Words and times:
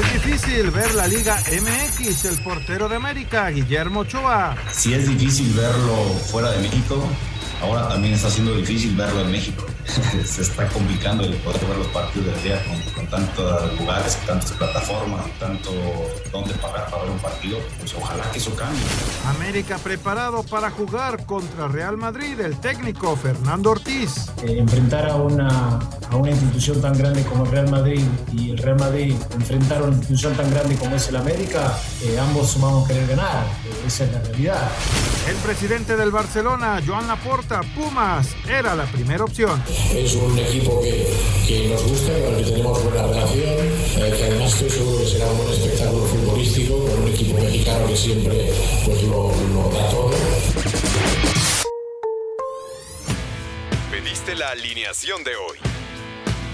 Es 0.00 0.14
difícil 0.14 0.70
ver 0.70 0.94
la 0.94 1.06
Liga 1.06 1.36
MX, 1.36 2.24
el 2.24 2.38
portero 2.38 2.88
de 2.88 2.96
América, 2.96 3.50
Guillermo 3.50 4.00
Ochoa. 4.00 4.56
Si 4.72 4.94
es 4.94 5.06
difícil 5.06 5.52
verlo 5.52 5.94
fuera 6.30 6.52
de 6.52 6.60
México, 6.60 7.06
ahora 7.60 7.88
también 7.88 8.14
está 8.14 8.30
siendo 8.30 8.54
difícil 8.54 8.96
verlo 8.96 9.20
en 9.20 9.32
México. 9.32 9.64
Se 10.24 10.42
está 10.42 10.68
complicando 10.68 11.24
el 11.24 11.34
poder 11.36 11.64
ver 11.66 11.78
los 11.78 11.86
partidos 11.88 12.34
del 12.34 12.42
día 12.42 12.64
con, 12.64 12.80
con 12.94 13.06
tantos 13.08 13.78
lugares, 13.78 14.16
tantas 14.26 14.52
plataformas, 14.52 15.26
tanto 15.38 15.70
dónde 16.32 16.54
pagar 16.54 16.88
para 16.90 17.02
ver 17.02 17.12
un 17.12 17.18
partido. 17.18 17.58
Pues 17.78 17.94
ojalá 17.94 18.30
que 18.30 18.38
eso 18.38 18.54
cambie. 18.54 18.82
América 19.26 19.78
preparado 19.78 20.42
para 20.44 20.70
jugar 20.70 21.24
contra 21.26 21.68
Real 21.68 21.96
Madrid, 21.96 22.38
el 22.40 22.58
técnico 22.60 23.16
Fernando 23.16 23.70
Ortiz. 23.70 24.28
Eh, 24.44 24.58
enfrentar 24.58 25.10
a 25.10 25.16
una, 25.16 25.78
a 26.10 26.16
una 26.16 26.30
institución 26.30 26.80
tan 26.80 26.96
grande 26.96 27.24
como 27.24 27.44
el 27.44 27.50
Real 27.50 27.70
Madrid 27.70 28.04
y 28.32 28.50
el 28.50 28.58
Real 28.58 28.78
Madrid 28.78 29.14
enfrentar 29.34 29.78
a 29.78 29.84
una 29.84 29.96
institución 29.96 30.34
tan 30.34 30.50
grande 30.50 30.76
como 30.76 30.96
es 30.96 31.08
el 31.08 31.16
América, 31.16 31.76
eh, 32.02 32.18
ambos 32.18 32.50
sumamos 32.50 32.86
querer 32.86 33.06
ganar. 33.08 33.44
Eh, 33.64 33.86
esa 33.86 34.04
es 34.04 34.12
la 34.12 34.20
realidad. 34.20 34.70
El 35.28 35.36
presidente 35.36 35.96
del 35.96 36.10
Barcelona, 36.10 36.80
Joan 36.86 37.10
Laporta, 37.50 37.74
Pumas, 37.74 38.36
era 38.48 38.74
la 38.74 38.84
primera 38.84 39.24
opción. 39.24 39.62
Es 39.92 40.14
un 40.14 40.38
equipo 40.38 40.80
que, 40.80 41.06
que 41.46 41.68
nos 41.68 41.82
gusta, 41.82 42.12
con 42.20 42.34
el 42.34 42.44
que 42.44 42.50
tenemos 42.50 42.84
buena 42.84 43.06
relación, 43.06 43.58
eh, 43.96 44.14
que 44.16 44.24
además 44.24 44.52
estoy 44.52 44.70
seguro 44.70 44.98
que 45.00 45.06
será 45.06 45.26
un 45.30 45.38
buen 45.38 45.50
espectáculo 45.50 46.04
futbolístico, 46.06 46.78
con 46.78 47.02
un 47.02 47.08
equipo 47.08 47.40
mexicano 47.40 47.86
que 47.86 47.96
siempre 47.96 48.52
pues, 48.84 49.02
lo, 49.02 49.32
lo 49.52 49.70
da 49.70 49.90
todo. 49.90 50.10
Pediste 53.90 54.34
la 54.36 54.50
alineación 54.50 55.24
de 55.24 55.36
hoy. 55.36 55.79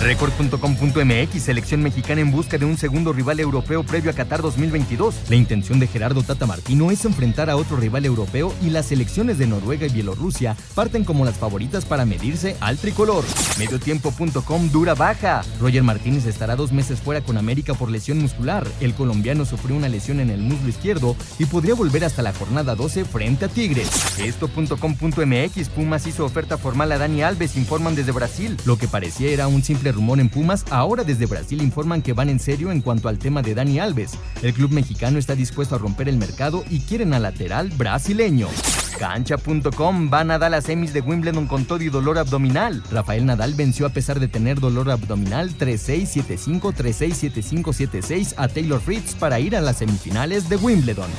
Record.com.mx, 0.00 1.42
selección 1.42 1.82
mexicana 1.82 2.20
en 2.20 2.30
busca 2.30 2.56
de 2.56 2.64
un 2.64 2.78
segundo 2.78 3.12
rival 3.12 3.40
europeo 3.40 3.82
previo 3.82 4.12
a 4.12 4.14
Qatar 4.14 4.42
2022. 4.42 5.28
La 5.28 5.34
intención 5.34 5.80
de 5.80 5.88
Gerardo 5.88 6.22
Tata 6.22 6.46
Martino 6.46 6.92
es 6.92 7.04
enfrentar 7.04 7.50
a 7.50 7.56
otro 7.56 7.76
rival 7.76 8.04
europeo 8.06 8.54
y 8.62 8.70
las 8.70 8.86
selecciones 8.86 9.38
de 9.38 9.48
Noruega 9.48 9.86
y 9.86 9.90
Bielorrusia 9.90 10.56
parten 10.76 11.04
como 11.04 11.24
las 11.24 11.36
favoritas 11.36 11.84
para 11.84 12.04
medirse 12.04 12.56
al 12.60 12.78
tricolor. 12.78 13.24
Mediotiempo.com 13.58 14.70
dura 14.70 14.94
baja. 14.94 15.42
Roger 15.60 15.82
Martínez 15.82 16.26
estará 16.26 16.54
dos 16.54 16.70
meses 16.70 17.00
fuera 17.00 17.20
con 17.20 17.36
América 17.36 17.74
por 17.74 17.90
lesión 17.90 18.18
muscular. 18.18 18.66
El 18.80 18.94
colombiano 18.94 19.44
sufrió 19.44 19.76
una 19.76 19.88
lesión 19.88 20.20
en 20.20 20.30
el 20.30 20.40
muslo 20.40 20.68
izquierdo 20.68 21.16
y 21.40 21.46
podría 21.46 21.74
volver 21.74 22.04
hasta 22.04 22.22
la 22.22 22.32
jornada 22.32 22.76
12 22.76 23.04
frente 23.04 23.46
a 23.46 23.48
Tigres. 23.48 23.90
Esto.com.mx, 24.20 25.68
Pumas 25.70 26.06
hizo 26.06 26.24
oferta 26.24 26.56
formal 26.56 26.92
a 26.92 26.98
Dani 26.98 27.22
Alves, 27.22 27.56
informan 27.56 27.96
desde 27.96 28.12
Brasil. 28.12 28.56
Lo 28.64 28.78
que 28.78 28.86
parecía 28.86 29.30
era 29.30 29.48
un 29.48 29.64
simple 29.64 29.87
rumor 29.92 30.20
en 30.20 30.28
Pumas, 30.28 30.64
ahora 30.70 31.04
desde 31.04 31.26
Brasil 31.26 31.62
informan 31.62 32.02
que 32.02 32.12
van 32.12 32.28
en 32.28 32.40
serio 32.40 32.70
en 32.70 32.80
cuanto 32.80 33.08
al 33.08 33.18
tema 33.18 33.42
de 33.42 33.54
Dani 33.54 33.78
Alves. 33.78 34.12
El 34.42 34.54
club 34.54 34.70
mexicano 34.70 35.18
está 35.18 35.34
dispuesto 35.34 35.74
a 35.74 35.78
romper 35.78 36.08
el 36.08 36.16
mercado 36.16 36.64
y 36.70 36.80
quieren 36.80 37.14
al 37.14 37.22
lateral 37.22 37.70
brasileño. 37.70 38.48
Cancha.com 38.98 40.10
van 40.10 40.30
a 40.32 40.38
dar 40.38 40.50
las 40.50 40.64
semis 40.64 40.92
de 40.92 41.00
Wimbledon 41.00 41.46
con 41.46 41.64
todo 41.64 41.82
y 41.82 41.88
dolor 41.88 42.18
abdominal. 42.18 42.82
Rafael 42.90 43.24
Nadal 43.24 43.54
venció 43.54 43.86
a 43.86 43.90
pesar 43.90 44.18
de 44.18 44.26
tener 44.26 44.58
dolor 44.58 44.90
abdominal 44.90 45.56
3-6, 45.56 46.24
7-5, 46.26 46.74
3-6, 46.74 47.32
7-5, 47.32 47.62
7-6 47.62 48.34
a 48.36 48.48
Taylor 48.48 48.80
Fritz 48.80 49.14
para 49.14 49.38
ir 49.38 49.54
a 49.54 49.60
las 49.60 49.78
semifinales 49.78 50.48
de 50.48 50.56
Wimbledon. 50.56 51.10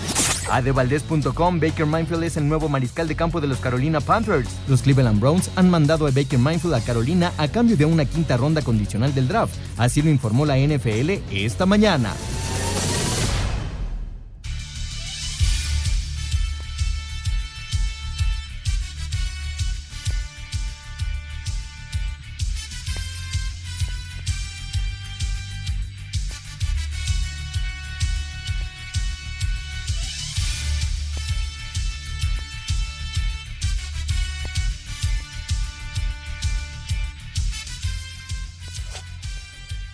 Adevaldez.com 0.52 1.59
Baker 1.59 1.85
Mayfield 1.85 2.24
es 2.24 2.38
el 2.38 2.47
nuevo 2.47 2.69
mariscal 2.69 3.08
de 3.08 3.16
campo 3.16 3.40
de 3.40 3.47
los 3.47 3.59
Carolina 3.59 4.02
Panthers. 4.02 4.50
Los 4.68 4.81
Cleveland 4.81 5.19
Browns 5.19 5.50
han 5.56 5.69
mandado 5.69 6.08
a 6.08 6.12
Baker 6.12 6.40
Mayfield 6.40 6.75
a 6.75 6.81
Carolina 6.81 7.31
a 7.38 7.47
cambio 7.47 7.78
de 7.78 7.85
una 7.85 8.06
quinta 8.06 8.35
ronda 8.35 8.59
condicional 8.62 9.14
del 9.14 9.28
draft. 9.28 9.56
Así 9.78 10.02
lo 10.02 10.09
informó 10.09 10.46
la 10.46 10.58
NFL 10.58 11.09
esta 11.31 11.66
mañana. 11.66 12.14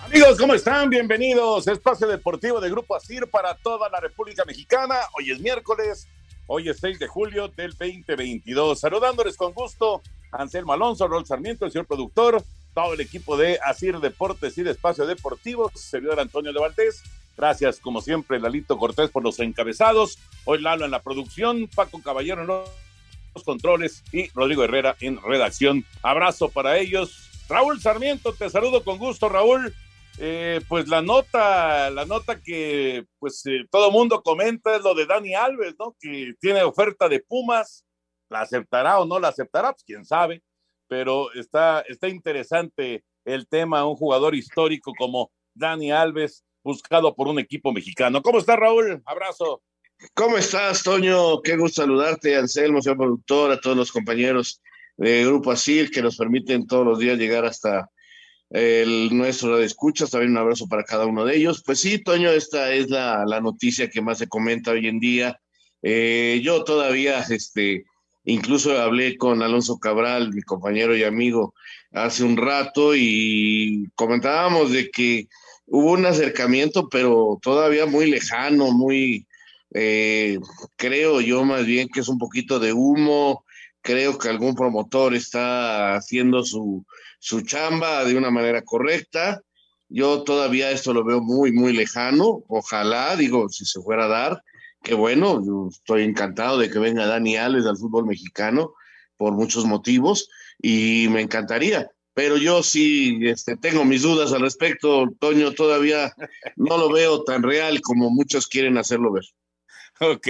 Amigos, 0.05 0.37
¿cómo 0.37 0.53
están? 0.53 0.87
Bienvenidos. 0.87 1.67
Espacio 1.67 2.07
Deportivo 2.07 2.61
de 2.61 2.69
Grupo 2.69 2.95
ASIR 2.95 3.27
para 3.27 3.55
toda 3.55 3.89
la 3.89 3.99
República 3.99 4.45
Mexicana. 4.45 4.99
Hoy 5.17 5.31
es 5.31 5.39
miércoles, 5.39 6.07
hoy 6.45 6.69
es 6.69 6.77
6 6.79 6.99
de 6.99 7.07
julio 7.07 7.47
del 7.47 7.71
2022. 7.71 8.79
Saludándoles 8.79 9.35
con 9.35 9.51
gusto, 9.53 10.03
Anselmo 10.31 10.73
Alonso, 10.73 11.07
Rol 11.07 11.25
Sarmiento, 11.25 11.65
el 11.65 11.71
señor 11.71 11.87
productor, 11.87 12.43
todo 12.75 12.93
el 12.93 13.01
equipo 13.01 13.35
de 13.35 13.57
ASIR 13.63 13.99
Deportes 13.99 14.55
y 14.59 14.63
de 14.63 14.71
Espacio 14.71 15.07
Deportivo, 15.07 15.71
servidor 15.73 16.19
Antonio 16.19 16.53
de 16.53 16.59
Valdés. 16.59 17.01
Gracias, 17.35 17.79
como 17.79 17.99
siempre, 17.99 18.39
Lalito 18.39 18.77
Cortés 18.77 19.09
por 19.09 19.23
los 19.23 19.39
encabezados. 19.39 20.19
Hoy 20.45 20.61
Lalo 20.61 20.85
en 20.85 20.91
la 20.91 21.01
producción, 21.01 21.67
Paco 21.73 21.99
Caballero 22.03 22.41
en 22.41 22.47
los 22.47 23.43
controles 23.43 24.03
y 24.11 24.29
Rodrigo 24.29 24.63
Herrera 24.63 24.95
en 24.99 25.19
redacción. 25.19 25.83
Abrazo 26.03 26.49
para 26.49 26.77
ellos. 26.77 27.27
Raúl 27.49 27.81
Sarmiento, 27.81 28.33
te 28.33 28.51
saludo 28.51 28.83
con 28.83 28.99
gusto, 28.99 29.29
Raúl. 29.29 29.73
Eh, 30.17 30.61
pues 30.69 30.87
la 30.87 31.01
nota, 31.01 31.89
la 31.89 32.05
nota 32.05 32.39
que 32.39 33.05
pues 33.19 33.45
eh, 33.47 33.65
todo 33.69 33.91
mundo 33.91 34.23
comenta 34.23 34.75
es 34.75 34.81
lo 34.81 34.93
de 34.93 35.05
Dani 35.05 35.35
Alves, 35.35 35.75
¿no? 35.77 35.95
Que 35.99 36.33
tiene 36.39 36.63
oferta 36.63 37.09
de 37.09 37.19
Pumas, 37.19 37.85
la 38.29 38.41
aceptará 38.41 38.99
o 38.99 39.05
no 39.05 39.19
la 39.19 39.27
aceptará, 39.27 39.73
pues 39.73 39.83
quién 39.83 40.05
sabe, 40.05 40.41
pero 40.87 41.33
está, 41.33 41.81
está 41.81 42.07
interesante 42.07 43.03
el 43.25 43.47
tema, 43.47 43.85
un 43.85 43.95
jugador 43.95 44.35
histórico 44.35 44.93
como 44.97 45.31
Dani 45.53 45.91
Alves, 45.91 46.45
buscado 46.63 47.13
por 47.13 47.27
un 47.27 47.39
equipo 47.39 47.73
mexicano. 47.73 48.21
¿Cómo 48.21 48.39
está 48.39 48.55
Raúl? 48.55 49.01
Abrazo. 49.05 49.61
¿Cómo 50.13 50.37
estás, 50.37 50.83
Toño? 50.83 51.41
Qué 51.41 51.57
gusto 51.57 51.81
saludarte, 51.81 52.35
Anselmo, 52.35 52.81
señor 52.81 52.97
productor, 52.97 53.51
a 53.51 53.59
todos 53.59 53.75
los 53.77 53.91
compañeros 53.91 54.61
de 54.97 55.25
Grupo 55.25 55.51
Asir 55.51 55.91
que 55.91 56.01
nos 56.01 56.17
permiten 56.17 56.67
todos 56.67 56.85
los 56.85 56.99
días 56.99 57.17
llegar 57.17 57.45
hasta 57.45 57.89
el 58.49 59.15
nuestro 59.15 59.57
de 59.57 59.65
escuchas, 59.65 60.11
también 60.11 60.31
un 60.31 60.37
abrazo 60.37 60.67
para 60.67 60.83
cada 60.83 61.05
uno 61.05 61.25
de 61.25 61.37
ellos. 61.37 61.63
Pues 61.65 61.79
sí, 61.79 61.99
Toño, 61.99 62.29
esta 62.29 62.73
es 62.73 62.89
la, 62.89 63.25
la 63.25 63.41
noticia 63.41 63.89
que 63.89 64.01
más 64.01 64.19
se 64.19 64.27
comenta 64.27 64.71
hoy 64.71 64.87
en 64.87 64.99
día. 64.99 65.39
Eh, 65.81 66.41
yo 66.43 66.63
todavía, 66.63 67.19
este, 67.29 67.85
incluso 68.23 68.79
hablé 68.79 69.17
con 69.17 69.41
Alonso 69.41 69.77
Cabral, 69.77 70.33
mi 70.33 70.41
compañero 70.41 70.95
y 70.95 71.03
amigo, 71.03 71.53
hace 71.91 72.23
un 72.23 72.37
rato 72.37 72.95
y 72.95 73.87
comentábamos 73.95 74.71
de 74.71 74.89
que 74.89 75.27
hubo 75.67 75.91
un 75.91 76.05
acercamiento, 76.05 76.89
pero 76.89 77.39
todavía 77.41 77.85
muy 77.85 78.09
lejano, 78.09 78.71
muy, 78.71 79.27
eh, 79.73 80.39
creo 80.75 81.21
yo 81.21 81.43
más 81.43 81.65
bien 81.65 81.87
que 81.87 81.99
es 81.99 82.07
un 82.07 82.17
poquito 82.17 82.59
de 82.59 82.73
humo, 82.73 83.45
creo 83.81 84.17
que 84.17 84.29
algún 84.29 84.55
promotor 84.55 85.13
está 85.13 85.95
haciendo 85.95 86.43
su, 86.43 86.83
su 87.25 87.41
chamba 87.41 88.05
de 88.05 88.15
una 88.15 88.29
manera 88.29 88.61
correcta. 88.61 89.41
Yo 89.89 90.21
todavía 90.21 90.69
esto 90.69 90.93
lo 90.93 91.03
veo 91.03 91.21
muy, 91.21 91.51
muy 91.51 91.73
lejano. 91.73 92.43
Ojalá, 92.47 93.15
digo, 93.15 93.49
si 93.49 93.65
se 93.65 93.81
fuera 93.81 94.05
a 94.05 94.09
dar, 94.09 94.43
que 94.83 94.93
bueno, 94.93 95.41
estoy 95.67 96.03
encantado 96.03 96.59
de 96.59 96.69
que 96.69 96.77
venga 96.77 97.07
Dani 97.07 97.35
Alves 97.35 97.65
al 97.65 97.77
fútbol 97.77 98.05
mexicano 98.05 98.75
por 99.17 99.33
muchos 99.33 99.65
motivos 99.65 100.29
y 100.61 101.07
me 101.09 101.21
encantaría. 101.21 101.89
Pero 102.13 102.37
yo 102.37 102.61
sí 102.61 103.17
este, 103.23 103.57
tengo 103.57 103.85
mis 103.85 104.03
dudas 104.03 104.31
al 104.31 104.41
respecto, 104.41 105.07
Toño, 105.19 105.51
todavía 105.53 106.13
no 106.55 106.77
lo 106.77 106.91
veo 106.91 107.23
tan 107.23 107.41
real 107.41 107.81
como 107.81 108.11
muchos 108.11 108.45
quieren 108.45 108.77
hacerlo 108.77 109.11
ver. 109.11 109.25
Ok, 109.99 110.27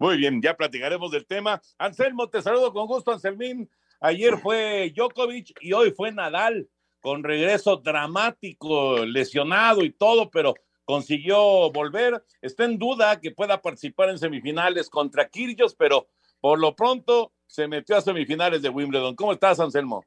muy 0.00 0.18
bien, 0.18 0.42
ya 0.42 0.54
platicaremos 0.54 1.10
del 1.12 1.24
tema. 1.24 1.62
Anselmo, 1.78 2.28
te 2.28 2.42
saludo 2.42 2.74
con 2.74 2.86
gusto, 2.86 3.12
Anselmín. 3.12 3.70
Ayer 4.00 4.38
fue 4.38 4.92
Djokovic 4.94 5.54
y 5.60 5.72
hoy 5.72 5.90
fue 5.90 6.12
Nadal, 6.12 6.68
con 7.00 7.22
regreso 7.22 7.76
dramático, 7.76 9.04
lesionado 9.04 9.82
y 9.82 9.90
todo, 9.90 10.30
pero 10.30 10.54
consiguió 10.84 11.70
volver. 11.72 12.22
Está 12.42 12.64
en 12.64 12.78
duda 12.78 13.20
que 13.20 13.30
pueda 13.30 13.60
participar 13.60 14.10
en 14.10 14.18
semifinales 14.18 14.90
contra 14.90 15.28
Kirgios, 15.28 15.74
pero 15.74 16.08
por 16.40 16.58
lo 16.58 16.74
pronto 16.74 17.32
se 17.46 17.68
metió 17.68 17.96
a 17.96 18.00
semifinales 18.00 18.62
de 18.62 18.68
Wimbledon. 18.68 19.16
¿Cómo 19.16 19.32
estás, 19.32 19.60
Anselmo? 19.60 20.04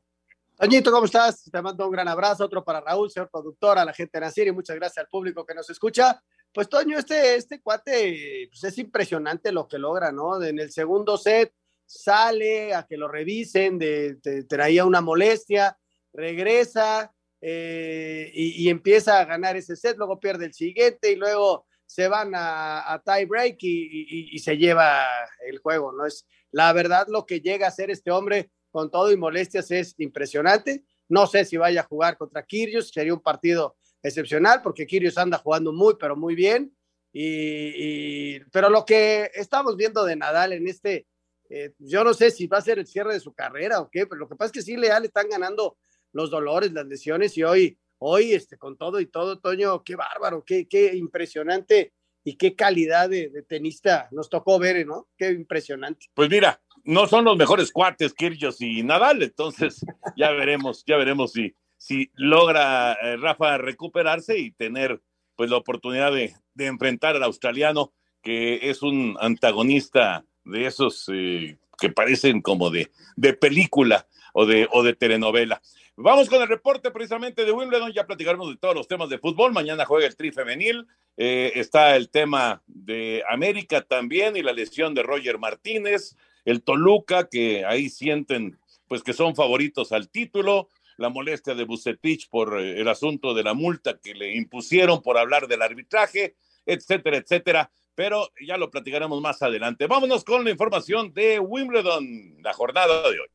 Toñito, 0.58 0.92
¿cómo 0.92 1.06
estás? 1.06 1.50
Te 1.50 1.62
mando 1.62 1.86
un 1.86 1.92
gran 1.92 2.08
abrazo, 2.10 2.44
otro 2.44 2.64
para 2.64 2.82
Raúl, 2.82 3.10
señor 3.10 3.30
productor, 3.32 3.80
a 3.80 3.86
la 3.86 3.94
gente 3.94 4.18
de 4.18 4.26
Nacir 4.26 4.48
y 4.48 4.52
muchas 4.52 4.76
gracias 4.76 4.98
al 4.98 5.08
público 5.10 5.46
que 5.46 5.56
nos 5.56 5.70
escucha. 5.70 6.22
Pues 6.54 6.68
Toño, 6.68 6.98
este, 6.98 7.36
este 7.36 7.62
cuate, 7.62 8.50
pues 8.50 8.64
es 8.66 8.78
impresionante 8.78 9.54
lo 9.54 9.68
que 9.68 9.78
logra, 9.78 10.12
¿no? 10.12 10.42
En 10.44 10.60
el 10.60 10.72
segundo 10.72 11.18
set 11.18 11.54
sale 11.90 12.76
a 12.76 12.84
que 12.84 12.98
lo 12.98 13.08
revisen, 13.08 13.80
de, 13.80 14.18
traía 14.48 14.86
una 14.86 15.02
molestia, 15.02 15.76
regresa 16.14 17.12
eh, 17.42 18.30
y, 18.32 18.70
empieza 18.70 19.20
a 19.20 19.26
ganar 19.26 19.58
ese 19.58 19.76
set, 19.76 19.98
luego 19.98 20.20
pierde 20.20 20.46
el 20.46 20.54
siguiente 20.54 21.12
y 21.12 21.16
luego 21.16 21.66
se 21.88 22.08
van 22.08 22.34
a, 22.36 23.02
tie 23.04 23.26
break 23.26 23.58
y, 23.62 24.38
se 24.38 24.56
lleva 24.58 25.04
el 25.48 25.58
juego, 25.58 25.92
¿no? 25.92 26.06
Es 26.06 26.28
la 26.52 26.72
verdad 26.74 27.08
lo 27.10 27.26
que 27.26 27.42
llega 27.42 27.66
a 27.66 27.70
hacer 27.70 27.90
este 27.90 28.12
hombre 28.12 28.52
con 28.70 28.92
todo 28.92 29.12
y 29.12 29.18
molestias 29.18 29.72
es 29.72 29.96
impresionante. 29.98 30.84
No 31.08 31.26
sé 31.26 31.44
si 31.44 31.58
vaya 31.58 31.82
a 31.82 31.86
jugar 31.86 32.18
contra 32.18 32.46
Kirios, 32.46 32.90
sería 32.90 33.16
un 33.16 33.22
partido 33.22 33.78
excepcional 34.04 34.62
porque 34.62 34.86
Kirios 34.86 35.18
anda 35.18 35.40
jugando 35.40 35.74
muy, 35.74 35.96
pero 36.00 36.16
muy 36.16 36.36
bien. 36.36 36.72
Y, 37.12 38.40
pero 38.52 38.70
lo 38.70 38.86
que 38.86 39.32
estamos 39.34 39.76
viendo 39.76 40.06
de 40.06 40.16
Nadal 40.16 40.54
en 40.54 40.68
este, 40.68 41.08
eh, 41.50 41.74
yo 41.80 42.04
no 42.04 42.14
sé 42.14 42.32
si 42.32 42.48
va 42.48 42.60
a 42.60 42.62
ser 42.62 42.80
el 42.80 42.88
cierre 42.88 43.14
de 43.14 43.20
su 43.20 43.34
carrera 43.34 43.82
o 43.82 43.90
qué, 43.90 44.06
pero 44.06 44.20
lo 44.20 44.30
que 44.30 44.36
pasa 44.36 44.48
es 44.48 44.52
que 44.52 44.62
sí, 44.62 44.78
Leal 44.78 45.06
están 45.06 45.30
ganando 45.30 45.78
los 46.12 46.30
dolores, 46.30 46.72
las 46.72 46.86
lesiones 46.86 47.38
y 47.38 47.44
hoy, 47.44 47.78
hoy, 47.98 48.34
este, 48.34 48.58
con 48.58 48.78
todo 48.78 49.00
y 49.00 49.08
todo, 49.08 49.40
Toño, 49.40 49.84
qué 49.84 49.96
bárbaro, 49.96 50.44
qué, 50.46 50.68
qué 50.68 50.96
impresionante 50.96 51.94
y 52.24 52.36
qué 52.36 52.56
calidad 52.56 53.10
de, 53.10 53.30
de, 53.30 53.44
tenista 53.44 54.08
nos 54.12 54.30
tocó 54.30 54.60
ver, 54.60 54.86
¿no? 54.86 55.08
Qué 55.18 55.32
impresionante. 55.32 56.08
Pues 56.14 56.30
mira, 56.30 56.62
no 56.84 57.08
son 57.08 57.26
los 57.26 57.38
mejores 57.38 57.72
cuates, 57.72 58.14
Kirgios 58.14 58.62
y 58.62 58.84
Nadal, 58.84 59.24
entonces 59.24 59.86
ya 60.18 60.32
veremos, 60.32 60.84
ya 60.86 60.98
veremos 60.98 61.34
si, 61.34 61.56
si 61.78 62.12
logra 62.16 62.94
eh, 62.94 63.18
Rafa 63.18 63.58
recuperarse 63.58 64.38
y 64.38 64.52
tener 64.52 65.02
pues 65.36 65.50
la 65.50 65.58
oportunidad 65.58 66.12
de, 66.12 66.36
enfrentar 66.58 67.16
al 67.16 67.24
australiano, 67.24 67.94
que 68.22 68.70
es 68.70 68.82
un 68.82 69.16
antagonista 69.22 70.26
de 70.44 70.66
esos 70.66 71.10
eh, 71.14 71.58
que 71.80 71.90
parecen 71.90 72.42
como 72.42 72.70
de, 72.70 72.92
de 73.16 73.34
película 73.34 74.08
o 74.34 74.46
de, 74.46 74.68
o 74.72 74.84
de 74.84 74.94
telenovela. 74.94 75.62
Vamos 75.96 76.30
con 76.30 76.42
el 76.42 76.48
reporte 76.48 76.92
precisamente 76.92 77.44
de 77.44 77.52
Wimbledon, 77.52 77.92
ya 77.92 78.08
platicaremos 78.08 78.50
de 78.50 78.58
todos 78.58 78.74
los 78.74 78.88
temas 78.88 79.10
de 79.10 79.20
fútbol. 79.20 79.52
Mañana 79.52 79.86
juega 79.86 80.08
el 80.08 80.16
tri 80.16 80.32
femenil, 80.32 80.88
eh, 81.18 81.52
está 81.56 81.98
el 81.98 82.10
tema 82.10 82.64
de 82.68 83.22
América 83.30 83.82
también 83.82 84.38
y 84.38 84.42
la 84.42 84.54
lesión 84.54 84.94
de 84.94 85.04
Roger 85.04 85.40
Martínez, 85.40 86.16
el 86.46 86.64
Toluca, 86.64 87.28
que 87.28 87.66
ahí 87.66 87.90
sienten 87.90 88.58
pues 88.88 89.04
que 89.04 89.14
son 89.14 89.36
favoritos 89.36 89.92
al 89.92 90.10
título, 90.10 90.70
la 90.98 91.10
molestia 91.10 91.54
de 91.54 91.64
Bucetich 91.64 92.30
por 92.30 92.60
eh, 92.60 92.80
el 92.80 92.88
asunto 92.88 93.34
de 93.34 93.44
la 93.44 93.54
multa 93.54 94.00
que 94.00 94.14
le 94.14 94.36
impusieron 94.36 95.02
por 95.02 95.18
hablar 95.18 95.48
del 95.48 95.62
arbitraje, 95.62 96.36
etcétera, 96.66 97.18
etcétera. 97.18 97.72
Pero 98.00 98.32
ya 98.40 98.56
lo 98.56 98.72
platicaremos 98.72 99.20
más 99.20 99.42
adelante. 99.42 99.86
Vámonos 99.86 100.24
con 100.24 100.46
la 100.46 100.52
información 100.52 101.14
de 101.14 101.38
Wimbledon, 101.38 102.38
la 102.42 102.54
jornada 102.54 103.02
de 103.12 103.20
hoy. 103.20 103.28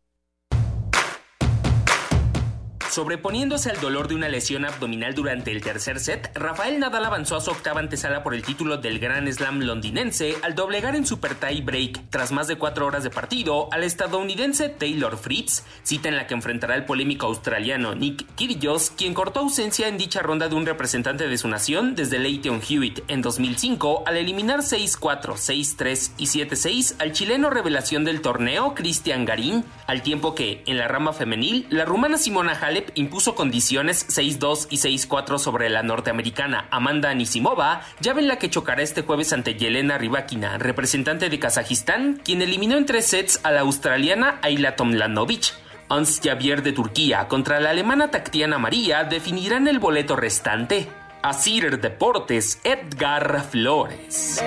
Sobreponiéndose 2.95 3.71
al 3.71 3.81
dolor 3.81 4.07
de 4.07 4.15
una 4.15 4.29
lesión 4.29 4.65
abdominal 4.65 5.17
durante 5.17 5.51
el 5.51 5.63
tercer 5.63 5.99
set, 5.99 6.31
Rafael 6.37 6.79
Nadal 6.79 7.05
avanzó 7.05 7.35
a 7.35 7.41
su 7.41 7.51
octava 7.51 7.81
antesala 7.81 8.23
por 8.23 8.37
el 8.37 8.45
título 8.45 8.77
del 8.77 9.01
Grand 9.01 9.29
Slam 9.33 9.63
londinense 9.63 10.37
al 10.45 10.55
doblegar 10.55 10.95
en 10.95 11.05
super 11.05 11.35
tie 11.35 11.61
break, 11.61 12.09
tras 12.11 12.31
más 12.31 12.47
de 12.47 12.55
cuatro 12.55 12.87
horas 12.87 13.03
de 13.03 13.11
partido, 13.11 13.69
al 13.73 13.83
estadounidense 13.83 14.69
Taylor 14.69 15.19
Fritz, 15.19 15.65
cita 15.83 16.09
en 16.09 16.15
la 16.15 16.29
que 16.29 16.35
enfrentará 16.35 16.75
al 16.75 16.85
polémico 16.85 17.27
australiano 17.27 17.97
Nick 17.97 18.33
Kyrgios, 18.37 18.91
quien 18.91 19.13
cortó 19.13 19.41
ausencia 19.41 19.89
en 19.89 19.99
dicha 19.99 20.23
ronda 20.23 20.49
de 20.49 20.55
un 20.55 20.65
representante 20.65 21.27
de 21.27 21.37
su 21.37 21.49
nación 21.49 21.97
desde 21.97 22.21
Leighton 22.21 22.61
Hewitt 22.63 23.01
en 23.09 23.23
2005 23.23 24.05
al 24.07 24.19
eliminar 24.19 24.61
6-4, 24.61 25.33
6-3 25.33 26.13
y 26.17 26.27
7-6 26.27 26.95
al 27.01 27.11
chileno 27.11 27.51
revelación 27.51 28.05
del 28.05 28.21
torneo 28.21 28.73
Cristian 28.77 29.25
Garín, 29.25 29.65
al 29.89 30.03
tiempo 30.03 30.37
que, 30.37 30.63
en 30.67 30.79
la 30.79 30.87
rama 30.87 31.13
femenil, 31.13 31.67
la 31.71 31.87
rumana 31.87 32.19
Simona 32.19 32.53
Halep 32.53 32.84
impuso 32.95 33.35
condiciones 33.35 34.07
6-2 34.09 34.69
y 34.71 34.77
6-4 34.79 35.39
sobre 35.39 35.69
la 35.69 35.83
norteamericana 35.83 36.69
Amanda 36.71 37.11
Anisimova, 37.11 37.83
llave 38.01 38.21
en 38.21 38.29
la 38.29 38.39
que 38.39 38.51
chocará 38.51 38.83
este 38.83 39.03
jueves 39.03 39.33
ante 39.33 39.55
Yelena 39.55 39.99
Rybakina, 39.99 40.59
representante 40.59 41.29
de 41.29 41.39
Kazajistán, 41.39 42.21
quien 42.25 42.43
eliminó 42.43 42.77
en 42.77 42.87
tres 42.87 43.07
sets 43.07 43.41
a 43.43 43.53
la 43.53 43.61
australiana 43.61 44.39
Ayla 44.43 44.77
Tomlanovic. 44.77 45.55
Hans 45.89 46.21
Javier 46.23 46.63
de 46.63 46.73
Turquía 46.73 47.29
contra 47.29 47.61
la 47.61 47.71
alemana 47.71 48.11
Tactiana 48.11 48.59
María 48.59 49.05
definirán 49.05 49.69
el 49.69 49.79
boleto 49.79 50.17
restante. 50.17 50.89
Asir 51.23 51.81
Deportes, 51.81 52.61
Edgar 52.65 53.45
Flores. 53.45 54.43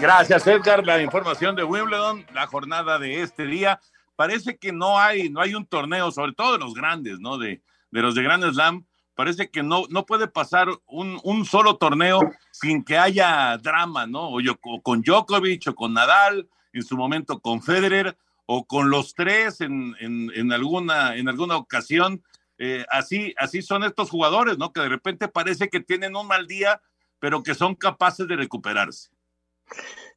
Gracias, 0.00 0.46
Edgar. 0.46 0.84
La 0.84 1.00
información 1.00 1.54
de 1.54 1.64
Wimbledon, 1.64 2.26
la 2.34 2.46
jornada 2.46 2.98
de 2.98 3.22
este 3.22 3.46
día 3.46 3.80
parece 4.22 4.56
que 4.56 4.72
no 4.72 5.00
hay, 5.00 5.30
no 5.30 5.40
hay 5.40 5.52
un 5.56 5.66
torneo, 5.66 6.12
sobre 6.12 6.32
todo 6.32 6.52
de 6.52 6.58
los 6.58 6.74
grandes, 6.74 7.18
¿no? 7.18 7.38
De, 7.38 7.60
de 7.90 8.02
los 8.02 8.14
de 8.14 8.22
Grand 8.22 8.44
Slam, 8.52 8.86
parece 9.16 9.50
que 9.50 9.64
no, 9.64 9.82
no 9.90 10.06
puede 10.06 10.28
pasar 10.28 10.68
un, 10.86 11.18
un 11.24 11.44
solo 11.44 11.76
torneo 11.76 12.20
sin 12.52 12.84
que 12.84 12.96
haya 12.96 13.58
drama, 13.58 14.06
¿no? 14.06 14.28
O, 14.30 14.40
yo, 14.40 14.56
con 14.58 15.02
Djokovic 15.02 15.66
o 15.66 15.74
con 15.74 15.92
Nadal, 15.94 16.48
en 16.72 16.84
su 16.84 16.96
momento 16.96 17.40
con 17.40 17.64
Federer, 17.64 18.16
o 18.46 18.64
con 18.64 18.90
los 18.90 19.12
tres 19.12 19.60
en, 19.60 19.96
en, 19.98 20.30
en 20.36 20.52
alguna, 20.52 21.16
en 21.16 21.28
alguna 21.28 21.56
ocasión. 21.56 22.22
Eh, 22.58 22.86
así, 22.92 23.34
así 23.38 23.60
son 23.60 23.82
estos 23.82 24.08
jugadores, 24.08 24.56
¿no? 24.56 24.72
Que 24.72 24.82
de 24.82 24.88
repente 24.88 25.26
parece 25.26 25.68
que 25.68 25.80
tienen 25.80 26.14
un 26.14 26.28
mal 26.28 26.46
día, 26.46 26.80
pero 27.18 27.42
que 27.42 27.56
son 27.56 27.74
capaces 27.74 28.28
de 28.28 28.36
recuperarse. 28.36 29.10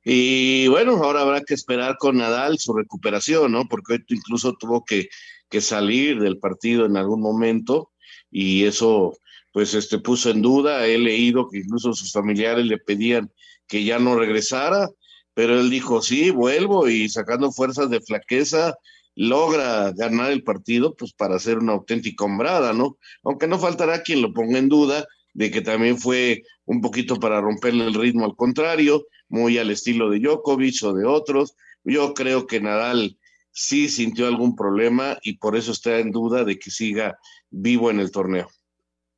Y 0.07 0.67
bueno, 0.67 1.03
ahora 1.03 1.21
habrá 1.21 1.41
que 1.41 1.55
esperar 1.55 1.97
con 1.97 2.17
Nadal 2.17 2.59
su 2.59 2.73
recuperación, 2.73 3.51
¿no? 3.51 3.67
Porque 3.67 3.97
incluso 4.09 4.53
tuvo 4.53 4.85
que, 4.85 5.09
que 5.49 5.61
salir 5.61 6.21
del 6.21 6.37
partido 6.37 6.85
en 6.85 6.95
algún 6.95 7.21
momento 7.21 7.91
y 8.29 8.65
eso 8.65 9.17
pues 9.51 9.73
este 9.73 9.99
puso 9.99 10.29
en 10.29 10.41
duda, 10.41 10.85
he 10.85 10.97
leído 10.97 11.47
que 11.47 11.59
incluso 11.59 11.93
sus 11.93 12.11
familiares 12.11 12.65
le 12.65 12.77
pedían 12.77 13.31
que 13.67 13.85
ya 13.85 13.99
no 13.99 14.15
regresara, 14.15 14.89
pero 15.33 15.59
él 15.59 15.69
dijo, 15.69 16.01
sí, 16.01 16.29
vuelvo 16.29 16.89
y 16.89 17.07
sacando 17.09 17.51
fuerzas 17.51 17.89
de 17.89 18.01
flaqueza, 18.01 18.75
logra 19.15 19.91
ganar 19.93 20.31
el 20.31 20.43
partido, 20.43 20.93
pues 20.95 21.13
para 21.13 21.37
hacer 21.37 21.57
una 21.57 21.71
auténtica 21.71 22.25
hombrada, 22.25 22.73
¿no? 22.73 22.97
Aunque 23.23 23.47
no 23.47 23.57
faltará 23.57 24.03
quien 24.03 24.21
lo 24.21 24.33
ponga 24.33 24.59
en 24.59 24.67
duda 24.67 25.07
de 25.35 25.51
que 25.51 25.61
también 25.61 25.99
fue 25.99 26.43
un 26.63 26.79
poquito 26.81 27.19
para 27.19 27.41
romperle 27.41 27.85
el 27.85 27.93
ritmo 27.93 28.23
al 28.23 28.37
contrario, 28.37 29.05
muy 29.27 29.57
al 29.57 29.69
estilo 29.69 30.09
de 30.09 30.19
Djokovic 30.19 30.81
o 30.83 30.93
de 30.93 31.05
otros. 31.05 31.55
Yo 31.83 32.13
creo 32.13 32.47
que 32.47 32.61
Nadal 32.61 33.19
sí 33.51 33.89
sintió 33.89 34.27
algún 34.27 34.55
problema 34.55 35.17
y 35.21 35.37
por 35.37 35.57
eso 35.57 35.73
está 35.73 35.99
en 35.99 36.11
duda 36.11 36.45
de 36.45 36.57
que 36.57 36.71
siga 36.71 37.19
vivo 37.49 37.91
en 37.91 37.99
el 37.99 38.11
torneo. 38.11 38.47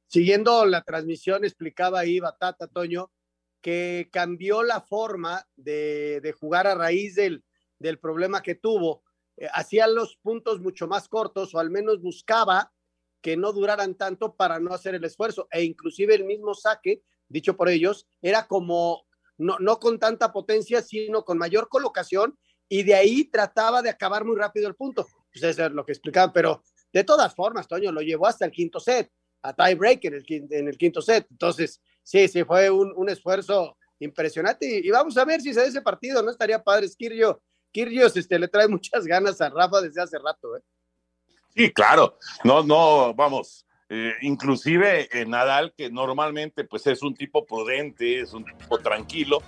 Siguiendo 0.08 0.66
la 0.66 0.82
transmisión, 0.82 1.46
explicaba 1.46 2.00
ahí 2.00 2.20
Batata 2.20 2.68
Toño 2.68 3.12
que 3.62 4.10
cambió 4.12 4.64
la 4.64 4.82
forma 4.82 5.46
de, 5.56 6.34
jugar 6.40 6.66
a 6.66 6.74
raíz 6.74 7.14
del, 7.14 7.44
del 7.78 8.00
problema 8.00 8.42
que 8.42 8.56
tuvo. 8.56 9.04
Eh, 9.36 9.48
hacía 9.54 9.86
los 9.88 10.18
puntos 10.18 10.62
mucho 10.62 10.88
más 10.88 11.08
cortos 11.10 11.54
o 11.54 11.60
al 11.60 11.70
menos 11.70 12.02
buscaba 12.02 12.72
que 13.28 13.36
no 13.36 13.52
duraran 13.52 13.96
tanto 13.96 14.38
para 14.38 14.58
no 14.58 14.74
hacer 14.74 14.96
el 14.96 15.04
esfuerzo. 15.04 15.50
E 15.52 15.62
inclusive 15.62 16.16
el 16.16 16.24
mismo 16.24 16.54
saque, 16.54 17.02
dicho 17.28 17.58
por 17.58 17.68
ellos, 17.68 18.08
era 18.22 18.48
como 18.48 19.06
no, 19.38 19.60
no 19.60 19.82
con 19.82 20.00
tanta 20.00 20.32
potencia, 20.32 20.82
sino 20.82 21.26
con 21.26 21.38
mayor 21.38 21.68
colocación, 21.68 22.40
y 22.70 22.84
de 22.84 22.96
ahí 22.96 23.26
trataba 23.26 23.82
de 23.82 23.90
acabar 23.90 24.24
muy 24.24 24.38
rápido 24.38 24.70
el 24.70 24.76
punto. 24.76 25.06
Pues 25.34 25.44
eso 25.44 25.66
es 25.66 25.72
lo 25.74 25.86
que 25.86 25.92
explicaban, 25.92 26.32
pero 26.32 26.64
de 26.94 27.04
todas 27.04 27.36
formas, 27.36 27.68
Toño 27.68 27.92
lo 27.92 28.00
llevó 28.00 28.28
hasta 28.28 28.46
el 28.46 28.52
quinto 28.54 28.80
set, 28.80 29.12
a 29.42 29.54
tie 29.54 29.76
break 29.76 30.06
en 30.06 30.14
el, 30.50 30.78
quinto 30.78 31.02
set. 31.02 31.28
Entonces, 31.30 31.82
sí, 32.04 32.30
sí, 32.30 32.46
fue 32.46 32.70
un, 32.70 32.94
un 32.96 33.10
esfuerzo 33.10 33.76
impresionante. 34.00 34.80
Y, 34.82 34.90
vamos 34.90 35.18
a 35.18 35.26
ver 35.26 35.42
si 35.42 35.54
se 35.54 35.60
da 35.60 35.66
ese 35.66 35.82
partido, 35.82 36.24
¿no? 36.24 36.32
Estaría 36.32 36.64
padre, 36.64 36.88
Kirio. 36.98 37.42
Kirgios 37.74 38.16
este, 38.16 38.40
le 38.40 38.48
trae 38.48 38.70
muchas 38.70 39.04
ganas 39.06 39.42
a 39.42 39.50
Rafa 39.50 39.82
desde 39.82 40.02
hace 40.02 40.18
rato, 40.18 40.56
¿eh? 40.56 40.62
Sí, 41.58 41.72
claro. 41.72 42.20
No, 42.44 42.62
no, 42.62 43.16
vamos. 43.16 43.66
Eh, 43.90 44.14
inclusive 44.22 45.10
Nadal, 45.26 45.74
que 45.76 45.90
normalmente 45.90 46.66
pues 46.66 46.86
es 46.86 47.02
un 47.02 47.16
tipo 47.16 47.46
prudente, 47.46 48.20
es 48.20 48.34
un 48.34 48.46
tipo 48.46 48.78
tranquilo, 48.80 49.42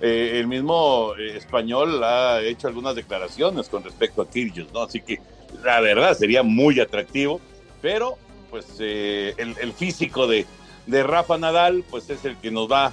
eh, 0.00 0.32
el 0.34 0.46
mismo 0.46 1.14
eh, 1.18 1.36
español 1.36 2.04
ha 2.04 2.40
hecho 2.42 2.68
algunas 2.68 2.94
declaraciones 2.94 3.68
con 3.68 3.82
respecto 3.82 4.20
a 4.20 4.28
Kyrgios, 4.28 4.70
¿no? 4.72 4.82
Así 4.82 5.00
que 5.00 5.18
la 5.64 5.80
verdad 5.80 6.14
sería 6.14 6.42
muy 6.42 6.78
atractivo, 6.78 7.40
pero 7.80 8.18
pues 8.50 8.78
el, 8.78 9.72
físico 9.72 10.26
de, 10.26 10.46
de, 10.86 11.02
Rafa 11.02 11.38
Nadal 11.38 11.82
pues 11.90 12.08
es 12.10 12.24
el 12.26 12.36
que 12.36 12.50
nos 12.50 12.70
va 12.70 12.92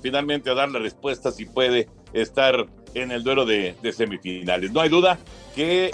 finalmente 0.00 0.50
a 0.50 0.54
dar 0.54 0.68
la 0.70 0.80
respuesta 0.80 1.32
si 1.32 1.44
puede 1.44 1.88
estar 2.12 2.66
en 2.94 3.10
el 3.10 3.22
duelo 3.22 3.44
de, 3.44 3.74
semifinales. 3.92 4.72
No 4.72 4.80
hay 4.80 4.88
duda 4.88 5.18
que 5.54 5.90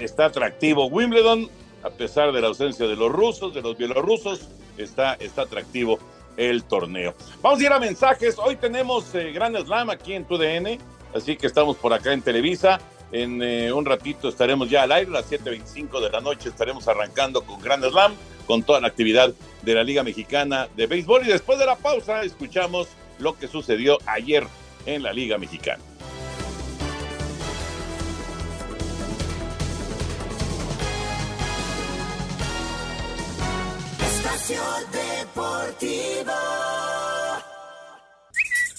está 0.00 0.26
atractivo 0.26 0.86
Wimbledon, 0.86 1.48
a 1.82 1.90
pesar 1.90 2.32
de 2.32 2.40
la 2.40 2.48
ausencia 2.48 2.86
de 2.86 2.96
los 2.96 3.10
rusos, 3.10 3.54
de 3.54 3.62
los 3.62 3.76
bielorrusos, 3.76 4.48
está, 4.76 5.14
está 5.14 5.42
atractivo 5.42 5.98
el 6.36 6.64
torneo. 6.64 7.14
Vamos 7.42 7.60
a 7.60 7.62
ir 7.64 7.72
a 7.72 7.78
mensajes. 7.78 8.38
Hoy 8.38 8.56
tenemos 8.56 9.14
eh, 9.14 9.32
Gran 9.32 9.54
Slam 9.56 9.90
aquí 9.90 10.14
en 10.14 10.24
TUDN, 10.24 10.78
así 11.14 11.36
que 11.36 11.46
estamos 11.46 11.76
por 11.76 11.92
acá 11.92 12.12
en 12.12 12.22
Televisa. 12.22 12.80
En 13.12 13.42
eh, 13.42 13.72
un 13.72 13.84
ratito 13.84 14.28
estaremos 14.28 14.68
ya 14.68 14.82
al 14.82 14.92
aire, 14.92 15.10
a 15.10 15.14
las 15.14 15.30
7.25 15.30 16.00
de 16.00 16.10
la 16.10 16.20
noche 16.20 16.48
estaremos 16.48 16.88
arrancando 16.88 17.42
con 17.42 17.60
Gran 17.60 17.82
Slam, 17.82 18.14
con 18.46 18.62
toda 18.62 18.80
la 18.80 18.88
actividad 18.88 19.32
de 19.62 19.74
la 19.74 19.84
Liga 19.84 20.02
Mexicana 20.02 20.68
de 20.76 20.86
Béisbol. 20.86 21.26
Y 21.26 21.30
después 21.30 21.58
de 21.58 21.66
la 21.66 21.76
pausa 21.76 22.22
escuchamos 22.22 22.88
lo 23.18 23.38
que 23.38 23.48
sucedió 23.48 23.98
ayer 24.06 24.46
en 24.84 25.02
la 25.02 25.12
Liga 25.12 25.38
Mexicana. 25.38 25.82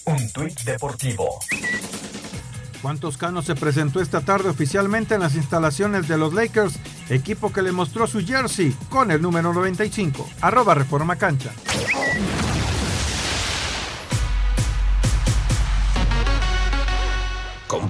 Un 0.06 0.32
tuit 0.32 0.58
deportivo. 0.64 1.38
Juan 2.80 2.98
Toscano 2.98 3.42
se 3.42 3.54
presentó 3.54 4.00
esta 4.00 4.22
tarde 4.22 4.48
oficialmente 4.48 5.14
en 5.14 5.20
las 5.20 5.34
instalaciones 5.34 6.08
de 6.08 6.16
los 6.16 6.32
Lakers, 6.32 6.78
equipo 7.10 7.52
que 7.52 7.60
le 7.60 7.72
mostró 7.72 8.06
su 8.06 8.24
jersey 8.24 8.74
con 8.88 9.10
el 9.10 9.20
número 9.20 9.52
95. 9.52 10.26
Arroba 10.40 10.74
Reforma 10.74 11.16
Cancha. 11.16 11.50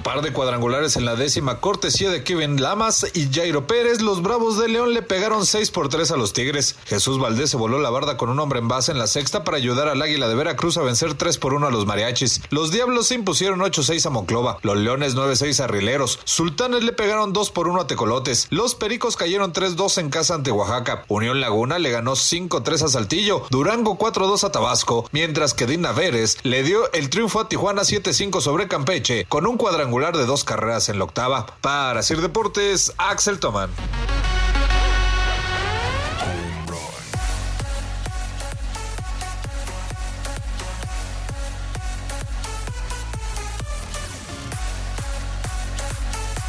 Par 0.09 0.23
de 0.23 0.33
cuadrangulares 0.33 0.97
en 0.97 1.05
la 1.05 1.15
décima 1.15 1.59
cortesía 1.59 2.09
de 2.09 2.23
Kevin 2.23 2.59
Lamas 2.59 3.05
y 3.13 3.31
Jairo 3.31 3.67
Pérez, 3.67 4.01
los 4.01 4.23
Bravos 4.23 4.57
de 4.57 4.67
León 4.67 4.95
le 4.95 5.03
pegaron 5.03 5.45
6 5.45 5.69
por 5.69 5.87
3 5.87 6.09
a 6.09 6.17
los 6.17 6.33
Tigres. 6.33 6.77
Jesús 6.85 7.19
Valdés 7.19 7.51
se 7.51 7.57
voló 7.57 7.77
la 7.77 7.91
barda 7.91 8.17
con 8.17 8.29
un 8.29 8.39
hombre 8.39 8.57
en 8.57 8.67
base 8.67 8.91
en 8.91 8.97
la 8.97 9.05
sexta 9.05 9.43
para 9.43 9.57
ayudar 9.57 9.87
al 9.87 10.01
Águila 10.01 10.27
de 10.27 10.33
Veracruz 10.33 10.77
a 10.77 10.81
vencer 10.81 11.13
3 11.13 11.37
por 11.37 11.53
1 11.53 11.67
a 11.67 11.69
los 11.69 11.85
Mariachis. 11.85 12.41
Los 12.49 12.71
Diablos 12.71 13.05
se 13.05 13.13
impusieron 13.13 13.59
8-6 13.59 14.03
a 14.07 14.09
Monclova, 14.09 14.57
los 14.63 14.77
Leones 14.77 15.15
9-6 15.15 15.63
a 15.63 15.67
Rileros, 15.67 16.17
Sultanes 16.23 16.83
le 16.83 16.91
pegaron 16.91 17.31
2 17.31 17.51
por 17.51 17.67
1 17.67 17.81
a 17.81 17.85
Tecolotes, 17.85 18.47
los 18.49 18.73
Pericos 18.73 19.15
cayeron 19.15 19.53
3-2 19.53 19.99
en 19.99 20.09
casa 20.09 20.33
ante 20.33 20.49
Oaxaca, 20.49 21.05
Unión 21.07 21.39
Laguna 21.39 21.77
le 21.77 21.91
ganó 21.91 22.13
5-3 22.13 22.81
a 22.81 22.87
Saltillo, 22.87 23.43
Durango 23.51 23.99
4-2 23.99 24.43
a 24.43 24.51
Tabasco, 24.51 25.07
mientras 25.11 25.53
que 25.53 25.67
Dina 25.67 25.91
Veres 25.91 26.39
le 26.41 26.63
dio 26.63 26.91
el 26.93 27.11
triunfo 27.11 27.41
a 27.41 27.47
Tijuana 27.47 27.83
7-5 27.83 28.41
sobre 28.41 28.67
Campeche 28.67 29.25
con 29.29 29.45
un 29.45 29.57
cuadrangular 29.57 29.98
de 29.99 30.25
dos 30.25 30.45
carreras 30.45 30.87
en 30.87 30.97
la 30.97 31.03
octava. 31.03 31.45
Para 31.59 32.01
Sir 32.01 32.21
Deportes, 32.21 32.93
Axel 32.97 33.37
Toman. 33.37 33.69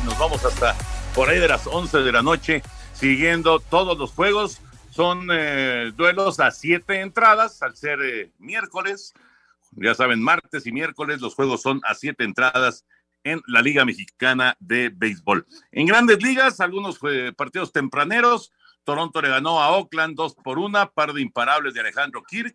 Nos 0.04 0.16
vamos 0.16 0.45
hasta 0.45 0.76
por 1.12 1.28
ahí 1.28 1.40
de 1.40 1.49
las 1.49 1.66
11 1.66 1.99
de 1.99 2.12
la 2.12 2.23
noche 2.23 2.62
siguiendo 2.95 3.59
todos 3.59 3.99
los 3.99 4.12
juegos. 4.12 4.61
Son 4.90 5.26
eh, 5.33 5.90
duelos 5.97 6.38
a 6.38 6.52
siete 6.52 7.00
entradas 7.00 7.61
al 7.62 7.75
ser 7.75 8.00
eh, 8.00 8.30
miércoles. 8.38 9.12
Ya 9.73 9.97
saben, 9.97 10.23
martes 10.23 10.69
y 10.69 10.73
miércoles 10.73 11.21
los 11.21 11.35
juegos 11.35 11.62
son 11.62 11.80
a 11.83 11.95
siete 11.95 12.23
entradas 12.23 12.85
en 13.25 13.41
la 13.47 13.62
Liga 13.62 13.85
Mexicana 13.85 14.57
de 14.61 14.91
Béisbol. 14.95 15.47
En 15.73 15.87
grandes 15.87 16.23
ligas, 16.23 16.61
algunos 16.61 16.99
eh, 17.09 17.33
partidos 17.37 17.73
tempraneros. 17.73 18.53
Toronto 18.85 19.21
le 19.21 19.29
ganó 19.29 19.61
a 19.61 19.71
Oakland 19.77 20.17
dos 20.17 20.35
por 20.35 20.59
una, 20.59 20.91
par 20.91 21.12
de 21.12 21.21
imparables 21.21 21.75
de 21.75 21.81
Alejandro 21.81 22.23
Kirk. 22.23 22.55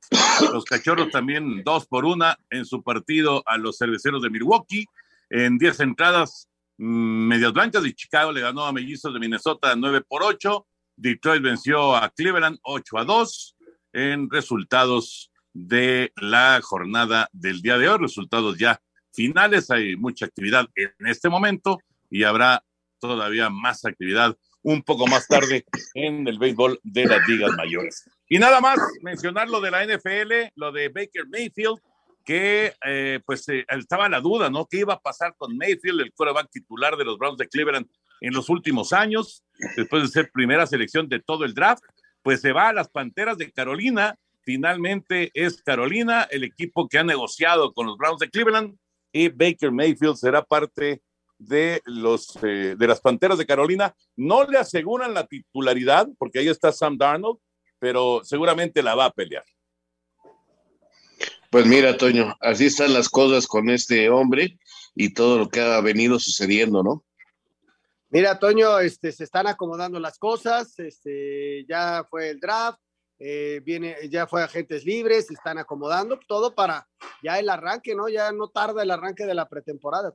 Los 0.51 0.65
cachorros 0.65 1.09
también 1.11 1.63
dos 1.63 1.85
por 1.85 2.05
una 2.05 2.37
en 2.49 2.65
su 2.65 2.81
partido 2.81 3.43
a 3.45 3.57
los 3.57 3.77
cerveceros 3.77 4.21
de 4.21 4.29
Milwaukee. 4.29 4.85
En 5.29 5.57
diez 5.57 5.79
entradas, 5.79 6.49
mm, 6.77 7.27
Medias 7.27 7.53
Blancas 7.53 7.83
de 7.83 7.93
Chicago 7.93 8.31
le 8.31 8.41
ganó 8.41 8.65
a 8.65 8.73
Mellizos 8.73 9.13
de 9.13 9.19
Minnesota 9.19 9.75
nueve 9.75 10.01
por 10.01 10.23
ocho. 10.23 10.67
Detroit 10.95 11.43
venció 11.43 11.95
a 11.95 12.09
Cleveland 12.09 12.57
ocho 12.63 12.97
a 12.97 13.05
dos 13.05 13.55
en 13.93 14.29
resultados 14.29 15.31
de 15.53 16.11
la 16.17 16.59
jornada 16.61 17.29
del 17.31 17.61
día 17.61 17.77
de 17.77 17.87
hoy. 17.87 17.97
Resultados 17.99 18.57
ya 18.57 18.81
finales, 19.15 19.71
hay 19.71 19.95
mucha 19.95 20.25
actividad 20.25 20.67
en 20.75 21.07
este 21.07 21.29
momento 21.29 21.79
y 22.09 22.23
habrá 22.23 22.63
todavía 22.99 23.49
más 23.49 23.85
actividad 23.85 24.37
un 24.61 24.81
poco 24.81 25.05
más 25.05 25.27
tarde 25.27 25.63
en 25.93 26.27
el 26.27 26.39
béisbol 26.39 26.79
de 26.83 27.05
las 27.05 27.27
ligas 27.27 27.51
mayores. 27.55 28.09
Y 28.27 28.39
nada 28.39 28.59
más 28.59 28.79
mencionar 29.01 29.47
lo 29.47 29.61
de 29.61 29.69
la 29.69 29.85
NFL, 29.85 30.51
lo 30.55 30.71
de 30.71 30.89
Baker 30.89 31.27
Mayfield, 31.27 31.79
que 32.25 32.73
eh, 32.83 33.19
pues 33.25 33.47
eh, 33.49 33.63
estaba 33.69 34.09
la 34.09 34.19
duda, 34.19 34.49
¿no? 34.49 34.65
¿Qué 34.65 34.79
iba 34.79 34.95
a 34.95 34.99
pasar 34.99 35.35
con 35.37 35.55
Mayfield, 35.55 36.01
el 36.01 36.13
quarterback 36.13 36.49
titular 36.49 36.97
de 36.97 37.05
los 37.05 37.19
Browns 37.19 37.37
de 37.37 37.47
Cleveland 37.47 37.87
en 38.21 38.33
los 38.33 38.49
últimos 38.49 38.91
años, 38.91 39.43
después 39.77 40.01
de 40.01 40.09
ser 40.09 40.31
primera 40.31 40.65
selección 40.65 41.07
de 41.07 41.19
todo 41.19 41.45
el 41.45 41.53
draft? 41.53 41.83
Pues 42.23 42.41
se 42.41 42.51
va 42.51 42.69
a 42.69 42.73
las 42.73 42.89
Panteras 42.89 43.37
de 43.37 43.51
Carolina. 43.51 44.17
Finalmente 44.41 45.29
es 45.35 45.61
Carolina, 45.61 46.23
el 46.31 46.43
equipo 46.43 46.87
que 46.87 46.97
ha 46.97 47.03
negociado 47.03 47.71
con 47.73 47.85
los 47.85 47.97
Browns 47.97 48.19
de 48.19 48.31
Cleveland 48.31 48.75
y 49.15 49.29
Baker 49.29 49.71
Mayfield 49.71 50.17
será 50.17 50.43
parte 50.43 51.01
de 51.37 51.81
los 51.85 52.35
eh, 52.43 52.75
de 52.77 52.87
las 52.87 52.99
Panteras 52.99 53.37
de 53.37 53.45
Carolina. 53.45 53.95
No 54.17 54.43
le 54.43 54.57
aseguran 54.57 55.13
la 55.13 55.25
titularidad 55.25 56.09
porque 56.19 56.39
ahí 56.39 56.49
está 56.49 56.73
Sam 56.73 56.97
Darnold, 56.97 57.39
pero 57.79 58.21
seguramente 58.25 58.83
la 58.83 58.93
va 58.93 59.05
a 59.05 59.11
pelear. 59.11 59.45
Pues 61.49 61.65
mira, 61.65 61.95
Toño, 61.95 62.35
así 62.41 62.65
están 62.65 62.93
las 62.93 63.07
cosas 63.07 63.47
con 63.47 63.69
este 63.69 64.09
hombre 64.09 64.59
y 64.95 65.13
todo 65.13 65.37
lo 65.37 65.49
que 65.49 65.61
ha 65.61 65.79
venido 65.79 66.19
sucediendo, 66.19 66.83
¿no? 66.83 67.05
Mira, 68.09 68.37
Toño, 68.37 68.79
este, 68.79 69.13
se 69.13 69.23
están 69.23 69.47
acomodando 69.47 69.97
las 69.97 70.17
cosas, 70.19 70.77
este, 70.79 71.65
ya 71.69 72.03
fue 72.09 72.31
el 72.31 72.41
draft, 72.41 72.79
eh, 73.17 73.61
viene, 73.63 73.95
ya 74.09 74.27
fue 74.27 74.43
agentes 74.43 74.83
libres, 74.83 75.31
están 75.31 75.57
acomodando, 75.57 76.19
todo 76.27 76.53
para 76.53 76.87
ya 77.23 77.39
el 77.39 77.49
arranque, 77.49 77.95
¿no? 77.95 78.09
Ya 78.09 78.31
no 78.31 78.49
tarda 78.49 78.83
el 78.83 78.91
arranque 78.91 79.25
de 79.25 79.33
la 79.33 79.47
pretemporada. 79.47 80.13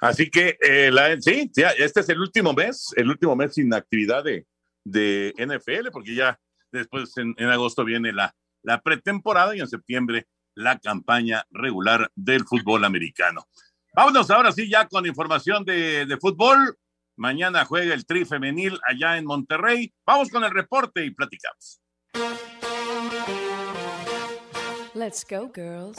Así 0.00 0.28
que, 0.30 0.58
eh, 0.60 0.90
sí, 1.20 1.50
ya, 1.54 1.70
este 1.70 2.00
es 2.00 2.08
el 2.08 2.20
último 2.20 2.52
mes, 2.52 2.92
el 2.96 3.08
último 3.08 3.36
mes 3.36 3.54
sin 3.54 3.72
actividad 3.72 4.24
de, 4.24 4.46
de 4.84 5.32
NFL, 5.38 5.90
porque 5.92 6.14
ya 6.14 6.38
después 6.72 7.16
en, 7.16 7.34
agosto 7.48 7.84
viene 7.84 8.12
la, 8.12 8.34
la 8.62 8.80
pretemporada 8.80 9.56
y 9.56 9.60
en 9.60 9.68
septiembre 9.68 10.26
la 10.54 10.78
campaña 10.78 11.46
regular 11.50 12.10
del 12.14 12.44
fútbol 12.44 12.84
americano. 12.84 13.46
Vámonos 13.94 14.30
ahora 14.30 14.52
sí 14.52 14.68
ya 14.68 14.86
con 14.88 15.06
información 15.06 15.64
de, 15.64 16.04
de 16.04 16.16
fútbol. 16.18 16.76
Mañana 17.16 17.64
juega 17.64 17.94
el 17.94 18.04
Tri 18.04 18.24
Femenil 18.24 18.78
allá 18.86 19.16
en 19.16 19.24
Monterrey. 19.24 19.92
Vamos 20.06 20.28
con 20.28 20.44
el 20.44 20.50
reporte 20.50 21.04
y 21.04 21.10
platicamos. 21.10 21.80
Let's 24.94 25.26
go, 25.28 25.50
girls. 25.54 25.98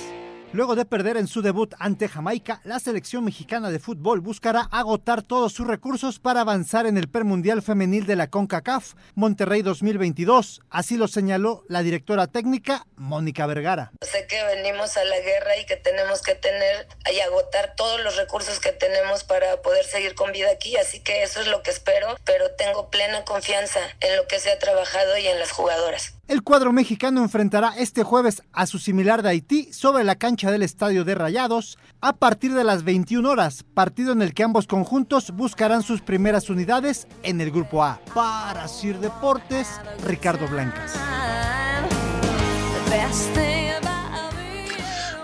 Luego 0.54 0.76
de 0.76 0.86
perder 0.86 1.18
en 1.18 1.28
su 1.28 1.42
debut 1.42 1.74
ante 1.78 2.08
Jamaica, 2.08 2.62
la 2.64 2.80
selección 2.80 3.26
mexicana 3.26 3.70
de 3.70 3.80
fútbol 3.80 4.22
buscará 4.22 4.62
agotar 4.72 5.22
todos 5.22 5.52
sus 5.52 5.68
recursos 5.68 6.20
para 6.20 6.42
avanzar 6.42 6.86
en 6.86 6.98
el 6.98 7.10
Permundial 7.10 7.62
Femenil 7.62 8.06
de 8.06 8.16
la 8.16 8.30
CONCACAF 8.30 8.94
Monterrey 9.14 9.62
2022. 9.62 10.62
Así 10.70 10.96
lo 10.96 11.10
señaló 11.10 11.66
la 11.68 11.84
directora 11.84 12.28
técnica 12.28 12.88
Mónica 12.96 13.46
Vergara. 13.46 13.92
Sé 14.02 14.26
que 14.28 14.42
venimos 14.46 14.96
a 14.96 15.04
la 15.04 15.20
guerra 15.20 15.58
y 15.58 15.66
que 15.66 15.76
tenemos 15.76 16.22
que 16.22 16.36
tener 16.36 16.88
y 17.14 17.20
agotar 17.20 17.74
todos 17.76 18.02
los 18.02 18.16
recursos 18.16 18.62
que 18.62 18.72
tenemos 18.72 19.26
para 19.26 19.62
poder 19.62 19.84
seguir 19.84 20.16
con 20.16 20.32
vida 20.32 20.50
aquí, 20.50 20.78
así 20.78 21.02
que 21.02 21.24
eso 21.24 21.42
es 21.42 21.48
lo 21.48 21.62
que 21.62 21.72
espero, 21.72 22.16
pero 22.24 22.52
tengo 22.52 22.90
plena 22.90 23.26
confianza 23.26 23.82
en 24.00 24.16
lo 24.16 24.28
que 24.28 24.40
se 24.40 24.52
ha 24.52 24.60
trabajado 24.60 25.18
y 25.18 25.28
en 25.28 25.40
las 25.40 25.52
jugadoras. 25.52 26.17
El 26.28 26.44
cuadro 26.44 26.74
mexicano 26.74 27.22
enfrentará 27.22 27.72
este 27.78 28.04
jueves 28.04 28.44
a 28.52 28.66
su 28.66 28.80
similar 28.80 29.22
de 29.22 29.30
Haití 29.30 29.72
sobre 29.72 30.04
la 30.04 30.16
cancha 30.16 30.52
del 30.52 30.62
Estadio 30.62 31.06
de 31.06 31.16
Rayados 31.16 31.78
a 32.02 32.18
partir 32.18 32.54
de 32.54 32.66
las 32.66 32.84
21 32.84 33.30
horas, 33.30 33.64
partido 33.64 34.12
en 34.12 34.22
el 34.22 34.34
que 34.34 34.44
ambos 34.44 34.68
conjuntos 34.68 35.32
buscarán 35.32 35.84
sus 35.84 36.02
primeras 36.02 36.50
unidades 36.50 37.08
en 37.24 37.40
el 37.40 37.50
Grupo 37.50 37.82
A. 37.82 38.02
Para 38.14 38.68
Sir 38.68 39.00
Deportes, 39.00 39.80
Ricardo 40.04 40.50
Blancas. 40.50 41.00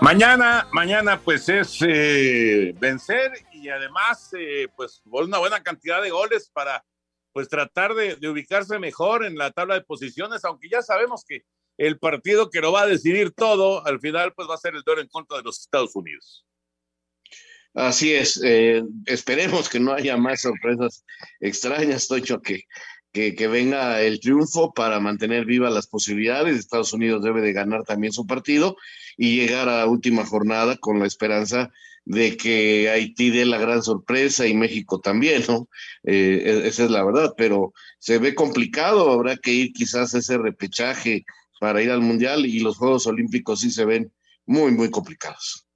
Mañana, 0.00 0.66
mañana 0.72 1.20
pues 1.20 1.50
es 1.50 1.78
eh, 1.86 2.74
vencer 2.80 3.30
y 3.52 3.68
además 3.68 4.30
eh, 4.38 4.68
pues 4.74 5.02
una 5.04 5.36
buena 5.36 5.62
cantidad 5.62 6.00
de 6.00 6.08
goles 6.08 6.50
para 6.50 6.82
pues 7.34 7.48
tratar 7.48 7.94
de, 7.94 8.16
ubicarse 8.28 8.78
mejor 8.78 9.26
en 9.26 9.36
la 9.36 9.50
tabla 9.50 9.74
de 9.74 9.80
posiciones, 9.82 10.44
aunque 10.44 10.68
ya 10.70 10.82
sabemos 10.82 11.24
que 11.28 11.42
el 11.76 11.98
partido 11.98 12.48
que 12.48 12.60
lo 12.60 12.70
va 12.70 12.82
a 12.82 12.86
decidir 12.86 13.32
todo 13.32 13.84
al 13.84 13.98
final 13.98 14.32
pues 14.34 14.48
va 14.48 14.54
a 14.54 14.58
ser 14.58 14.76
el 14.76 14.82
duelo 14.82 15.02
en 15.02 15.08
contra 15.08 15.38
de 15.38 15.42
los 15.42 15.60
Estados 15.60 15.96
Unidos. 15.96 16.46
Así 17.74 18.14
es, 18.14 18.40
eh, 18.44 18.84
esperemos 19.04 19.68
que 19.68 19.80
no 19.80 19.92
haya 19.92 20.16
más 20.16 20.42
sorpresas 20.42 21.04
extrañas, 21.40 22.06
Tocho, 22.06 22.40
que, 22.40 22.62
que, 23.12 23.48
venga 23.48 24.00
el 24.00 24.20
triunfo 24.20 24.72
para 24.72 25.00
mantener 25.00 25.44
vivas 25.44 25.74
las 25.74 25.88
posibilidades. 25.88 26.56
Estados 26.56 26.92
Unidos 26.92 27.24
debe 27.24 27.40
de 27.40 27.52
ganar 27.52 27.82
también 27.82 28.12
su 28.12 28.28
partido 28.28 28.76
y 29.16 29.36
llegar 29.36 29.68
a 29.68 29.86
última 29.86 30.24
jornada 30.24 30.76
con 30.76 31.00
la 31.00 31.06
esperanza 31.06 31.72
de 32.04 32.36
que 32.36 32.90
Haití 32.90 33.30
dé 33.30 33.44
la 33.46 33.58
gran 33.58 33.82
sorpresa 33.82 34.46
y 34.46 34.54
México 34.54 35.00
también, 35.00 35.42
¿no? 35.48 35.68
Eh, 36.02 36.42
e, 36.44 36.68
esa 36.68 36.84
es 36.84 36.90
la 36.90 37.04
verdad, 37.04 37.34
pero 37.36 37.72
se 37.98 38.18
ve 38.18 38.34
complicado, 38.34 39.10
habrá 39.10 39.36
que 39.36 39.52
ir 39.52 39.72
quizás 39.72 40.14
a 40.14 40.18
ese 40.18 40.36
repechaje 40.36 41.24
para 41.60 41.82
ir 41.82 41.90
al 41.90 42.00
Mundial 42.00 42.44
y 42.44 42.60
los 42.60 42.76
Juegos 42.76 43.06
Olímpicos 43.06 43.60
sí 43.60 43.70
se 43.70 43.84
ven 43.84 44.12
muy, 44.44 44.72
muy 44.72 44.90
complicados. 44.90 45.66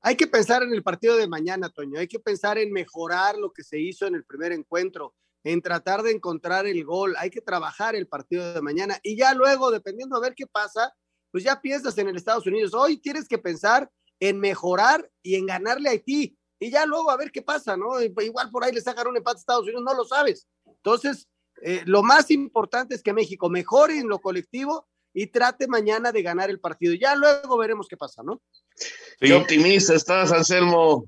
Hay 0.00 0.16
que 0.16 0.26
pensar 0.26 0.62
en 0.62 0.72
el 0.72 0.82
partido 0.82 1.16
de 1.16 1.28
mañana, 1.28 1.68
Toño, 1.68 1.98
hay 1.98 2.08
que 2.08 2.20
pensar 2.20 2.58
en 2.58 2.72
mejorar 2.72 3.36
lo 3.36 3.52
que 3.52 3.62
se 3.62 3.80
hizo 3.80 4.06
en 4.06 4.14
el 4.14 4.24
primer 4.24 4.52
encuentro, 4.52 5.14
en 5.44 5.62
tratar 5.62 6.02
de 6.02 6.12
encontrar 6.12 6.66
el 6.66 6.84
gol, 6.84 7.14
hay 7.18 7.30
que 7.30 7.40
trabajar 7.40 7.96
el 7.96 8.06
partido 8.06 8.52
de 8.52 8.62
mañana 8.62 8.98
y 9.02 9.16
ya 9.16 9.34
luego, 9.34 9.70
dependiendo 9.70 10.16
a 10.16 10.20
ver 10.20 10.34
qué 10.36 10.46
pasa, 10.46 10.92
pues 11.32 11.42
ya 11.42 11.60
piensas 11.60 11.96
en 11.98 12.08
el 12.08 12.16
Estados 12.16 12.46
Unidos. 12.46 12.74
Hoy 12.74 12.98
tienes 12.98 13.26
que 13.26 13.38
pensar 13.38 13.90
en 14.22 14.38
mejorar 14.38 15.10
y 15.20 15.34
en 15.34 15.46
ganarle 15.46 15.88
a 15.88 15.92
Haití. 15.92 16.38
Y 16.60 16.70
ya 16.70 16.86
luego 16.86 17.10
a 17.10 17.16
ver 17.16 17.32
qué 17.32 17.42
pasa, 17.42 17.76
¿no? 17.76 18.00
Igual 18.00 18.50
por 18.52 18.62
ahí 18.62 18.72
le 18.72 18.80
sacan 18.80 19.08
un 19.08 19.16
empate 19.16 19.38
a 19.38 19.40
Estados 19.40 19.64
Unidos, 19.64 19.82
no 19.84 19.94
lo 19.94 20.04
sabes. 20.04 20.46
Entonces, 20.64 21.28
eh, 21.60 21.82
lo 21.86 22.04
más 22.04 22.30
importante 22.30 22.94
es 22.94 23.02
que 23.02 23.12
México 23.12 23.50
mejore 23.50 23.98
en 23.98 24.06
lo 24.08 24.20
colectivo 24.20 24.86
y 25.12 25.26
trate 25.26 25.66
mañana 25.66 26.12
de 26.12 26.22
ganar 26.22 26.50
el 26.50 26.60
partido. 26.60 26.94
Ya 26.94 27.16
luego 27.16 27.58
veremos 27.58 27.88
qué 27.88 27.96
pasa, 27.96 28.22
¿no? 28.22 28.40
Qué 29.18 29.34
optimista 29.34 29.94
estás, 29.94 30.30
Anselmo. 30.30 31.04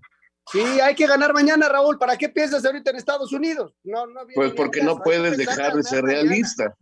Sí, 0.50 0.58
hay 0.58 0.96
que 0.96 1.06
ganar 1.06 1.32
mañana, 1.32 1.68
Raúl. 1.68 1.98
¿Para 1.98 2.16
qué 2.16 2.28
piensas 2.28 2.64
ahorita 2.64 2.90
en 2.90 2.96
Estados 2.96 3.32
Unidos? 3.32 3.76
No, 3.84 4.08
no 4.08 4.22
pues 4.34 4.52
porque 4.54 4.82
no 4.82 4.98
puedes 4.98 5.36
dejar 5.36 5.74
de 5.74 5.84
ser 5.84 6.02
realista 6.02 6.76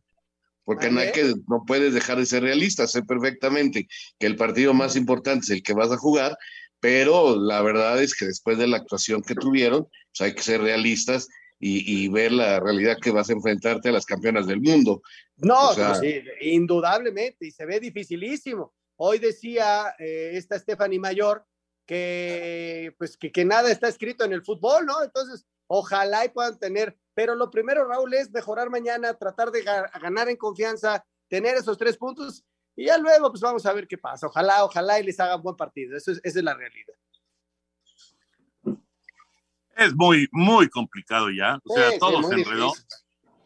porque 0.65 0.91
no, 0.91 1.01
hay 1.01 1.13
que, 1.13 1.35
no 1.49 1.65
puedes 1.67 1.95
dejar 1.95 2.19
de 2.19 2.27
ser 2.27 2.43
realista, 2.43 2.87
sé 2.87 3.03
perfectamente 3.03 3.89
que 4.19 4.27
el 4.27 4.37
partido 4.37 4.75
más 4.75 4.97
importante 4.97 5.45
es 5.45 5.51
el 5.51 5.63
que 5.63 5.75
vas 5.75 5.91
a 5.91 5.97
jugar, 5.97 6.37
pero 6.81 7.37
la 7.37 7.63
verdad 7.63 8.03
es 8.03 8.15
que 8.15 8.27
después 8.27 8.59
de 8.59 8.67
la 8.67 8.79
actuación 8.79 9.23
que 9.23 9.35
tuvieron, 9.35 9.85
pues 9.85 10.21
hay 10.21 10.35
que 10.35 10.43
ser 10.43 10.61
realistas 10.61 11.29
y, 11.65 12.09
ver 12.09 12.33
la 12.33 12.59
realidad 12.59 12.97
que 13.01 13.13
vas 13.13 13.31
a 13.31 13.35
enfrentarte 13.35 13.89
a 13.89 13.93
las 13.93 14.05
campeonas 14.05 14.49
del 14.49 14.61
mundo. 14.61 15.01
No, 15.37 15.73
sí, 15.95 16.21
indudablemente, 16.41 17.47
y 17.47 17.53
se 17.53 17.65
ve 17.65 17.79
dificilísimo. 17.79 18.75
Hoy 18.97 19.21
decía 19.21 19.95
eh, 20.01 20.33
esta 20.35 20.59
Stephanie 20.59 20.99
Mayor 20.99 21.47
que, 21.87 22.93
pues, 22.99 23.17
que, 23.17 23.31
que 23.31 23.45
nada 23.45 23.71
está 23.71 23.87
escrito 23.87 24.25
en 24.25 24.33
el 24.33 24.43
fútbol, 24.43 24.87
¿no? 24.87 25.05
Entonces, 25.05 25.47
ojalá 25.69 26.25
y 26.25 26.31
puedan 26.31 26.59
tener 26.59 26.97
pero 27.15 27.35
lo 27.35 27.51
primero, 27.51 27.87
Raúl, 27.87 28.15
es 28.15 28.31
mejorar 28.31 28.71
mañana, 28.71 29.15
tratar 29.15 29.51
de 29.51 29.63
ganar 29.63 30.29
en 30.29 30.37
confianza, 30.37 31.05
tener 31.29 31.57
esos 31.57 31.79
tres 31.79 31.97
puntos 31.97 32.45
y 32.75 32.87
ya 32.87 32.99
luego 32.99 33.31
pues 33.31 33.41
vamos 33.41 33.65
a 33.67 33.73
ver 33.73 33.87
qué 33.87 33.99
pasa. 33.99 34.27
Ojalá, 34.27 34.65
ojalá 34.65 34.99
y 34.99 35.05
les 35.05 35.21
hagan 35.21 35.43
buen 35.43 35.57
partido. 35.57 35.97
Eso 35.97 36.13
es, 36.13 36.21
esa 36.23 36.39
es 36.39 36.45
la 36.45 36.55
realidad. 36.55 36.95
Es 39.77 39.95
muy, 39.95 40.29
muy 40.33 40.69
complicado 40.69 41.31
ya. 41.31 41.59
O 41.65 41.75
sea, 41.75 41.99
todo 41.99 42.23
se 42.23 42.35
enredó. 42.35 42.73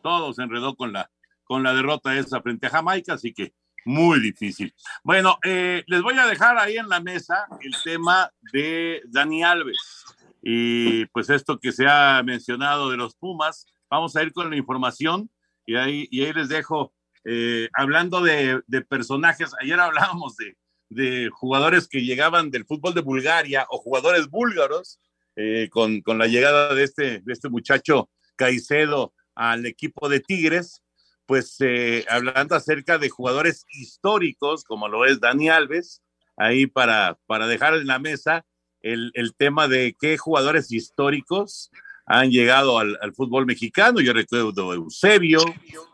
Todo 0.03 0.33
se 0.33 0.43
enredó 0.43 0.77
con 0.77 0.93
la, 0.93 1.11
con 1.45 1.63
la 1.63 1.75
derrota 1.75 2.17
esa 2.17 2.41
frente 2.41 2.67
a 2.67 2.71
Jamaica, 2.71 3.15
así 3.15 3.33
que 3.33 3.55
muy 3.85 4.21
difícil. 4.21 4.75
Bueno, 5.03 5.39
eh, 5.45 5.85
les 5.87 6.03
voy 6.03 6.19
a 6.19 6.27
dejar 6.27 6.59
ahí 6.59 6.77
en 6.77 6.89
la 6.89 7.01
mesa 7.01 7.47
el 7.61 7.75
tema 7.83 8.31
de 8.53 9.03
Dani 9.07 9.45
Alves. 9.45 10.05
Y 10.43 11.07
pues 11.07 11.31
esto 11.31 11.59
que 11.59 11.73
se 11.73 11.87
ha 11.87 12.23
mencionado 12.25 12.91
de 12.91 12.97
los 12.97 13.17
Pumas, 13.17 13.67
vamos 13.91 14.17
a 14.17 14.23
ir 14.23 14.33
con 14.33 14.51
la 14.51 14.57
información 14.57 15.31
y 15.65 15.77
ahí, 15.77 16.07
y 16.11 16.23
ahí 16.25 16.33
les 16.33 16.49
dejo, 16.49 16.93
eh, 17.25 17.69
hablando 17.75 18.21
de, 18.21 18.63
personajes, 18.89 19.53
ayer 19.61 19.79
hablábamos 19.81 20.37
de, 20.37 20.57
de, 20.89 21.31
jugadores 21.31 21.89
que 21.89 22.05
llegaban 22.05 22.51
del 22.51 22.65
fútbol 22.65 22.95
de 22.95 23.01
Bulgaria 23.01 23.67
o 23.71 23.79
jugadores 23.79 24.29
búlgaros, 24.29 25.01
eh, 25.35 25.69
con, 25.71 26.01
con, 26.01 26.19
la 26.19 26.29
llegada 26.29 26.75
de 26.75 26.85
este, 26.85 27.21
de 27.21 27.33
este 27.33 27.51
muchacho 27.51 28.09
Caicedo 28.37 29.13
al 29.35 29.67
equipo 29.67 30.09
de 30.09 30.21
Tigres, 30.21 30.83
pues 31.27 31.57
eh, 31.61 32.07
hablando 32.09 32.55
acerca 32.55 32.99
de 32.99 33.11
jugadores 33.11 33.67
históricos, 33.69 34.65
como 34.65 34.89
lo 34.89 35.05
es 35.05 35.21
Dani 35.21 35.49
Alves, 35.49 36.03
ahí 36.37 36.67
para, 36.67 37.19
para 37.27 37.47
dejar 37.47 37.75
en 37.75 37.87
la 37.87 37.99
mesa 37.99 38.47
el, 38.93 39.35
tema 39.37 39.69
de 39.69 39.97
qué 39.99 40.17
jugadores 40.17 40.71
históricos 40.73 41.71
han 42.07 42.31
llegado 42.31 42.79
al, 42.79 42.97
fútbol 43.15 43.47
mexicano. 43.47 44.01
Yo 44.01 44.13
recuerdo 44.13 44.71
a 44.71 44.75
Eusebio, 44.75 45.41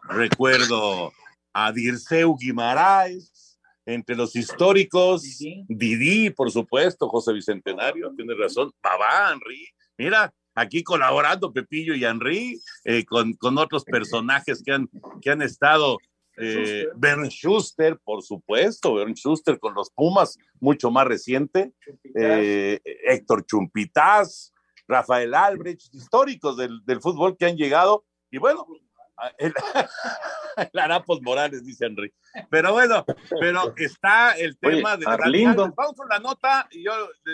recuerdo 0.08 1.12
a 1.52 1.72
Dirceu 1.72 2.36
Guimaraes, 2.36 3.58
entre 3.84 4.14
los 4.14 4.36
históricos, 4.36 5.22
Didi, 5.68 6.30
por 6.30 6.50
supuesto, 6.52 7.08
José 7.08 7.32
Bicentenario, 7.32 8.12
tiene 8.14 8.34
razón, 8.34 8.70
Babá, 8.80 9.32
Henry, 9.32 9.68
mira, 9.98 10.32
aquí 10.54 10.84
colaborando 10.84 11.52
Pepillo 11.52 11.94
y 11.94 12.04
Henry, 12.04 12.60
eh, 12.84 13.04
con, 13.04 13.32
con, 13.32 13.58
otros 13.58 13.84
personajes 13.84 14.62
que 14.62 14.72
han, 14.72 14.88
que 15.20 15.30
han 15.30 15.42
estado 15.42 15.98
eh, 16.42 16.88
Bern 16.96 17.30
Schuster, 17.30 17.98
por 18.02 18.22
supuesto, 18.22 18.94
Bern 18.94 19.14
Schuster 19.14 19.58
con 19.58 19.74
los 19.74 19.90
Pumas, 19.90 20.38
mucho 20.60 20.90
más 20.90 21.06
reciente. 21.06 21.72
Eh, 22.14 22.80
Héctor 23.04 23.46
Chumpitaz, 23.46 24.52
Rafael 24.88 25.34
Albrecht, 25.34 25.94
históricos 25.94 26.56
del, 26.56 27.00
fútbol 27.00 27.36
que 27.36 27.46
han 27.46 27.56
llegado. 27.56 28.04
Y 28.30 28.38
bueno, 28.38 28.66
el, 29.38 29.52
Arapos 30.80 31.22
Morales, 31.22 31.64
dice 31.64 31.86
Henry. 31.86 32.12
Pero 32.50 32.72
bueno, 32.72 33.04
pero 33.40 33.74
está 33.76 34.32
el 34.32 34.56
tema 34.58 34.96
de 34.96 35.04
Vamos 35.06 35.94
con 35.96 36.08
la 36.08 36.18
nota 36.18 36.68
y 36.70 36.84
yo 36.84 36.92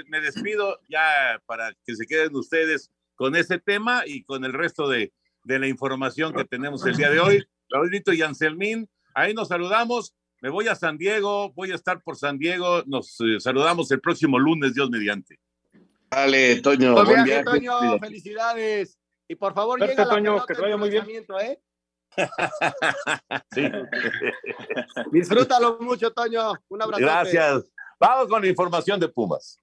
me 0.09 0.21
despido 0.21 0.81
ya 0.88 1.40
para 1.47 1.73
que 1.85 1.94
se 1.94 2.07
queden 2.07 2.35
ustedes 2.37 2.90
con 3.14 3.35
ese 3.37 3.59
tema 3.59 4.03
y 4.07 4.23
con 4.25 4.44
el 4.44 4.53
resto 4.53 4.88
de, 4.88 5.12
de 5.44 5.59
la 5.59 5.66
información 5.66 6.33
que 6.35 6.44
tenemos 6.44 6.85
el 6.87 6.97
día 6.97 7.11
de 7.11 7.21
hoy. 7.21 7.49
Raulito 7.71 8.12
y 8.12 8.23
Anselmín, 8.23 8.88
ahí 9.18 9.35
nos 9.35 9.48
saludamos. 9.48 10.14
Me 10.40 10.50
voy 10.50 10.68
a 10.68 10.74
San 10.74 10.96
Diego, 10.96 11.52
voy 11.52 11.72
a 11.72 11.74
estar 11.74 12.00
por 12.02 12.16
San 12.16 12.38
Diego. 12.38 12.83
Nos 12.87 13.20
eh, 13.20 13.40
saludamos 13.40 13.90
el 13.90 14.00
próximo 14.00 14.38
lunes, 14.38 14.74
Dios 14.74 14.88
mediante. 14.88 15.38
Vale, 16.11 16.61
Toño. 16.61 16.94
Buen 17.04 17.24
viaje, 17.24 17.44
Toño, 17.44 17.98
felicidades. 17.98 18.98
Y 19.26 19.35
por 19.35 19.52
favor, 19.52 19.81
llega 19.81 20.04
la 20.04 20.09
Toño, 20.09 20.46
que 20.46 20.54
te 20.54 20.62
vaya 20.62 20.76
muy 20.76 20.90
bien. 20.90 21.04
¿eh? 21.42 21.61
sí. 23.52 23.62
Disfrútalo 25.12 25.78
mucho, 25.81 26.11
Toño. 26.12 26.52
Un 26.68 26.83
abrazo. 26.83 27.02
Gracias. 27.02 27.70
Vamos 28.00 28.28
con 28.28 28.40
la 28.40 28.48
información 28.48 29.00
de 29.00 29.09
Pumas. 29.09 29.59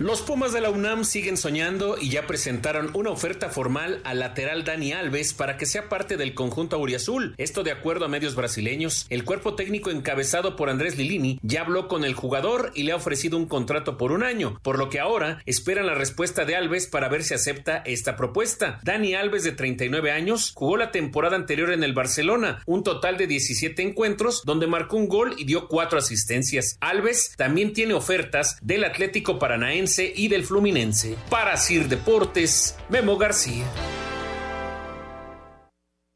Los 0.00 0.22
Pumas 0.22 0.54
de 0.54 0.62
la 0.62 0.70
UNAM 0.70 1.04
siguen 1.04 1.36
soñando 1.36 1.98
y 2.00 2.08
ya 2.08 2.26
presentaron 2.26 2.90
una 2.94 3.10
oferta 3.10 3.50
formal 3.50 4.00
al 4.04 4.20
lateral 4.20 4.64
Dani 4.64 4.94
Alves 4.94 5.34
para 5.34 5.58
que 5.58 5.66
sea 5.66 5.90
parte 5.90 6.16
del 6.16 6.32
conjunto 6.32 6.76
auriazul. 6.76 7.34
Esto 7.36 7.64
de 7.64 7.70
acuerdo 7.70 8.06
a 8.06 8.08
medios 8.08 8.34
brasileños. 8.34 9.04
El 9.10 9.26
cuerpo 9.26 9.56
técnico 9.56 9.90
encabezado 9.90 10.56
por 10.56 10.70
Andrés 10.70 10.96
Lilini 10.96 11.38
ya 11.42 11.60
habló 11.60 11.86
con 11.86 12.06
el 12.06 12.14
jugador 12.14 12.72
y 12.74 12.84
le 12.84 12.92
ha 12.92 12.96
ofrecido 12.96 13.36
un 13.36 13.44
contrato 13.44 13.98
por 13.98 14.12
un 14.12 14.22
año, 14.22 14.58
por 14.62 14.78
lo 14.78 14.88
que 14.88 15.00
ahora 15.00 15.42
esperan 15.44 15.86
la 15.86 15.94
respuesta 15.94 16.46
de 16.46 16.56
Alves 16.56 16.86
para 16.86 17.10
ver 17.10 17.22
si 17.22 17.34
acepta 17.34 17.82
esta 17.84 18.16
propuesta. 18.16 18.80
Dani 18.82 19.14
Alves 19.14 19.44
de 19.44 19.52
39 19.52 20.12
años 20.12 20.52
jugó 20.54 20.78
la 20.78 20.92
temporada 20.92 21.36
anterior 21.36 21.74
en 21.74 21.84
el 21.84 21.92
Barcelona, 21.92 22.62
un 22.64 22.84
total 22.84 23.18
de 23.18 23.26
17 23.26 23.82
encuentros 23.82 24.44
donde 24.46 24.66
marcó 24.66 24.96
un 24.96 25.08
gol 25.08 25.34
y 25.36 25.44
dio 25.44 25.68
cuatro 25.68 25.98
asistencias. 25.98 26.78
Alves 26.80 27.34
también 27.36 27.74
tiene 27.74 27.92
ofertas 27.92 28.56
del 28.62 28.84
Atlético 28.84 29.38
Paranaense 29.38 29.89
y 29.98 30.28
del 30.28 30.44
Fluminense. 30.44 31.16
Para 31.28 31.56
Sir 31.56 31.88
Deportes, 31.88 32.76
Memo 32.88 33.16
García. 33.18 33.64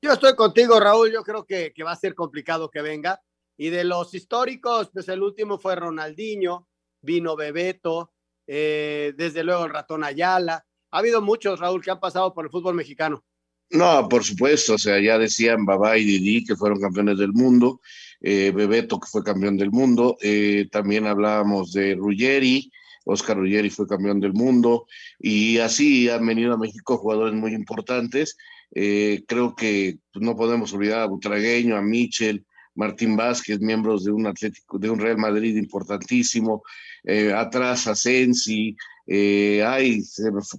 Yo 0.00 0.12
estoy 0.12 0.36
contigo, 0.36 0.78
Raúl. 0.78 1.10
Yo 1.12 1.22
creo 1.22 1.44
que, 1.44 1.72
va 1.84 1.92
a 1.92 1.96
ser 1.96 2.14
complicado 2.14 2.70
que 2.70 2.82
venga. 2.82 3.20
Y 3.56 3.70
de 3.70 3.84
los 3.84 4.14
históricos, 4.14 4.90
pues 4.92 5.08
el 5.08 5.22
último 5.22 5.58
fue 5.58 5.76
Ronaldinho, 5.76 6.68
vino 7.00 7.36
Bebeto, 7.36 8.12
eh, 8.46 9.12
desde 9.16 9.42
luego 9.42 9.64
el 9.64 9.72
ratón 9.72 10.04
Ayala. 10.04 10.64
Ha 10.90 10.98
habido 10.98 11.22
muchos, 11.22 11.58
Raúl, 11.58 11.82
que 11.82 11.90
han 11.90 12.00
pasado 12.00 12.32
por 12.34 12.44
el 12.44 12.50
fútbol 12.50 12.74
mexicano. 12.74 13.24
No, 13.70 14.08
por 14.08 14.22
supuesto, 14.22 14.74
o 14.74 14.78
sea, 14.78 15.00
ya 15.00 15.18
decían 15.18 15.64
Babá 15.64 15.98
y 15.98 16.04
Didi 16.04 16.44
que 16.44 16.54
fueron 16.54 16.80
campeones 16.80 17.18
del 17.18 17.32
mundo, 17.32 17.80
eh, 18.20 18.52
Bebeto 18.54 19.00
que 19.00 19.08
fue 19.08 19.24
campeón 19.24 19.56
del 19.56 19.70
mundo, 19.70 20.16
eh, 20.20 20.68
también 20.70 21.06
hablábamos 21.06 21.72
de 21.72 21.94
Ruggeri, 21.94 22.70
Oscar 23.04 23.36
Ruggeri 23.36 23.70
fue 23.70 23.86
campeón 23.86 24.20
del 24.20 24.32
mundo, 24.32 24.86
y 25.18 25.58
así 25.58 26.08
han 26.08 26.26
venido 26.26 26.54
a 26.54 26.58
México 26.58 26.98
jugadores 26.98 27.34
muy 27.34 27.54
importantes. 27.54 28.36
Eh, 28.74 29.24
creo 29.28 29.54
que 29.54 29.98
pues, 30.12 30.24
no 30.24 30.36
podemos 30.36 30.72
olvidar 30.72 31.00
a 31.00 31.06
Butragueño, 31.06 31.76
a 31.76 31.82
Michel, 31.82 32.44
Martín 32.74 33.16
Vázquez, 33.16 33.60
miembros 33.60 34.04
de 34.04 34.10
un 34.10 34.26
Atlético, 34.26 34.78
de 34.78 34.90
un 34.90 34.98
Real 34.98 35.18
Madrid 35.18 35.56
importantísimo, 35.56 36.62
atrás 37.36 37.86
a 37.86 37.94
Sensi, 37.94 38.76
hay 39.06 40.02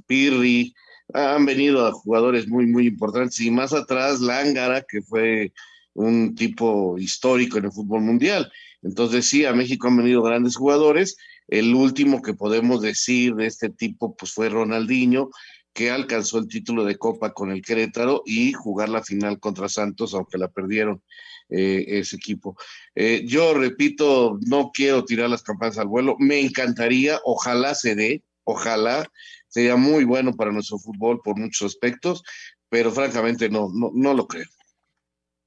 Pirri, 0.06 0.74
han 1.14 1.46
venido 1.46 1.86
a 1.86 1.92
jugadores 1.92 2.48
muy, 2.48 2.66
muy 2.66 2.88
importantes 2.88 3.40
y 3.42 3.52
más 3.52 3.74
atrás 3.74 4.22
Lángara, 4.22 4.82
que 4.82 5.02
fue 5.02 5.52
un 5.94 6.36
tipo 6.36 6.98
histórico 6.98 7.58
en 7.58 7.66
el 7.66 7.72
fútbol 7.72 8.02
mundial. 8.02 8.52
Entonces 8.82 9.26
sí, 9.26 9.46
a 9.46 9.54
México 9.54 9.88
han 9.88 9.98
venido 9.98 10.22
grandes 10.22 10.56
jugadores. 10.56 11.18
El 11.48 11.74
último 11.74 12.22
que 12.22 12.34
podemos 12.34 12.82
decir 12.82 13.36
de 13.36 13.46
este 13.46 13.70
tipo 13.70 14.16
pues 14.16 14.34
fue 14.34 14.50
Ronaldinho, 14.50 15.30
que 15.74 15.92
alcanzó 15.92 16.38
el 16.38 16.48
título 16.48 16.86
de 16.86 16.98
Copa 16.98 17.34
con 17.34 17.52
el 17.52 17.62
Querétaro 17.62 18.24
y 18.26 18.54
jugar 18.54 18.90
la 18.90 19.04
final 19.04 19.40
contra 19.40 19.68
Santos, 19.68 20.14
aunque 20.14 20.38
la 20.38 20.48
perdieron 20.48 21.04
eh, 21.50 21.84
ese 21.88 22.16
equipo. 22.16 22.58
Eh, 22.96 23.24
yo 23.28 23.54
repito, 23.54 24.40
no 24.48 24.72
quiero 24.74 25.04
tirar 25.04 25.30
las 25.30 25.44
campanas 25.44 25.78
al 25.78 25.88
vuelo, 25.88 26.16
me 26.18 26.40
encantaría, 26.40 27.20
ojalá 27.26 27.76
se 27.76 27.94
dé, 27.94 28.24
ojalá 28.46 29.06
sería 29.48 29.76
muy 29.76 30.06
bueno 30.06 30.34
para 30.34 30.52
nuestro 30.52 30.80
fútbol 30.80 31.22
por 31.24 31.38
muchos 31.38 31.74
aspectos, 31.74 32.24
pero 32.70 32.92
francamente 32.92 33.50
no, 33.50 33.70
no, 33.74 33.92
no 33.94 34.14
lo 34.14 34.28
creo. 34.28 34.48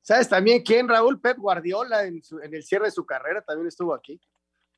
¿Sabes 0.09 0.27
también 0.27 0.63
quién, 0.63 0.89
Raúl? 0.89 1.21
Pep 1.21 1.37
Guardiola 1.37 2.05
en, 2.05 2.23
el 2.51 2.65
cierre 2.65 2.87
de 2.87 2.91
su 2.91 3.05
carrera 3.05 3.43
también 3.43 3.69
estuvo 3.69 3.93
aquí. 3.93 4.19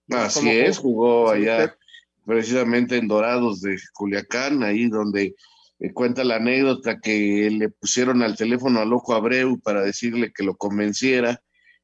Así 0.08 0.48
es, 0.48 0.78
jugó 0.78 1.30
allá 1.30 1.76
precisamente 2.24 2.96
en 2.96 3.08
Dorados 3.08 3.60
de 3.60 3.78
Culiacán, 3.94 4.62
ahí 4.62 4.88
donde 4.88 5.34
eh, 5.78 5.92
cuenta 5.92 6.24
la 6.24 6.36
anécdota 6.36 7.00
que 7.00 7.48
le 7.50 7.68
pusieron 7.70 8.22
al 8.22 8.36
teléfono 8.36 8.80
a 8.80 8.84
Loco 8.84 9.14
Abreu 9.14 9.60
para 9.60 9.82
decirle 9.82 10.32
que 10.32 10.44
lo 10.44 10.56
convenciera 10.56 11.40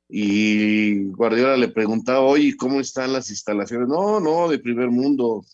y 0.09 1.05
Guardiola 1.07 1.57
le 1.57 1.69
preguntaba, 1.69 2.21
oye, 2.21 2.57
¿cómo 2.57 2.81
están 2.81 3.13
las 3.13 3.31
instalaciones? 3.31 3.89
No, 3.89 4.21
no, 4.21 4.49
de 4.49 4.59
primer 4.59 4.89
mundo, 4.89 5.45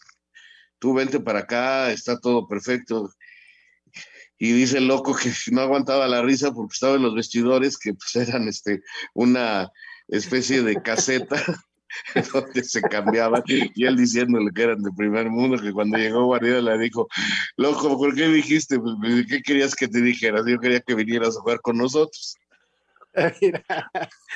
tú 0.78 0.92
vente 0.94 1.20
para 1.20 1.40
acá, 1.40 1.90
está 1.90 2.20
todo 2.20 2.46
perfecto. 2.46 3.10
Y 4.38 4.52
dice 4.52 4.78
el 4.78 4.88
loco 4.88 5.14
que 5.14 5.30
no 5.52 5.62
aguantaba 5.62 6.06
la 6.08 6.22
risa 6.22 6.52
porque 6.52 6.74
estaba 6.74 6.96
en 6.96 7.02
los 7.02 7.14
vestidores 7.14 7.78
que 7.78 7.94
pues 7.94 8.28
eran 8.28 8.48
este, 8.48 8.82
una 9.14 9.70
especie 10.08 10.62
de 10.62 10.82
caseta 10.82 11.36
donde 12.32 12.64
se 12.64 12.80
cambiaban 12.82 13.42
y 13.46 13.84
él 13.84 13.96
diciéndole 13.96 14.50
que 14.52 14.62
eran 14.62 14.82
de 14.82 14.90
primer 14.92 15.30
mundo, 15.30 15.60
que 15.60 15.72
cuando 15.72 15.98
llegó 15.98 16.24
Guardiola 16.24 16.76
le 16.76 16.84
dijo, 16.84 17.08
loco, 17.56 17.96
¿por 17.98 18.14
qué 18.14 18.28
dijiste? 18.28 18.78
Pues, 18.78 19.26
¿Qué 19.28 19.42
querías 19.42 19.74
que 19.74 19.88
te 19.88 20.00
dijera? 20.00 20.42
Yo 20.46 20.58
quería 20.58 20.80
que 20.80 20.94
vinieras 20.94 21.36
a 21.36 21.40
jugar 21.40 21.60
con 21.60 21.78
nosotros. 21.78 22.36
Mira, 23.42 23.62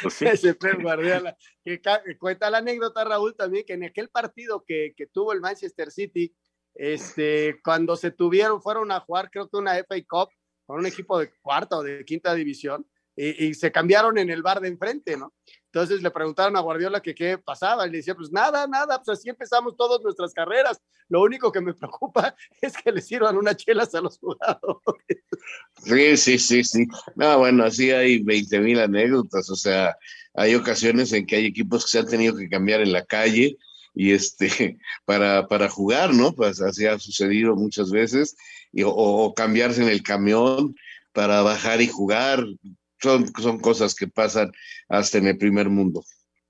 pues 0.03 0.21
ese 0.23 0.55
Pep 0.55 0.83
Guardiola, 0.83 1.37
que, 1.65 1.81
cuenta 2.19 2.51
la 2.51 2.59
anécdota, 2.59 3.05
Raúl, 3.05 3.35
también, 3.35 3.65
que 3.67 3.73
en 3.73 3.85
aquel 3.85 4.09
partido 4.11 4.65
que, 4.67 4.93
que, 4.97 5.07
tuvo 5.07 5.33
el 5.33 5.41
Manchester 5.41 5.91
City, 5.91 6.35
este, 6.75 7.59
cuando 7.65 7.97
se 7.97 8.11
tuvieron, 8.11 8.61
fueron 8.61 8.93
a 8.93 9.01
jugar, 9.01 9.31
creo 9.31 9.49
que 9.49 9.57
una 9.57 9.75
FA 9.77 9.97
Cup 10.07 10.29
con 10.67 10.81
un 10.81 10.87
equipo 10.87 11.19
de 11.19 11.31
cuarta 11.41 11.77
o 11.77 11.83
de 11.83 12.05
quinta 12.05 12.35
división, 12.35 12.87
y, 13.15 13.47
y, 13.47 13.55
se 13.55 13.73
cambiaron 13.73 14.19
en 14.19 14.29
el 14.29 14.43
bar 14.43 14.61
de 14.61 14.69
enfrente, 14.69 15.17
¿no? 15.17 15.33
Entonces 15.77 16.01
le 16.01 16.11
preguntaron 16.11 16.57
a 16.57 16.61
Guardiola 16.61 17.03
que 17.03 17.15
qué 17.15 17.37
pasaba, 17.37 17.87
y 17.87 17.91
le 17.91 17.99
decía, 17.99 18.15
pues 18.15 18.33
nada, 18.33 18.67
nada, 18.67 18.97
pues 18.97 19.19
así 19.19 19.29
empezamos 19.29 19.77
todas 19.77 20.01
nuestras 20.03 20.33
carreras, 20.33 20.81
lo 21.11 21.21
único 21.21 21.53
que 21.53 21.61
me 21.61 21.75
preocupa 21.75 22.35
es 22.63 22.73
que 22.79 22.91
le 22.91 23.03
sirvan 23.03 23.37
unas 23.37 23.59
chelas 23.59 23.95
a 23.95 24.01
los 24.01 24.19
jugadores. 24.19 24.81
Sí, 25.85 26.17
sí, 26.17 26.39
sí, 26.39 26.65
sí. 26.65 26.87
No, 27.15 27.41
bueno, 27.41 27.65
así 27.65 27.91
hay 27.91 28.23
20 28.23 28.59
mil 28.61 28.81
anécdotas, 28.81 29.51
o 29.51 29.55
sea, 29.55 29.95
hay 30.33 30.55
ocasiones 30.55 31.13
en 31.13 31.27
que 31.27 31.37
hay 31.37 31.45
equipos 31.45 31.85
que 31.85 31.91
se 31.91 31.99
han 31.99 32.07
tenido 32.07 32.35
que 32.35 32.49
cambiar 32.49 32.81
en 32.81 32.93
la 32.93 33.05
calle 33.05 33.59
y 33.93 34.13
este, 34.13 34.79
para, 35.05 35.47
para 35.47 35.69
jugar, 35.69 36.15
¿no? 36.15 36.33
Pues 36.33 36.63
así 36.63 36.87
ha 36.87 36.99
sucedido 36.99 37.55
muchas 37.55 37.91
veces, 37.91 38.35
y, 38.73 38.81
o, 38.83 39.35
cambiarse 39.37 39.83
en 39.83 39.91
el 39.91 40.03
camión 40.03 40.75
para 41.13 41.43
bajar 41.43 41.83
y 41.83 41.89
jugar, 41.89 42.47
son, 43.07 43.33
son 43.41 43.59
cosas 43.61 43.95
que 43.95 44.09
pasan 44.09 44.51
hasta 44.89 45.19
en 45.19 45.29
el 45.29 45.39
primer 45.39 45.69
mundo. 45.69 46.05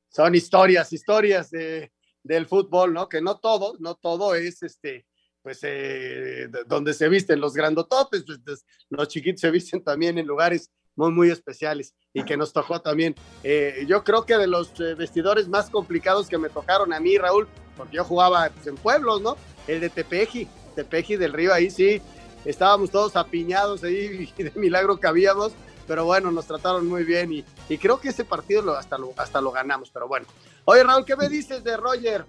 Son 0.09 0.35
historias, 0.35 0.93
historias 0.93 1.51
de, 1.51 1.93
del 2.23 2.47
fútbol, 2.47 2.95
¿no? 2.95 3.09
Que 3.09 3.21
no 3.21 3.39
todo, 3.39 3.77
no 3.79 3.95
todo 3.97 4.35
es 4.35 4.63
este, 4.63 5.07
pues, 5.43 5.59
eh, 5.63 6.49
donde 6.67 6.95
se 6.95 7.09
visten 7.09 7.41
los 7.41 7.53
grandototes, 7.53 8.25
pues, 8.25 8.41
pues, 8.45 8.65
los 8.89 9.09
chiquitos 9.09 9.43
se 9.43 9.51
visten 9.51 9.85
también 9.85 10.17
en 10.19 10.27
lugares 10.27 10.71
muy, 10.95 11.13
muy 11.13 11.31
especiales 11.31 11.95
y 12.15 12.25
que 12.25 12.39
nos 12.39 12.55
tocó 12.55 12.81
también. 12.81 13.15
Eh, 13.45 13.85
yo 13.87 14.03
creo 14.03 14.25
que 14.25 14.39
de 14.39 14.47
los 14.47 14.69
eh, 14.81 14.95
vestidores 14.95 15.47
más 15.49 15.69
complicados 15.69 16.27
que 16.29 16.39
me 16.39 16.49
tocaron 16.49 16.95
a 16.95 17.01
mí, 17.01 17.19
Raúl, 17.19 17.47
porque 17.77 17.97
yo 17.97 18.05
jugaba 18.05 18.49
pues, 18.49 18.67
en 18.67 18.77
pueblos, 18.77 19.21
¿no? 19.21 19.37
El 19.69 19.81
de 19.81 19.91
Tepeji, 19.91 20.49
Tepeji 20.75 21.17
del 21.17 21.35
Río, 21.35 21.53
ahí 21.53 21.71
sí, 21.71 22.01
estábamos 22.47 22.91
todos 22.91 23.15
apiñados 23.17 23.85
ahí 23.85 24.33
y 24.39 24.43
de 24.43 24.53
milagro 24.55 24.99
cabíamos, 24.99 25.53
pero 25.87 26.05
bueno, 26.05 26.31
nos 26.31 26.47
trataron 26.47 26.87
muy 26.87 27.05
bien 27.05 27.33
y, 27.33 27.45
y 27.69 27.79
creo 27.79 28.01
que 28.01 28.09
ese 28.09 28.25
partido 28.25 28.63
lo, 28.63 28.77
hasta, 28.77 28.99
lo, 28.99 29.13
hasta 29.17 29.41
lo 29.41 29.53
ganamos, 29.53 29.91
pero 29.91 30.09
bueno. 30.09 30.27
Oye, 30.65 30.83
Raúl, 30.83 31.05
¿qué 31.05 31.17
me 31.17 31.29
dices 31.29 31.63
de 31.63 31.77
Roger? 31.77 32.25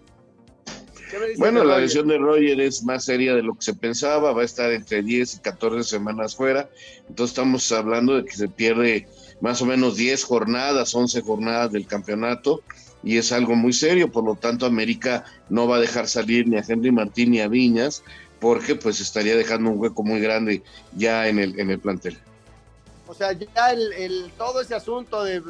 Bueno, 1.37 1.63
la 1.63 1.77
lesión 1.79 2.07
de 2.07 2.17
Roger 2.17 2.59
es 2.59 2.83
más 2.83 3.05
seria 3.05 3.33
de 3.33 3.41
lo 3.41 3.55
que 3.55 3.61
se 3.61 3.73
pensaba, 3.73 4.33
va 4.33 4.41
a 4.41 4.45
estar 4.45 4.71
entre 4.71 5.01
10 5.01 5.35
y 5.35 5.39
14 5.39 5.83
semanas 5.89 6.35
fuera, 6.35 6.69
entonces 7.07 7.31
estamos 7.31 7.71
hablando 7.71 8.15
de 8.15 8.25
que 8.25 8.35
se 8.35 8.49
pierde 8.49 9.07
más 9.39 9.61
o 9.61 9.65
menos 9.65 9.95
10 9.95 10.23
jornadas, 10.25 10.93
11 10.93 11.21
jornadas 11.21 11.71
del 11.71 11.87
campeonato, 11.87 12.61
y 13.03 13.17
es 13.17 13.31
algo 13.31 13.55
muy 13.55 13.71
serio, 13.71 14.11
por 14.11 14.25
lo 14.25 14.35
tanto 14.35 14.65
América 14.65 15.23
no 15.49 15.67
va 15.67 15.77
a 15.77 15.81
dejar 15.81 16.07
salir 16.07 16.47
ni 16.47 16.57
a 16.57 16.63
Henry 16.67 16.91
Martín 16.91 17.31
ni 17.31 17.39
a 17.39 17.47
Viñas, 17.47 18.03
porque 18.39 18.75
pues 18.75 18.99
estaría 18.99 19.35
dejando 19.37 19.71
un 19.71 19.79
hueco 19.79 20.03
muy 20.03 20.19
grande 20.19 20.61
ya 20.95 21.27
en 21.27 21.39
el, 21.39 21.59
en 21.59 21.69
el 21.69 21.79
plantel. 21.79 22.17
O 23.07 23.13
sea, 23.13 23.31
ya 23.31 23.71
el, 23.71 24.31
todo 24.37 24.61
ese 24.61 24.75
asunto 24.75 25.23
de, 25.23 25.41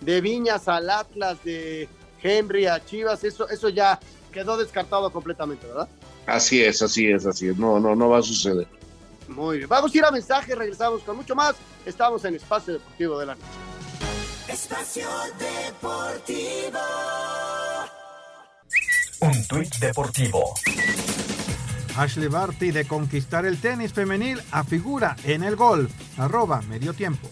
de 0.00 0.20
Viñas 0.20 0.68
al 0.68 0.88
Atlas, 0.88 1.42
de 1.44 1.88
Henry 2.22 2.66
a 2.66 2.84
Chivas, 2.84 3.24
eso, 3.24 3.48
eso 3.48 3.68
ya 3.68 3.98
quedó 4.32 4.56
descartado 4.56 5.12
completamente, 5.12 5.66
¿verdad? 5.66 5.88
Así 6.26 6.62
es, 6.62 6.80
así 6.82 7.10
es, 7.10 7.26
así 7.26 7.48
es. 7.48 7.56
No, 7.56 7.80
no, 7.80 7.94
no 7.94 8.08
va 8.08 8.18
a 8.18 8.22
suceder. 8.22 8.66
Muy 9.28 9.58
bien. 9.58 9.68
Vamos 9.68 9.94
a 9.94 9.98
ir 9.98 10.04
a 10.04 10.10
mensaje, 10.10 10.54
regresamos 10.54 11.02
con 11.02 11.16
mucho 11.16 11.34
más. 11.34 11.54
Estamos 11.84 12.24
en 12.24 12.36
Espacio 12.36 12.74
Deportivo 12.74 13.18
de 13.18 13.26
la 13.26 13.34
Noche. 13.34 13.46
Espacio 14.48 15.08
Deportivo. 15.38 16.78
Un 19.20 19.46
tuit 19.46 19.74
deportivo. 19.76 20.54
Ashley 21.96 22.28
Barty 22.28 22.70
de 22.70 22.84
conquistar 22.86 23.46
el 23.46 23.58
tenis 23.58 23.92
femenil 23.92 24.40
a 24.50 24.64
figura 24.64 25.16
en 25.24 25.42
el 25.42 25.56
golf. 25.56 25.90
Arroba 26.18 26.62
medio 26.62 26.94
tiempo. 26.94 27.28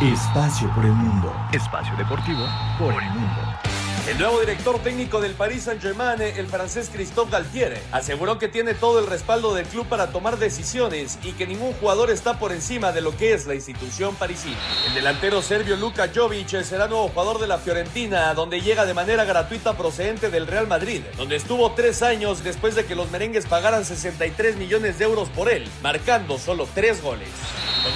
Espacio 0.00 0.72
por 0.74 0.84
el 0.84 0.92
mundo. 0.92 1.34
Espacio 1.52 1.96
deportivo 1.96 2.46
por 2.78 3.02
el 3.02 3.10
mundo. 3.10 3.67
El 4.08 4.16
nuevo 4.16 4.40
director 4.40 4.78
técnico 4.78 5.20
del 5.20 5.34
Paris 5.34 5.64
Saint-Germain, 5.64 6.22
el 6.22 6.46
francés 6.46 6.88
Christophe 6.90 7.30
Galtier, 7.30 7.78
aseguró 7.92 8.38
que 8.38 8.48
tiene 8.48 8.72
todo 8.72 9.00
el 9.00 9.06
respaldo 9.06 9.54
del 9.54 9.66
club 9.66 9.86
para 9.86 10.12
tomar 10.12 10.38
decisiones 10.38 11.18
y 11.22 11.32
que 11.32 11.46
ningún 11.46 11.74
jugador 11.74 12.10
está 12.10 12.38
por 12.38 12.52
encima 12.52 12.90
de 12.92 13.02
lo 13.02 13.14
que 13.14 13.34
es 13.34 13.46
la 13.46 13.54
institución 13.54 14.14
parisina. 14.14 14.56
El 14.86 14.94
delantero 14.94 15.42
serbio 15.42 15.76
Luka 15.76 16.08
Jovic 16.12 16.62
será 16.62 16.88
nuevo 16.88 17.08
jugador 17.08 17.38
de 17.38 17.48
la 17.48 17.58
Fiorentina, 17.58 18.32
donde 18.32 18.62
llega 18.62 18.86
de 18.86 18.94
manera 18.94 19.26
gratuita 19.26 19.76
procedente 19.76 20.30
del 20.30 20.46
Real 20.46 20.66
Madrid, 20.66 21.02
donde 21.18 21.36
estuvo 21.36 21.70
tres 21.72 22.02
años 22.02 22.42
después 22.42 22.74
de 22.76 22.86
que 22.86 22.94
los 22.94 23.10
merengues 23.10 23.44
pagaran 23.44 23.84
63 23.84 24.56
millones 24.56 24.98
de 24.98 25.04
euros 25.04 25.28
por 25.28 25.50
él, 25.50 25.68
marcando 25.82 26.38
solo 26.38 26.66
tres 26.74 27.02
goles. 27.02 27.28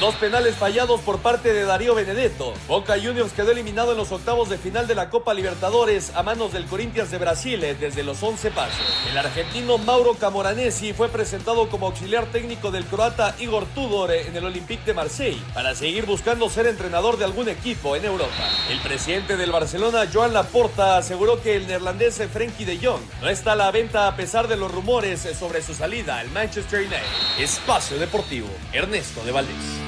Dos 0.01 0.15
penales 0.17 0.57
fallados 0.57 1.01
por 1.01 1.19
parte 1.19 1.53
de 1.53 1.65
Darío 1.65 1.95
Benedetto, 1.95 2.55
Boca 2.67 2.95
Juniors 2.95 3.33
quedó 3.33 3.53
eliminado 3.53 3.93
en 3.93 3.99
los 3.99 4.11
octavos 4.11 4.49
de 4.49 4.59
final 4.59 4.87
de 4.87 4.95
la 4.95 5.11
Copa 5.11 5.33
Libertadores 5.33 6.13
a 6.15 6.23
manos 6.23 6.53
del 6.53 6.67
Corinthians 6.67 7.11
de 7.11 7.19
Brasil 7.19 7.63
eh, 7.63 7.75
desde 7.75 8.03
los 8.03 8.23
11 8.23 8.51
pasos. 8.51 8.81
El 9.11 9.19
argentino 9.19 9.79
Mauro 9.79 10.15
Camoranesi 10.15 10.93
fue 10.93 11.09
presentado 11.09 11.69
como 11.69 11.87
auxiliar 11.87 12.27
técnico 12.27 12.71
del 12.71 12.85
croata 12.85 13.35
Igor 13.39 13.65
Tudor 13.75 14.11
eh, 14.11 14.27
en 14.27 14.37
el 14.37 14.45
Olympique 14.45 14.85
de 14.85 14.95
Marseille 14.95 15.43
para 15.55 15.75
seguir 15.75 16.07
buscando 16.07 16.49
ser 16.51 16.67
entrenador 16.67 17.17
de 17.17 17.25
algún 17.25 17.49
equipo 17.49 17.95
en 17.95 18.05
Europa. 18.05 18.49
El 18.71 18.81
presidente 18.81 19.37
del 19.37 19.53
Barcelona, 19.53 20.09
Joan 20.13 20.33
Laporta, 20.33 20.97
aseguró 20.97 21.41
que 21.41 21.57
el 21.57 21.67
neerlandés 21.67 22.21
Frenkie 22.33 22.65
de 22.65 22.79
Jong 22.79 23.03
no 23.21 23.29
está 23.29 23.53
a 23.53 23.57
la 23.57 23.71
venta 23.71 24.09
a 24.09 24.17
pesar 24.17 24.49
de 24.49 24.57
los 24.57 24.73
rumores 24.73 25.29
sobre 25.39 25.63
su 25.63 25.75
salida 25.75 26.19
al 26.19 26.31
Manchester 26.31 26.81
United. 26.81 27.03
Espacio 27.39 27.99
Deportivo, 27.99 28.49
Ernesto 28.73 29.23
de 29.25 29.33
Valdés. 29.33 29.82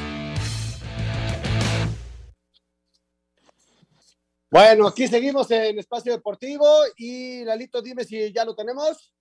Bueno, 4.55 4.87
aquí 4.87 5.09
seguimos 5.09 5.51
en 5.51 5.81
Espacio 5.81 6.13
Deportivo 6.13 6.65
y 6.97 7.43
Lalito, 7.43 7.83
dime 7.83 8.05
si 8.05 8.33
ya 8.33 8.45
lo 8.45 8.55
tenemos. 8.55 9.13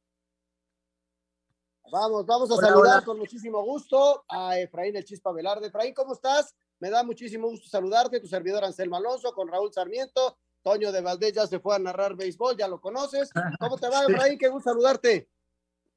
Vamos, 1.91 2.23
vamos 2.27 2.51
a 2.51 2.57
saludar 2.57 3.03
con 3.03 3.17
muchísimo 3.17 3.63
gusto 3.63 4.25
a 4.29 4.59
Efraín 4.59 4.95
El 4.95 5.03
Chispa 5.03 5.31
Velarde. 5.31 5.69
Efraín, 5.69 5.95
¿cómo 5.95 6.13
estás? 6.13 6.53
Me 6.77 6.91
da 6.91 7.03
muchísimo 7.03 7.47
gusto 7.47 7.67
saludarte, 7.67 8.19
tu 8.19 8.27
servidor 8.27 8.63
Anselmo 8.63 8.95
Alonso, 8.95 9.33
con 9.33 9.47
Raúl 9.47 9.73
Sarmiento. 9.73 10.37
Toño 10.61 10.91
de 10.91 11.01
Valdés 11.01 11.33
ya 11.33 11.47
se 11.47 11.59
fue 11.59 11.77
a 11.77 11.79
narrar 11.79 12.15
béisbol, 12.15 12.55
ya 12.55 12.67
lo 12.67 12.79
conoces. 12.79 13.31
¿Cómo 13.59 13.79
te 13.79 13.89
va, 13.89 14.03
Efraín? 14.07 14.37
Qué 14.37 14.49
gusto 14.49 14.69
saludarte. 14.69 15.27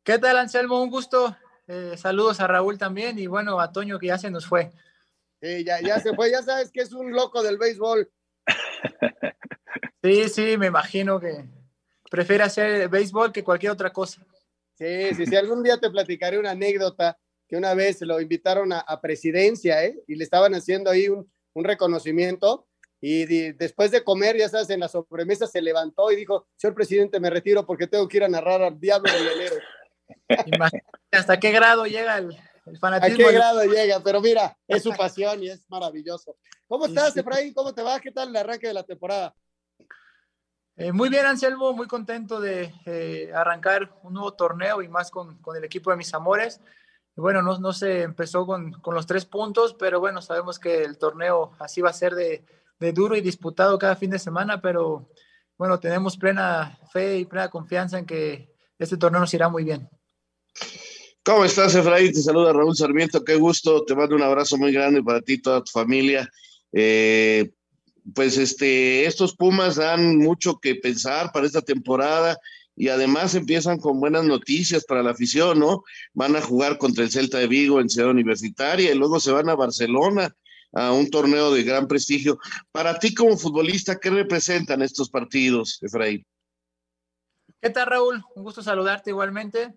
¿Qué 0.03 0.19
tal, 0.19 0.39
Anselmo? 0.39 0.83
Un 0.83 0.89
gusto. 0.89 1.37
Eh, 1.67 1.95
saludos 1.99 2.41
a 2.41 2.47
Raúl 2.47 2.79
también 2.79 3.19
y 3.19 3.27
bueno, 3.27 3.61
a 3.61 3.71
Toño 3.71 3.99
que 3.99 4.07
ya 4.07 4.17
se 4.17 4.31
nos 4.31 4.47
fue. 4.47 4.73
Sí, 5.43 5.63
ya, 5.63 5.83
ya 5.83 6.01
se 6.01 6.15
fue, 6.15 6.31
ya 6.31 6.43
sabes 6.43 6.71
que 6.71 6.81
es 6.81 6.93
un 6.95 7.13
loco 7.13 7.43
del 7.43 7.59
béisbol. 7.59 8.11
Sí, 10.03 10.29
sí, 10.29 10.57
me 10.57 10.67
imagino 10.67 11.19
que 11.19 11.45
prefiere 12.11 12.45
hacer 12.45 12.89
béisbol 12.89 13.33
que 13.33 13.43
cualquier 13.43 13.73
otra 13.73 13.93
cosa. 13.93 14.25
Sí, 14.75 15.15
sí, 15.15 15.27
sí, 15.27 15.35
algún 15.35 15.63
día 15.63 15.79
te 15.79 15.91
platicaré 15.91 16.39
una 16.39 16.53
anécdota 16.53 17.19
que 17.49 17.57
una 17.57 17.75
vez 17.75 18.01
lo 18.03 18.21
invitaron 18.21 18.73
a, 18.73 19.01
presidencia, 19.01 19.85
¿eh? 19.85 19.99
Y 20.07 20.17
le 20.17 20.25
estaban 20.25 20.55
haciendo 20.55 20.91
ahí 20.91 21.09
un, 21.09 21.29
reconocimiento 21.55 22.69
y 23.01 23.25
después 23.53 23.91
de 23.91 24.05
comer, 24.05 24.37
ya 24.37 24.49
sabes, 24.49 24.69
en 24.69 24.81
la 24.81 24.89
sobremesa 24.89 25.47
se 25.47 25.63
levantó 25.63 26.11
y 26.13 26.17
dijo, 26.17 26.47
señor 26.55 26.75
presidente, 26.75 27.19
me 27.19 27.31
retiro 27.31 27.65
porque 27.65 27.87
tengo 27.87 28.07
que 28.07 28.19
ir 28.19 28.25
a 28.25 28.29
narrar 28.29 28.63
al 28.63 28.79
diablo 28.79 29.11
de 29.11 29.33
enero. 29.33 29.57
¿Hasta 31.11 31.41
qué 31.41 31.51
grado 31.51 31.87
llega 31.87 32.19
el, 32.19 32.37
fanatismo? 32.81 33.27
¿A 33.27 33.31
qué 33.31 33.37
grado 33.37 33.65
llega? 33.65 34.01
Pero 34.01 34.21
mira, 34.21 34.57
es 34.67 34.83
su 34.83 34.91
pasión 34.91 35.43
y 35.43 35.49
es 35.49 35.69
maravilloso. 35.69 36.37
¿Cómo 36.67 36.87
estás, 36.87 37.17
Efraín? 37.17 37.55
¿Cómo 37.55 37.73
te 37.73 37.83
va? 37.83 38.01
¿Qué 38.01 38.11
tal 38.11 38.31
el 38.31 38.37
arranque 38.37 38.67
de 38.67 38.75
la 38.75 38.83
temporada? 38.83 39.35
Eh, 40.77 40.93
muy 40.93 41.09
bien, 41.09 41.25
Anselmo, 41.25 41.73
muy 41.73 41.87
contento 41.87 42.39
de 42.39 42.75
eh, 42.85 43.31
arrancar 43.35 43.99
un 44.03 44.13
nuevo 44.13 44.35
torneo 44.35 44.83
y 44.83 44.89
más 44.89 45.11
con, 45.11 45.39
con, 45.39 45.57
el 45.57 45.65
equipo 45.65 45.91
de 45.91 45.97
mis 45.97 46.13
amores. 46.13 46.61
Bueno, 47.15 47.41
no, 47.41 47.59
no 47.59 47.73
se 47.73 48.03
empezó 48.03 48.45
con, 48.45 48.73
con, 48.73 48.95
los 48.95 49.07
tres 49.07 49.25
puntos, 49.25 49.73
pero 49.73 50.01
bueno, 50.01 50.21
sabemos 50.21 50.59
que 50.59 50.83
el 50.83 50.99
torneo 50.99 51.53
así 51.61 51.81
va 51.81 51.89
a 51.91 51.95
ser 51.95 52.15
de, 52.15 52.45
de 52.79 52.93
duro 52.93 53.17
y 53.17 53.23
disputado 53.23 53.79
cada 53.79 53.97
fin 53.97 54.11
de 54.11 54.19
semana, 54.19 54.61
pero 54.61 55.09
bueno, 55.57 55.81
tenemos 55.81 56.19
plena 56.19 56.79
fe 56.93 57.19
y 57.19 57.25
plena 57.25 57.49
confianza 57.49 57.99
en 57.99 58.05
que 58.05 58.55
este 58.79 58.99
torneo 58.99 59.21
nos 59.21 59.33
irá 59.33 59.49
muy 59.49 59.65
bien. 59.65 59.89
¿Cómo 61.27 61.45
estás, 61.45 61.75
Efraín? 61.75 62.13
Te 62.13 62.23
saluda 62.23 62.53
Raúl 62.53 62.77
Sarmiento, 62.77 63.25
qué 63.25 63.35
gusto, 63.35 63.85
te 63.85 63.97
mando 63.97 64.15
un 64.15 64.23
abrazo 64.23 64.57
muy 64.57 64.71
grande 64.71 65.03
para 65.03 65.21
ti 65.21 65.33
y 65.33 65.43
toda 65.43 65.65
tu 65.65 65.73
familia. 65.73 66.31
Eh, 66.73 67.51
pues 68.15 68.39
este, 68.39 69.07
estos 69.07 69.35
Pumas 69.35 69.75
dan 69.75 70.19
mucho 70.19 70.61
que 70.61 70.77
pensar 70.77 71.33
para 71.33 71.45
esta 71.45 71.63
temporada 71.63 72.39
y 72.77 72.91
además 72.91 73.35
empiezan 73.35 73.81
con 73.81 73.99
buenas 73.99 74.23
noticias 74.23 74.85
para 74.85 75.03
la 75.03 75.11
afición, 75.11 75.59
¿no? 75.59 75.83
Van 76.15 76.37
a 76.37 76.41
jugar 76.41 76.79
contra 76.79 77.03
el 77.03 77.11
Celta 77.11 77.39
de 77.39 77.49
Vigo 77.49 77.81
en 77.81 77.91
Ciudad 77.91 78.11
Universitaria 78.11 78.93
y 78.93 78.95
luego 78.97 79.19
se 79.19 79.33
van 79.33 79.49
a 79.49 79.57
Barcelona 79.57 80.33
a 80.75 80.93
un 80.93 81.11
torneo 81.11 81.53
de 81.53 81.65
gran 81.65 81.89
prestigio. 81.89 82.39
Para 82.71 83.01
ti 83.01 83.13
como 83.13 83.37
futbolista, 83.37 83.99
¿qué 83.99 84.11
representan 84.11 84.81
estos 84.81 85.11
partidos, 85.11 85.81
Efraín? 85.83 86.25
¿Qué 87.61 87.71
tal, 87.71 87.89
Raúl? 87.89 88.23
Un 88.37 88.45
gusto 88.45 88.63
saludarte 88.63 89.11
igualmente. 89.11 89.75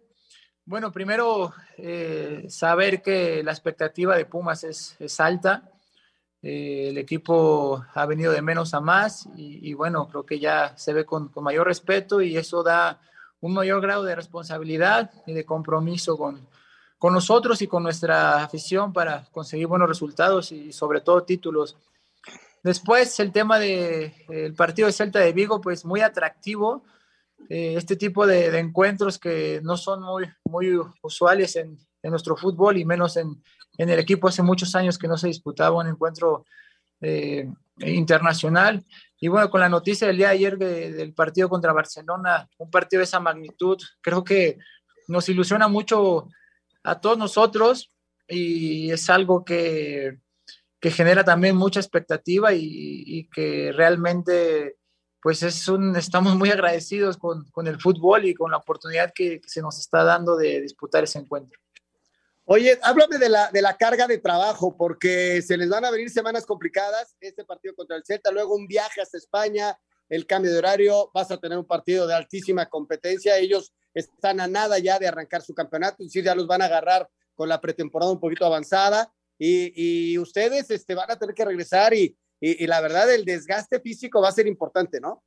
Bueno, 0.70 0.92
primero, 0.92 1.52
eh, 1.78 2.46
saber 2.48 3.02
que 3.02 3.42
la 3.44 3.50
expectativa 3.50 4.16
de 4.16 4.26
Pumas 4.26 4.64
es, 4.64 5.20
alta. 5.20 5.64
Eh, 6.44 6.90
el 6.90 7.00
equipo 7.00 7.84
ha 7.92 8.06
venido 8.06 8.32
de 8.32 8.44
menos 8.44 8.76
a 8.76 8.80
más 8.80 9.28
y, 9.36 9.74
bueno, 9.74 10.08
creo 10.08 10.28
que 10.28 10.38
ya 10.38 10.78
se 10.78 10.94
ve 10.94 11.06
con, 11.06 11.32
mayor 11.42 11.66
respeto 11.66 12.22
y 12.22 12.38
eso 12.38 12.62
da 12.62 13.02
un 13.42 13.56
mayor 13.56 13.82
grado 13.82 14.04
de 14.04 14.16
responsabilidad 14.16 15.10
y 15.26 15.34
de 15.34 15.44
compromiso 15.44 16.16
con, 16.16 16.48
con 17.00 17.16
nosotros 17.16 17.64
y 17.64 17.68
con 17.68 17.82
nuestra 17.82 18.44
afición 18.44 18.94
para 18.94 19.26
conseguir 19.32 19.66
buenos 19.66 19.90
resultados 19.90 20.52
y 20.52 20.72
sobre 20.72 21.02
todo 21.02 21.24
títulos. 21.24 21.78
Después, 22.62 23.20
el 23.20 23.32
tema 23.32 23.58
del 23.58 24.14
de, 24.28 24.54
partido 24.56 24.86
de 24.86 24.94
Celta 24.94 25.18
de 25.18 25.34
Vigo, 25.34 25.62
pues 25.62 25.84
muy 25.84 26.02
atractivo 26.02 26.84
eh, 27.48 27.76
este 27.78 27.96
tipo 27.96 28.28
de, 28.28 28.58
encuentros 28.60 29.18
que 29.18 29.62
no 29.64 29.78
son 29.78 30.02
muy, 30.04 30.26
muy 30.46 30.80
usuales 31.02 31.56
en, 31.56 31.78
nuestro 32.04 32.38
fútbol 32.38 32.78
y 32.78 32.86
menos 32.86 33.18
en, 33.18 33.42
el 33.78 34.00
equipo. 34.00 34.28
Hace 34.28 34.42
muchos 34.42 34.76
años 34.76 34.98
que 34.98 35.08
no 35.08 35.18
se 35.18 35.28
disputaba 35.28 35.78
un 35.78 35.88
encuentro 35.88 36.46
eh, 37.02 37.50
internacional. 37.78 38.86
Y 39.20 39.28
bueno, 39.28 39.50
con 39.50 39.62
la 39.62 39.70
noticia 39.70 40.08
del 40.08 40.18
día 40.18 40.28
de 40.28 40.34
ayer 40.34 40.58
del 40.58 41.14
partido 41.14 41.50
contra 41.50 41.74
Barcelona, 41.74 42.50
un 42.58 42.70
partido 42.70 43.00
de 43.00 43.06
esa 43.06 43.20
magnitud, 43.20 43.78
creo 44.02 44.24
que 44.24 44.58
nos 45.08 45.28
ilusiona 45.30 45.68
mucho 45.68 46.28
a 46.84 47.00
todos 47.00 47.18
nosotros 47.18 47.92
y 48.28 48.92
es 48.92 49.10
algo 49.10 49.44
que, 49.44 50.20
genera 50.82 51.26
también 51.26 51.58
mucha 51.58 51.80
expectativa 51.82 52.54
y 52.54 53.28
que 53.34 53.74
realmente 53.74 54.79
pues 55.22 55.44
es 55.44 55.68
un, 55.68 55.96
estamos 55.96 56.36
muy 56.36 56.50
agradecidos 56.50 57.18
con, 57.18 57.46
el 57.68 57.80
fútbol 57.80 58.26
y 58.26 58.34
con 58.34 58.52
la 58.52 58.58
oportunidad 58.58 59.12
que, 59.14 59.42
se 59.46 59.62
nos 59.62 59.78
está 59.80 60.04
dando 60.04 60.38
de 60.38 60.62
disputar 60.62 61.04
ese 61.04 61.20
encuentro. 61.20 61.60
Oye, 62.46 62.80
háblame 62.82 63.18
de 63.18 63.30
la, 63.30 63.52
de 63.52 63.62
la 63.62 63.78
carga 63.78 64.08
de 64.08 64.18
trabajo, 64.18 64.76
porque 64.76 65.42
se 65.42 65.56
les 65.58 65.70
van 65.70 65.86
a 65.86 65.92
venir 65.92 66.10
semanas 66.10 66.46
complicadas, 66.46 67.16
este 67.20 67.46
partido 67.46 67.76
contra 67.76 67.96
el 67.96 68.04
Celta, 68.04 68.32
luego 68.32 68.56
un 68.56 68.66
viaje 68.66 69.02
hasta 69.02 69.18
España, 69.18 69.78
el 70.08 70.26
cambio 70.26 70.52
de 70.52 70.58
horario, 70.58 71.12
vas 71.14 71.30
a 71.30 71.38
tener 71.38 71.58
un 71.58 71.68
partido 71.68 72.08
de 72.08 72.16
altísima 72.16 72.66
competencia, 72.68 73.38
ellos 73.38 73.74
están 73.94 74.40
a 74.40 74.48
nada 74.48 74.80
ya 74.80 74.98
de 74.98 75.08
arrancar 75.08 75.44
su 75.44 75.54
campeonato, 75.54 75.98
es 76.00 76.08
decir, 76.08 76.24
ya 76.24 76.34
los 76.34 76.48
van 76.48 76.64
a 76.64 76.66
agarrar 76.66 77.08
con 77.36 77.50
la 77.50 77.62
pretemporada 77.62 78.12
un 78.12 78.20
poquito 78.20 78.46
avanzada, 78.46 79.14
y, 79.38 80.12
y 80.14 80.18
ustedes 80.18 80.72
este, 80.72 80.96
van 80.96 81.12
a 81.12 81.20
tener 81.20 81.36
que 81.36 81.46
regresar 81.46 81.94
y, 81.94 82.18
y, 82.42 82.68
la 82.68 82.80
verdad 82.82 83.14
el 83.14 83.26
desgaste 83.26 83.80
físico 83.80 84.22
va 84.22 84.30
a 84.30 84.34
ser 84.34 84.48
importante, 84.48 85.00
¿no? 85.02 85.24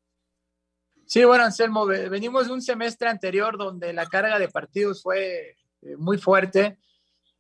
Sí, 1.04 1.24
bueno, 1.24 1.44
Anselmo, 1.44 1.84
venimos 1.84 2.46
de 2.46 2.54
un 2.54 2.62
semestre 2.62 3.08
anterior 3.08 3.58
donde 3.58 3.92
la 3.92 4.06
carga 4.06 4.38
de 4.38 4.48
partidos 4.48 5.02
fue 5.02 5.56
eh, 5.82 5.96
muy 5.98 6.16
fuerte 6.16 6.78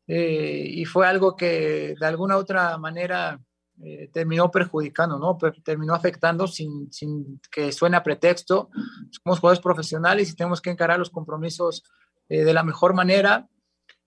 eh, 0.06 0.66
y 0.68 0.84
fue 0.84 1.06
algo 1.06 1.34
que 1.34 1.94
de 1.98 2.06
alguna 2.06 2.36
otra 2.36 2.76
manera 2.76 3.40
eh, 3.82 4.10
terminó 4.12 4.50
perjudicando, 4.50 5.18
¿no? 5.18 5.38
terminó 5.64 5.94
afectando 5.94 6.46
sin, 6.46 6.92
sin, 6.92 7.40
que 7.50 7.72
suene 7.72 7.96
a 7.96 8.02
pretexto. 8.02 8.68
Somos 9.10 9.40
jugadores 9.40 9.62
profesionales 9.62 10.30
y 10.30 10.36
tenemos 10.36 10.60
que 10.60 10.70
encarar 10.70 10.98
los 10.98 11.10
compromisos 11.10 11.82
de 12.28 12.54
la 12.54 12.62
mejor 12.62 12.94
manera, 12.94 13.46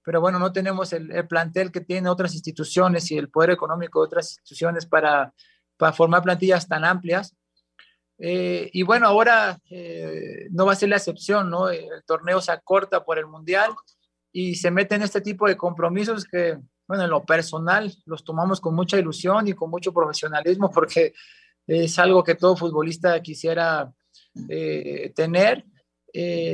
pero 0.04 0.19
bueno, 0.19 0.39
no 0.39 0.51
tenemos 0.51 0.93
el, 0.93 1.12
el, 1.12 1.28
plantel 1.28 1.71
que 1.71 1.82
tienen 1.82 2.08
otras 2.08 2.34
instituciones 2.34 3.12
y 3.12 3.17
el 3.17 3.30
poder 3.30 3.51
económico 3.51 4.01
de 4.01 4.06
otras 4.06 4.32
instituciones 4.32 4.88
para 4.88 5.32
para 5.78 5.94
formar 5.94 6.24
plantillas 6.24 6.68
tan 6.68 6.86
amplias. 6.86 7.36
Eh, 8.18 8.70
y 8.72 8.84
bueno, 8.84 9.08
ahora 9.08 9.60
eh, 9.70 10.48
no 10.52 10.66
va 10.66 10.74
a 10.74 10.78
ser 10.78 10.90
la 10.90 10.98
excepción, 10.98 11.50
¿no? 11.50 11.70
El 11.70 12.04
torneo 12.06 12.40
se 12.42 12.52
acorta 12.52 13.04
por 13.04 13.18
el 13.20 13.28
Mundial 13.28 13.72
y 14.32 14.56
se 14.56 14.72
mete 14.72 14.96
en 14.96 15.04
este 15.04 15.22
tipo 15.22 15.48
de 15.48 15.58
compromisos 15.58 16.26
que, 16.26 16.58
bueno, 16.88 17.04
en 17.04 17.10
lo 17.10 17.26
personal 17.26 17.94
los 18.06 18.24
tomamos 18.24 18.62
con 18.62 18.74
mucha 18.74 18.98
ilusión 18.98 19.48
y 19.48 19.54
con 19.54 19.70
mucho 19.70 19.94
profesionalismo 19.94 20.72
porque 20.72 21.14
es 21.68 22.00
algo 22.00 22.24
que 22.24 22.36
todo 22.36 22.56
futbolista 22.56 23.22
quisiera 23.22 23.92
eh, 24.50 25.12
tener. 25.16 25.66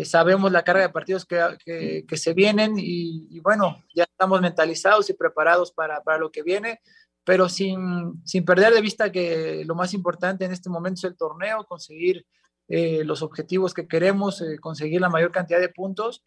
sabemos 0.03 0.51
la 0.51 0.63
carga 0.63 0.83
de 0.83 0.89
partidos 0.89 1.25
que, 1.25 2.05
que, 2.07 2.17
se 2.17 2.33
vienen 2.33 2.79
y, 2.79 3.27
y, 3.29 3.39
bueno, 3.39 3.83
ya 3.93 4.03
estamos 4.03 4.41
mentalizados 4.41 5.09
y 5.11 5.13
preparados 5.13 5.71
para, 5.71 6.01
para 6.01 6.17
lo 6.17 6.31
que 6.31 6.41
viene 6.41 6.79
pero 7.23 7.49
sin, 7.49 8.21
sin, 8.25 8.45
perder 8.45 8.73
de 8.73 8.81
vista 8.81 9.11
que 9.11 9.63
lo 9.65 9.75
más 9.75 9.93
importante 9.93 10.45
en 10.45 10.51
este 10.51 10.69
momento 10.69 10.99
es 10.99 11.11
el 11.11 11.17
torneo, 11.17 11.65
conseguir 11.65 12.25
eh, 12.67 13.03
los 13.03 13.21
objetivos 13.21 13.73
que 13.73 13.87
queremos, 13.87 14.41
eh, 14.41 14.57
conseguir 14.59 15.01
la 15.01 15.09
mayor 15.09 15.31
cantidad 15.31 15.59
de 15.59 15.69
puntos 15.69 16.23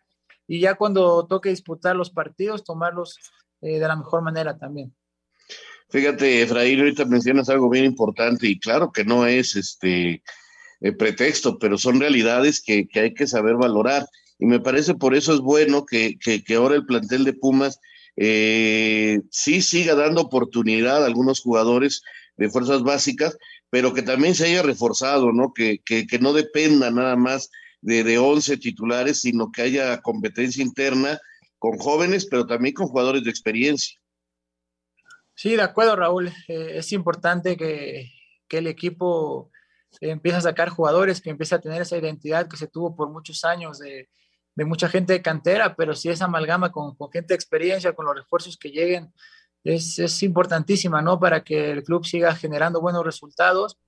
y 0.47 0.61
ya 0.61 0.75
cuando 0.75 1.27
toque 1.27 1.49
disputar 1.49 1.97
los 1.97 2.11
partidos, 2.11 2.65
tomarlos 2.65 3.19
eh, 3.63 3.79
de 3.79 3.89
la 3.89 3.97
mejor 3.97 4.23
manera 4.23 4.57
también. 4.59 4.95
Fíjate, 5.89 6.43
Efraín, 6.43 6.81
ahorita 6.81 7.07
mencionas 7.07 7.49
algo 7.49 7.71
bien 7.71 7.87
importante 7.87 8.47
y 8.47 8.59
claro 8.59 8.93
que 8.93 9.05
no 9.05 9.27
es 9.27 9.57
este 9.57 10.23
pretexto, 10.99 11.59
pero 11.59 11.79
son 11.79 11.99
realidades 11.99 12.63
que, 12.63 12.87
que, 12.87 13.01
hay 13.01 13.15
que 13.15 13.27
saber 13.27 13.57
valorar. 13.57 14.07
Y 14.39 14.47
me 14.47 14.61
parece 14.61 14.95
por 14.95 15.15
eso 15.15 15.33
es 15.33 15.41
bueno 15.41 15.87
que, 15.87 16.19
que, 16.19 16.45
que 16.45 16.55
ahora 16.57 16.75
el 16.75 16.85
plantel 16.85 17.25
de 17.25 17.33
Pumas 17.33 17.81
eh, 18.17 19.21
sí 19.31 19.61
siga 19.61 19.95
dando 19.95 20.23
oportunidad 20.23 21.03
a 21.03 21.07
algunos 21.07 21.41
jugadores 21.41 22.03
de 22.37 22.49
fuerzas 22.49 22.83
básicas, 22.83 23.37
pero 23.71 23.93
que 23.93 24.03
también 24.03 24.35
se 24.35 24.47
haya 24.47 24.63
reforzado, 24.63 25.33
¿no? 25.33 25.53
Que, 25.53 25.81
que, 25.85 26.07
no 26.21 26.33
dependa 26.33 26.91
nada 26.91 27.17
más 27.17 27.51
de, 27.81 28.05
de 28.05 28.19
11 28.19 28.57
titulares, 28.59 29.21
sino 29.21 29.51
que 29.51 29.63
haya 29.63 30.01
competencia 30.01 30.63
interna 30.63 31.19
con 31.59 31.79
jóvenes, 31.79 32.27
pero 32.27 32.47
también 32.47 32.75
con 32.75 32.87
jugadores 32.87 33.25
de 33.25 33.31
experiencia. 33.31 33.99
Sí, 35.35 35.57
de 35.57 35.63
acuerdo, 35.63 35.97
Raúl. 35.97 36.29
Eh, 36.49 36.73
es 36.77 36.93
importante 36.93 37.57
que, 37.57 38.11
que, 38.47 38.59
el 38.59 38.69
equipo 38.69 39.51
empiece 40.01 40.39
a 40.39 40.43
sacar 40.43 40.69
jugadores, 40.69 41.21
que 41.21 41.31
empiece 41.31 41.55
a 41.55 41.61
tener 41.61 41.83
esa 41.83 41.97
identidad 41.97 42.49
que 42.49 42.57
se 42.57 42.69
tuvo 42.69 42.95
por 42.95 43.11
muchos 43.11 43.45
años 43.45 43.79
de, 43.79 44.09
de 44.55 44.65
mucha 44.65 44.89
gente 44.89 45.13
de 45.13 45.23
cantera, 45.23 45.75
pero 45.75 45.95
si 45.95 46.09
esa 46.09 46.27
amalgama 46.27 46.71
con, 46.71 46.95
con, 46.95 47.11
gente 47.11 47.29
de 47.29 47.37
experiencia, 47.37 47.93
con 47.93 48.07
los 48.07 48.15
refuerzos 48.15 48.57
que 48.57 48.71
lleguen, 48.71 49.13
es, 49.65 49.99
es, 49.99 50.23
importantísima, 50.23 51.03
¿no? 51.03 51.19
Para 51.19 51.43
que 51.43 51.71
el 51.71 51.83
club 51.83 52.05
siga 52.05 52.35
generando 52.35 52.81
buenos 52.81 53.05
resultados 53.05 53.79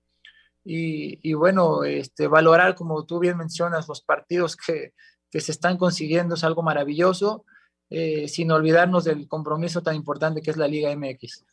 y, 0.65 1.21
y, 1.29 1.35
bueno, 1.35 1.85
este, 1.85 2.27
valorar, 2.27 2.75
como 2.75 3.05
tú 3.05 3.19
bien 3.19 3.37
mencionas, 3.37 3.87
los 3.89 4.01
partidos 4.01 4.57
que, 4.57 4.95
que 5.31 5.41
se 5.41 5.53
están 5.53 5.77
consiguiendo 5.77 6.35
es 6.35 6.45
algo 6.45 6.63
maravilloso, 6.63 7.45
eh, 7.91 8.27
sin 8.27 8.51
olvidarnos 8.51 9.05
del 9.05 9.29
compromiso 9.29 9.83
tan 9.83 9.95
importante 9.95 10.43
que 10.43 10.51
es 10.51 10.57
la 10.57 10.67
Liga 10.67 10.95
MX. 10.97 11.45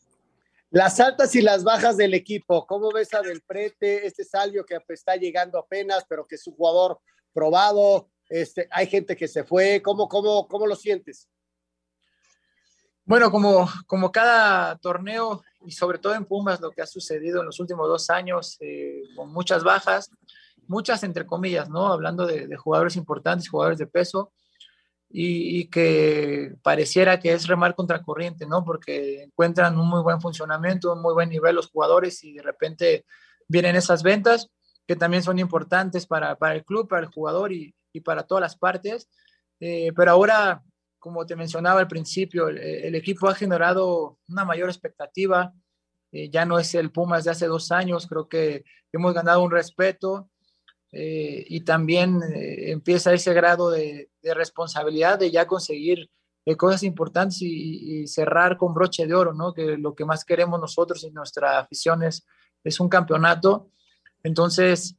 Las 0.71 0.99
altas 0.99 1.35
y 1.35 1.41
las 1.41 1.63
bajas 1.63 1.97
del 1.97 2.15
equipo, 2.15 2.65
¿cómo 2.65 2.91
ves 2.91 3.13
a 3.13 3.21
Del 3.21 3.41
Prete, 3.41 4.07
este 4.07 4.23
Salvio 4.23 4.65
que 4.65 4.79
está 4.89 5.15
llegando 5.15 5.59
apenas, 5.59 6.03
pero 6.09 6.25
que 6.25 6.35
es 6.35 6.47
un 6.47 6.55
jugador 6.55 6.99
probado, 7.31 8.09
este, 8.33 8.67
hay 8.71 8.87
gente 8.87 9.15
que 9.15 9.27
se 9.27 9.43
fue, 9.43 9.79
¿cómo, 9.83 10.07
cómo, 10.07 10.47
cómo 10.47 10.65
lo 10.65 10.75
sientes? 10.75 11.29
Bueno, 13.05 13.29
como, 13.29 13.69
como 13.85 14.11
cada 14.11 14.75
torneo 14.77 15.43
y 15.63 15.71
sobre 15.71 15.99
todo 15.99 16.15
en 16.15 16.25
Pumas, 16.25 16.59
lo 16.59 16.71
que 16.71 16.81
ha 16.81 16.87
sucedido 16.87 17.41
en 17.41 17.45
los 17.45 17.59
últimos 17.59 17.87
dos 17.87 18.09
años, 18.09 18.57
eh, 18.59 19.03
con 19.15 19.31
muchas 19.31 19.63
bajas, 19.63 20.09
muchas 20.65 21.03
entre 21.03 21.27
comillas, 21.27 21.69
¿no? 21.69 21.85
Hablando 21.93 22.25
de, 22.25 22.55
jugadores 22.55 22.95
importantes, 22.95 23.47
jugadores 23.47 23.77
de 23.77 23.85
peso, 23.85 24.33
y, 25.09 25.59
y, 25.59 25.69
que 25.69 26.55
pareciera 26.63 27.19
que 27.19 27.33
es 27.33 27.45
remar 27.45 27.75
contra 27.75 28.01
corriente, 28.01 28.47
¿no? 28.47 28.65
Porque 28.65 29.21
encuentran 29.25 29.77
un 29.77 29.87
muy 29.87 30.01
buen 30.01 30.19
funcionamiento, 30.19 30.93
un 30.93 31.03
muy 31.03 31.13
buen 31.13 31.29
nivel 31.29 31.55
los 31.55 31.69
jugadores 31.69 32.23
y 32.23 32.33
de 32.33 32.41
repente 32.41 33.05
vienen 33.47 33.75
esas 33.75 34.01
ventas 34.01 34.49
que 34.87 34.95
también 34.95 35.21
son 35.21 35.37
importantes 35.37 36.07
para, 36.07 36.35
para 36.35 36.55
el 36.55 36.65
club, 36.65 36.87
para 36.87 37.03
el 37.03 37.11
jugador 37.11 37.51
y, 37.51 37.75
y 37.93 38.01
para 38.01 38.23
todas 38.23 38.41
las 38.41 38.57
partes. 38.57 39.09
Eh, 39.59 39.91
pero 39.95 40.11
ahora, 40.11 40.63
como 40.99 41.25
te 41.25 41.35
mencionaba 41.35 41.79
al 41.79 41.87
principio, 41.87 42.49
el, 42.49 42.57
el 42.57 42.95
equipo 42.95 43.29
ha 43.29 43.35
generado 43.35 44.19
una 44.27 44.43
mayor 44.43 44.69
expectativa. 44.69 45.53
Eh, 46.11 46.29
ya 46.29 46.45
no 46.45 46.59
es 46.59 46.75
el 46.75 46.91
Pumas 46.91 47.23
de 47.23 47.31
hace 47.31 47.47
dos 47.47 47.71
años, 47.71 48.07
creo 48.07 48.27
que 48.27 48.65
hemos 48.91 49.13
ganado 49.13 49.41
un 49.41 49.51
respeto 49.51 50.29
eh, 50.95 51.43
y 51.47 51.61
también 51.61 52.21
eh, 52.21 52.71
empieza 52.71 53.11
ese 53.13 53.33
grado 53.33 53.71
de, 53.71 54.11
de, 54.21 54.33
responsabilidad 54.35 55.17
de 55.17 55.31
ya 55.31 55.47
conseguir 55.47 56.11
eh, 56.45 56.55
cosas 56.55 56.83
importantes 56.83 57.41
y, 57.41 58.03
y, 58.03 58.07
cerrar 58.07 58.57
con 58.57 58.75
broche 58.75 59.07
de 59.07 59.15
oro, 59.15 59.33
¿no? 59.33 59.55
Que 59.55 59.75
lo 59.75 59.95
que 59.95 60.05
más 60.05 60.23
queremos 60.23 60.59
nosotros 60.59 61.03
y 61.03 61.09
nuestra 61.09 61.57
afición 61.57 62.03
es, 62.03 62.27
es 62.63 62.79
un 62.79 62.89
campeonato. 62.89 63.71
Entonces, 64.21 64.95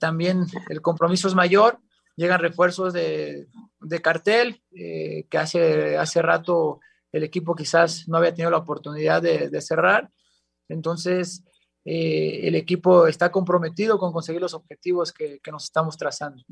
también 0.00 0.46
el 0.68 0.82
compromiso 0.82 1.28
es 1.28 1.34
mayor 1.34 1.78
llegan 2.16 2.40
refuerzos 2.40 2.92
de, 2.92 3.48
de 3.80 4.02
cartel, 4.02 4.62
eh, 4.72 5.26
que 5.30 5.38
hace, 5.38 5.96
hace 5.96 6.22
rato 6.22 6.80
el 7.12 7.22
equipo 7.22 7.54
quizás 7.54 8.08
no 8.08 8.18
había 8.18 8.34
tenido 8.34 8.50
la 8.50 8.58
oportunidad 8.58 9.22
de, 9.22 9.60
cerrar. 9.60 10.10
Entonces, 10.68 11.44
eh, 11.84 12.40
el 12.44 12.56
equipo 12.56 13.06
está 13.06 13.30
comprometido 13.30 13.98
con 13.98 14.12
conseguir 14.12 14.40
los 14.40 14.54
objetivos 14.54 15.12
que, 15.12 15.38
que, 15.40 15.52
nos 15.52 15.64
estamos 15.64 15.96
trazando. 15.96 16.42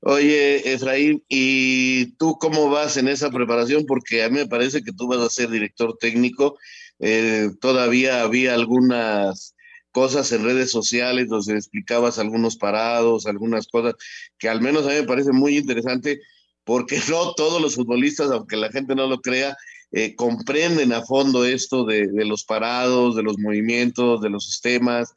Oye, 0.00 0.72
Efraín, 0.72 1.22
¿y 1.28 2.16
tú 2.16 2.36
cómo 2.40 2.68
vas 2.68 2.96
en 2.96 3.06
esa 3.06 3.30
preparación? 3.30 3.86
Porque 3.86 4.24
a 4.24 4.28
mí 4.28 4.38
me 4.38 4.48
parece 4.48 4.82
que 4.82 4.92
tú 4.92 5.06
vas 5.06 5.20
a 5.20 5.30
ser 5.30 5.48
director 5.48 5.96
técnico. 5.96 6.58
Eh, 6.98 7.50
todavía 7.60 8.22
había 8.22 8.54
algunas 8.54 9.54
cosas 9.92 10.32
en 10.32 10.44
redes 10.44 10.70
sociales 10.70 11.28
donde 11.28 11.54
explicabas 11.54 12.18
algunos 12.18 12.56
parados, 12.56 13.26
algunas 13.26 13.68
cosas 13.68 13.94
que 14.38 14.48
al 14.48 14.60
menos 14.60 14.86
a 14.86 14.88
mí 14.88 14.94
me 14.96 15.02
parece 15.04 15.32
muy 15.32 15.56
interesante 15.56 16.20
porque 16.64 16.96
no 17.10 17.34
todos 17.34 17.60
los 17.60 17.74
futbolistas, 17.74 18.30
aunque 18.30 18.56
la 18.56 18.70
gente 18.70 18.94
no 18.94 19.06
lo 19.06 19.20
crea, 19.20 19.56
eh, 19.92 20.14
comprenden 20.16 20.92
a 20.92 21.02
fondo 21.02 21.44
esto 21.44 21.84
de, 21.84 22.08
los 22.24 22.44
parados, 22.44 23.14
de 23.14 23.22
los 23.22 23.38
movimientos, 23.38 24.22
de 24.22 24.30
los 24.30 24.46
sistemas. 24.46 25.14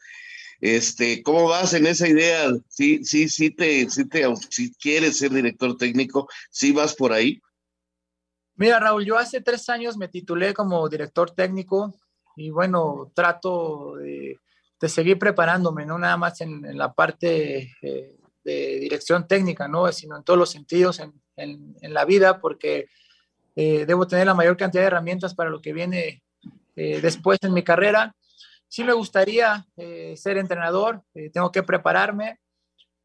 Este, 0.59 1.23
¿Cómo 1.23 1.47
vas 1.47 1.73
en 1.73 1.87
esa 1.87 2.07
idea? 2.07 2.51
¿Sí, 2.67 3.03
sí, 3.05 3.29
sí, 3.29 3.51
te, 3.51 3.89
sí 3.89 4.07
te, 4.07 4.25
si 4.49 4.73
quieres 4.75 5.17
ser 5.17 5.31
director 5.31 5.77
técnico, 5.77 6.27
sí 6.49 6.71
vas 6.71 6.93
por 6.93 7.13
ahí? 7.13 7.41
Mira, 8.55 8.79
Raúl, 8.79 9.05
yo 9.05 9.17
hace 9.17 9.41
tres 9.41 9.69
años 9.69 9.97
me 9.97 10.07
titulé 10.07 10.53
como 10.53 10.87
director 10.89 11.31
técnico 11.31 11.93
y 12.37 12.49
bueno, 12.49 13.11
trato 13.13 13.95
de 13.95 14.39
de 14.79 14.89
seguir 14.89 15.17
preparándome, 15.17 15.85
no 15.85 15.97
nada 15.97 16.17
más 16.17 16.41
en, 16.41 16.77
la 16.77 16.93
parte 16.93 17.71
eh, 17.81 18.15
de 18.43 18.79
dirección 18.79 19.27
técnica, 19.27 19.67
¿no? 19.67 19.91
sino 19.91 20.17
en 20.17 20.23
todos 20.23 20.37
los 20.37 20.49
sentidos 20.49 20.99
en, 20.99 21.13
en, 21.37 21.93
la 21.93 22.05
vida, 22.05 22.39
porque 22.39 22.87
eh, 23.55 23.85
debo 23.85 24.07
tener 24.07 24.25
la 24.25 24.33
mayor 24.33 24.57
cantidad 24.57 24.83
de 24.83 24.87
herramientas 24.87 25.33
para 25.33 25.49
lo 25.49 25.61
que 25.61 25.73
viene 25.73 26.23
eh, 26.75 26.99
después 27.01 27.39
en 27.41 27.53
mi 27.53 27.63
carrera. 27.63 28.15
Sí 28.67 28.83
me 28.83 28.93
gustaría 28.93 29.65
ser 30.15 30.37
entrenador, 30.37 31.01
tengo 31.31 31.51
que 31.51 31.63
prepararme 31.63 32.39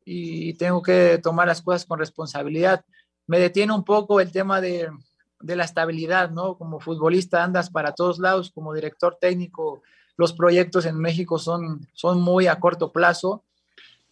y 0.04 0.54
tengo 0.54 0.82
que 0.82 1.20
tomar 1.22 1.46
las 1.46 1.62
cosas 1.62 1.84
con 1.84 1.98
responsabilidad. 1.98 2.84
Me 3.28 3.38
detiene 3.38 3.72
un 3.72 3.84
poco 3.84 4.20
el 4.20 4.32
tema 4.32 4.60
de, 4.60 4.88
de 5.38 5.56
la 5.56 5.64
estabilidad, 5.64 6.30
¿no? 6.30 6.56
Como 6.56 6.80
futbolista 6.80 7.44
andas 7.44 7.70
para 7.70 7.94
todos 7.94 8.18
lados, 8.18 8.50
como 8.50 8.74
director 8.74 9.16
técnico 9.20 9.82
los 10.20 10.34
proyectos 10.34 10.84
en 10.84 10.98
México 10.98 11.38
son, 11.38 11.88
son 11.94 12.20
muy 12.20 12.46
a 12.46 12.60
corto 12.60 12.92
plazo, 12.92 13.42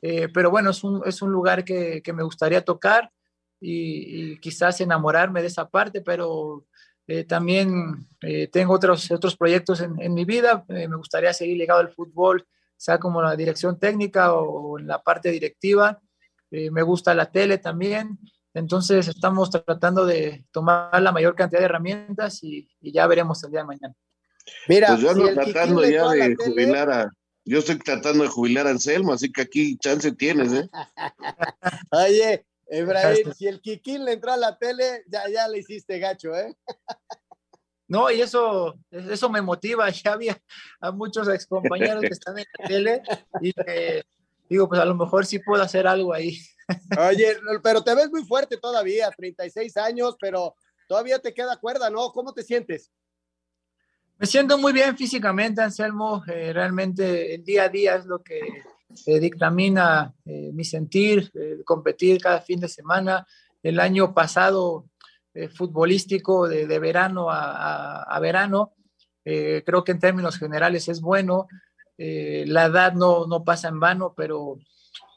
eh, 0.01 0.29
pero 0.33 0.51
bueno, 0.51 0.71
es 0.71 0.83
un, 0.83 1.03
es 1.05 1.21
un 1.21 1.31
lugar 1.31 1.67
que, 1.67 2.01
que, 2.03 2.15
me 2.15 2.23
gustaría 2.23 2.65
tocar 2.65 3.13
y, 3.61 4.39
quizás 4.39 4.81
enamorarme 4.81 5.43
de 5.43 5.49
esa 5.49 5.69
parte, 5.69 6.01
pero 6.01 6.65
eh, 7.07 7.25
también 7.25 8.09
eh, 8.23 8.49
tengo 8.49 8.73
otros, 8.73 9.11
otros 9.11 9.37
proyectos 9.37 9.83
en, 9.83 10.01
en 10.01 10.15
mi 10.15 10.25
vida, 10.25 10.65
me 10.69 10.97
gustaría 10.97 11.35
seguir 11.35 11.59
ligado 11.59 11.81
al 11.81 11.93
fútbol, 11.93 12.47
sea 12.75 12.99
como 12.99 13.21
la 13.21 13.37
dirección 13.37 13.79
técnica 13.79 14.33
o, 14.33 14.79
en 14.79 14.87
la 14.87 15.03
parte 15.03 15.31
directiva, 15.31 16.01
me 16.51 16.83
gusta 16.83 17.15
la 17.15 17.31
tele 17.31 17.59
también, 17.59 18.19
entonces 18.55 19.09
estamos 19.09 19.51
tratando 19.51 20.07
de 20.07 20.47
tomar 20.53 21.03
la 21.03 21.13
mayor 21.13 21.35
cantidad 21.35 21.61
de 21.61 21.67
herramientas 21.67 22.43
y 22.43 22.67
ya 22.81 23.07
veremos 23.07 23.45
el 23.45 23.51
día 23.51 23.61
de 23.61 23.67
mañana. 23.67 23.95
Mira, 24.69 24.89
pues 24.89 25.01
yo 25.01 25.11
ando 25.11 25.27
si 25.29 25.35
tratando 25.35 25.85
ya 25.89 26.09
de 26.11 26.37
jubilar 26.37 26.91
a. 26.91 27.11
Yo 27.45 27.61
estoy 27.61 27.79
tratando 27.79 28.25
de 28.25 28.29
jubilar 28.29 28.67
a 28.67 28.71
Anselmo, 28.71 29.15
así 29.15 29.33
que 29.33 29.41
aquí 29.41 29.79
chance 29.79 30.13
tienes, 30.13 30.53
¿eh? 30.53 30.69
Oye, 31.93 32.45
Ebrahim, 32.67 33.33
si 33.33 33.47
el 33.47 33.61
Kikín 33.63 34.05
le 34.05 34.13
entró 34.13 34.33
a 34.33 34.37
la 34.37 34.59
tele, 34.59 35.05
ya, 35.07 35.29
ya 35.31 35.49
le 35.49 35.59
hiciste 35.59 35.99
gacho, 35.99 36.35
¿eh? 36.35 36.55
No, 37.91 38.11
y 38.11 38.21
eso, 38.21 38.79
eso 38.91 39.31
me 39.31 39.41
motiva. 39.41 39.89
Ya 40.05 40.13
había 40.13 40.39
a 40.81 40.93
muchos 40.93 41.27
excompañeros 41.29 42.03
que 42.03 42.09
están 42.09 42.39
en 42.39 42.45
la 42.59 42.69
tele 42.69 43.03
y 43.41 43.53
que 43.53 44.05
digo, 44.49 44.69
pues 44.69 44.81
a 44.81 44.85
lo 44.85 44.95
mejor 44.95 45.25
sí 45.25 45.39
puedo 45.39 45.63
hacer 45.63 45.87
algo 45.87 46.13
ahí. 46.13 46.39
Oye, 46.99 47.37
pero 47.63 47.83
te 47.83 47.95
ves 47.95 48.11
muy 48.11 48.25
fuerte 48.25 48.59
todavía, 48.59 49.11
36 49.11 49.77
años, 49.79 50.17
pero 50.21 50.55
todavía 50.87 51.19
te 51.19 51.33
queda 51.33 51.57
cuerda, 51.57 51.89
¿no? 51.89 52.13
¿Cómo 52.13 52.35
te 52.35 52.43
sientes? 52.43 52.93
Me 54.21 54.27
siento 54.27 54.59
muy 54.59 54.73
bien 54.73 54.97
físicamente, 54.97 55.63
Anselmo. 55.63 56.25
Eh, 56.27 56.53
realmente 56.53 57.37
el 57.37 57.45
día 57.45 57.65
a 57.65 57.69
día 57.69 57.95
es 57.95 58.05
lo 58.05 58.21
que 58.21 58.41
eh, 59.07 59.21
dictamina 59.21 60.13
eh, 60.25 60.51
mi 60.53 60.65
sentir, 60.65 61.31
eh, 61.35 61.59
competir 61.65 62.21
cada 62.21 62.41
fin 62.41 62.59
de 62.59 62.67
semana. 62.67 63.25
El 63.63 63.79
año 63.79 64.13
pasado, 64.13 64.87
eh, 65.35 65.49
futbolístico, 65.49 66.49
de, 66.49 66.67
de 66.67 66.79
verano 66.81 67.31
a, 67.31 67.53
a, 67.53 68.03
a 68.03 68.19
verano, 68.19 68.75
eh, 69.25 69.63
creo 69.65 69.85
que 69.85 69.93
en 69.93 70.01
términos 70.01 70.37
generales 70.37 70.89
es 70.89 71.01
bueno. 71.01 71.47
la 71.97 72.67
edad 72.67 72.95
no, 72.95 73.25
no, 73.29 73.45
pasa 73.45 73.69
en 73.69 73.79
vano, 73.79 74.15
pero 74.17 74.59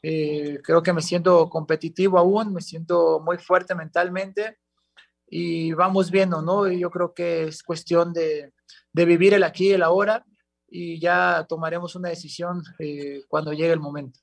creo 0.00 0.82
que 0.82 0.92
me 0.92 1.02
siento 1.02 1.48
competitivo 1.48 2.18
aún, 2.18 2.52
me 2.52 2.60
siento 2.60 3.20
muy 3.20 3.38
fuerte 3.38 3.74
mentalmente 3.74 4.58
y 5.28 5.72
vamos 5.72 6.10
viendo, 6.10 6.42
¿no? 6.42 6.68
Yo 6.68 6.90
creo 6.90 7.14
que 7.14 7.44
es 7.44 7.62
cuestión 7.62 8.12
de 8.12 8.52
de 8.92 9.04
vivir 9.04 9.34
el 9.34 9.42
aquí 9.42 9.68
y 9.68 9.72
el 9.72 9.82
ahora 9.82 10.24
y 10.68 10.98
ya 10.98 11.46
tomaremos 11.48 11.94
una 11.94 12.08
decisión 12.08 12.62
eh, 12.78 13.22
cuando 13.28 13.52
llegue 13.52 13.72
el 13.72 13.80
momento. 13.80 14.20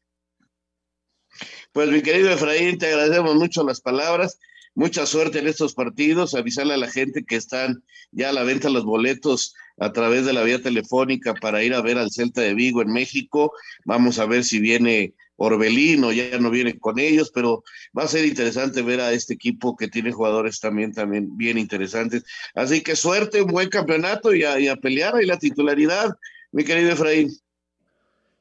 Pues 1.72 1.89
mi 1.89 2.01
querido 2.01 2.32
Efraín, 2.32 2.78
te 2.78 2.88
agradecemos 2.88 3.36
mucho 3.36 3.63
las 3.63 3.82
palabras. 3.82 4.39
Mucha 4.74 5.05
suerte 5.05 5.39
en 5.39 5.47
estos 5.47 5.74
partidos. 5.74 6.34
Avisarle 6.34 6.74
a 6.74 6.78
la 6.78 6.89
gente 6.89 7.24
que 7.24 7.36
están 7.36 7.84
ya 8.11 8.30
a 8.30 8.34
la 8.34 8.43
venta 8.43 8.70
los 8.70 8.86
boletos 8.86 9.53
a 9.78 9.91
través 9.91 10.26
de 10.26 10.34
la 10.34 10.43
vía 10.43 10.61
telefónica 10.61 11.34
para 11.36 11.63
ir 11.63 11.74
a 11.74 11.82
ver 11.82 11.97
al 11.97 12.11
Celta 12.11 12.41
de 12.41 12.53
Vigo 12.53 12.82
en 12.82 12.91
México. 12.91 13.53
Vamos 13.86 14.20
a 14.20 14.26
ver 14.26 14.43
si 14.43 14.59
viene 14.59 15.13
Orbelín 15.39 16.03
o 16.03 16.11
ya 16.11 16.37
no 16.37 16.51
viene 16.51 16.77
con 16.77 16.99
ellos, 16.99 17.31
pero 17.33 17.63
va 17.97 18.03
a 18.03 18.07
ser 18.07 18.25
interesante 18.25 18.81
ver 18.81 18.99
a 18.99 19.13
este 19.13 19.33
equipo 19.33 19.75
que 19.75 19.87
tiene 19.87 20.11
jugadores 20.11 20.59
también, 20.59 20.93
también 20.93 21.35
bien 21.37 21.57
interesantes. 21.57 22.23
Así 22.53 22.83
que 22.83 22.95
suerte, 22.95 23.41
un 23.41 23.51
buen 23.51 23.69
campeonato 23.69 24.33
y 24.33 24.43
a, 24.43 24.75
pelear 24.75 25.15
ahí 25.15 25.25
la 25.25 25.39
titularidad, 25.39 26.09
mi 26.51 26.63
querido 26.63 26.91
Efraín. 26.91 27.31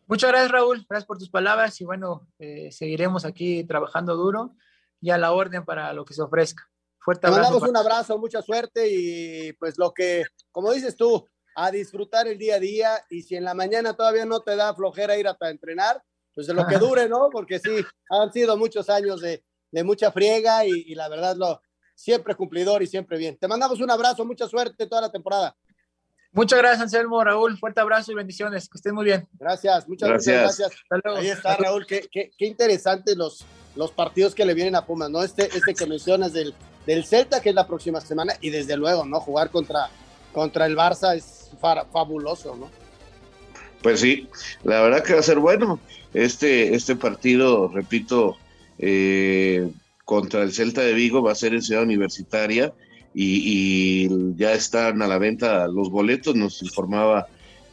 Muchas 0.06 0.30
gracias, 0.30 0.50
Raúl. 0.50 0.84
Gracias 0.88 1.06
por 1.06 1.18
tus 1.18 1.30
palabras 1.30 1.80
y 1.80 1.84
bueno, 1.84 2.26
eh, 2.38 2.70
seguiremos 2.72 3.24
aquí 3.24 3.64
trabajando 3.64 4.16
duro 4.16 4.54
y 5.00 5.10
a 5.10 5.18
la 5.18 5.32
orden 5.32 5.64
para 5.64 5.92
lo 5.92 6.04
que 6.04 6.14
se 6.14 6.22
ofrezca. 6.22 6.68
Fuerte 6.98 7.26
abrazo. 7.26 7.42
Te 7.42 7.52
mandamos 7.52 7.70
un 7.70 7.76
abrazo, 7.76 8.18
mucha 8.18 8.42
suerte 8.42 8.88
y 8.90 9.52
pues 9.52 9.78
lo 9.78 9.92
que, 9.92 10.24
como 10.50 10.72
dices 10.72 10.96
tú, 10.96 11.26
a 11.54 11.70
disfrutar 11.70 12.26
el 12.28 12.38
día 12.38 12.56
a 12.56 12.60
día 12.60 13.04
y 13.10 13.22
si 13.22 13.36
en 13.36 13.44
la 13.44 13.54
mañana 13.54 13.94
todavía 13.94 14.24
no 14.24 14.40
te 14.40 14.56
da 14.56 14.74
flojera 14.74 15.18
ir 15.18 15.26
a 15.26 15.36
entrenar, 15.48 16.02
pues 16.38 16.46
de 16.46 16.54
lo 16.54 16.68
que 16.68 16.78
dure, 16.78 17.08
¿no? 17.08 17.30
Porque 17.32 17.58
sí, 17.58 17.84
han 18.10 18.32
sido 18.32 18.56
muchos 18.56 18.88
años 18.88 19.20
de, 19.20 19.42
de 19.72 19.82
mucha 19.82 20.12
friega 20.12 20.64
y, 20.64 20.70
y, 20.86 20.94
la 20.94 21.08
verdad 21.08 21.34
lo 21.36 21.60
siempre 21.96 22.36
cumplidor 22.36 22.80
y 22.80 22.86
siempre 22.86 23.18
bien. 23.18 23.36
Te 23.36 23.48
mandamos 23.48 23.80
un 23.80 23.90
abrazo, 23.90 24.24
mucha 24.24 24.46
suerte 24.46 24.86
toda 24.86 25.00
la 25.00 25.10
temporada. 25.10 25.56
Muchas 26.30 26.60
gracias, 26.60 26.82
Anselmo, 26.82 27.24
Raúl. 27.24 27.58
Fuerte 27.58 27.80
abrazo 27.80 28.12
y 28.12 28.14
bendiciones. 28.14 28.68
Que 28.68 28.78
estén 28.78 28.94
muy 28.94 29.04
bien. 29.04 29.26
Gracias, 29.32 29.88
muchas 29.88 30.10
gracias. 30.10 30.60
Ahí 31.16 31.26
está, 31.26 31.56
Raúl. 31.56 31.84
Qué, 31.88 32.08
qué, 32.08 32.30
qué 32.38 32.46
interesantes 32.46 33.16
los, 33.16 33.44
los 33.74 33.90
partidos 33.90 34.32
que 34.32 34.44
le 34.44 34.54
vienen 34.54 34.76
a 34.76 34.86
Pumas, 34.86 35.10
¿no? 35.10 35.24
Este, 35.24 35.46
este 35.46 35.74
que 35.74 35.86
mencionas 35.86 36.32
del, 36.32 36.54
del 36.86 37.04
Celta, 37.04 37.40
que 37.40 37.48
es 37.48 37.54
la 37.56 37.66
próxima 37.66 38.00
semana, 38.00 38.34
y 38.40 38.50
desde 38.50 38.76
luego, 38.76 39.04
¿no? 39.04 39.18
Jugar 39.18 39.50
contra, 39.50 39.90
contra 40.32 40.66
el 40.66 40.76
Barça 40.76 41.16
es 41.16 41.50
fabuloso, 41.60 42.54
¿no? 42.54 42.70
Pues 43.82 44.00
sí, 44.00 44.28
la 44.64 44.80
verdad 44.82 45.04
que 45.04 45.14
va 45.14 45.20
a 45.20 45.22
ser 45.22 45.38
bueno. 45.38 45.80
Este, 46.14 46.74
este 46.74 46.96
partido, 46.96 47.68
repito, 47.68 48.36
eh, 48.78 49.68
contra 50.04 50.42
el 50.42 50.52
Celta 50.52 50.80
de 50.80 50.94
Vigo 50.94 51.22
va 51.22 51.32
a 51.32 51.36
ser 51.36 51.54
en 51.54 51.62
Ciudad 51.62 51.82
Universitaria 51.82 52.72
y, 53.14 54.08
ya 54.36 54.52
están 54.52 55.02
a 55.02 55.06
la 55.06 55.18
venta 55.18 55.66
los 55.68 55.90
boletos, 55.90 56.34
nos 56.34 56.62
informaba 56.62 57.26